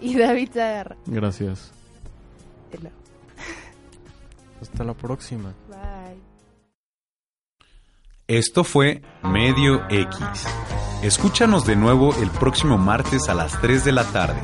Y 0.00 0.16
David 0.16 0.50
Zagarra. 0.52 0.96
Gracias. 1.06 1.70
De 2.72 2.78
nada. 2.78 2.94
Hasta 4.60 4.84
la 4.84 4.94
próxima. 4.94 5.52
Bye. 5.68 6.16
Esto 8.26 8.64
fue 8.64 9.02
Medio 9.22 9.84
X. 9.88 10.18
Escúchanos 11.02 11.66
de 11.66 11.76
nuevo 11.76 12.14
el 12.16 12.30
próximo 12.30 12.76
martes 12.78 13.28
a 13.28 13.34
las 13.34 13.60
3 13.60 13.84
de 13.84 13.92
la 13.92 14.04
tarde. 14.04 14.40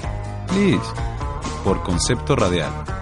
Please. 0.49 0.85
Por 1.65 1.83
Concepto 1.83 2.37
Radial. 2.37 3.02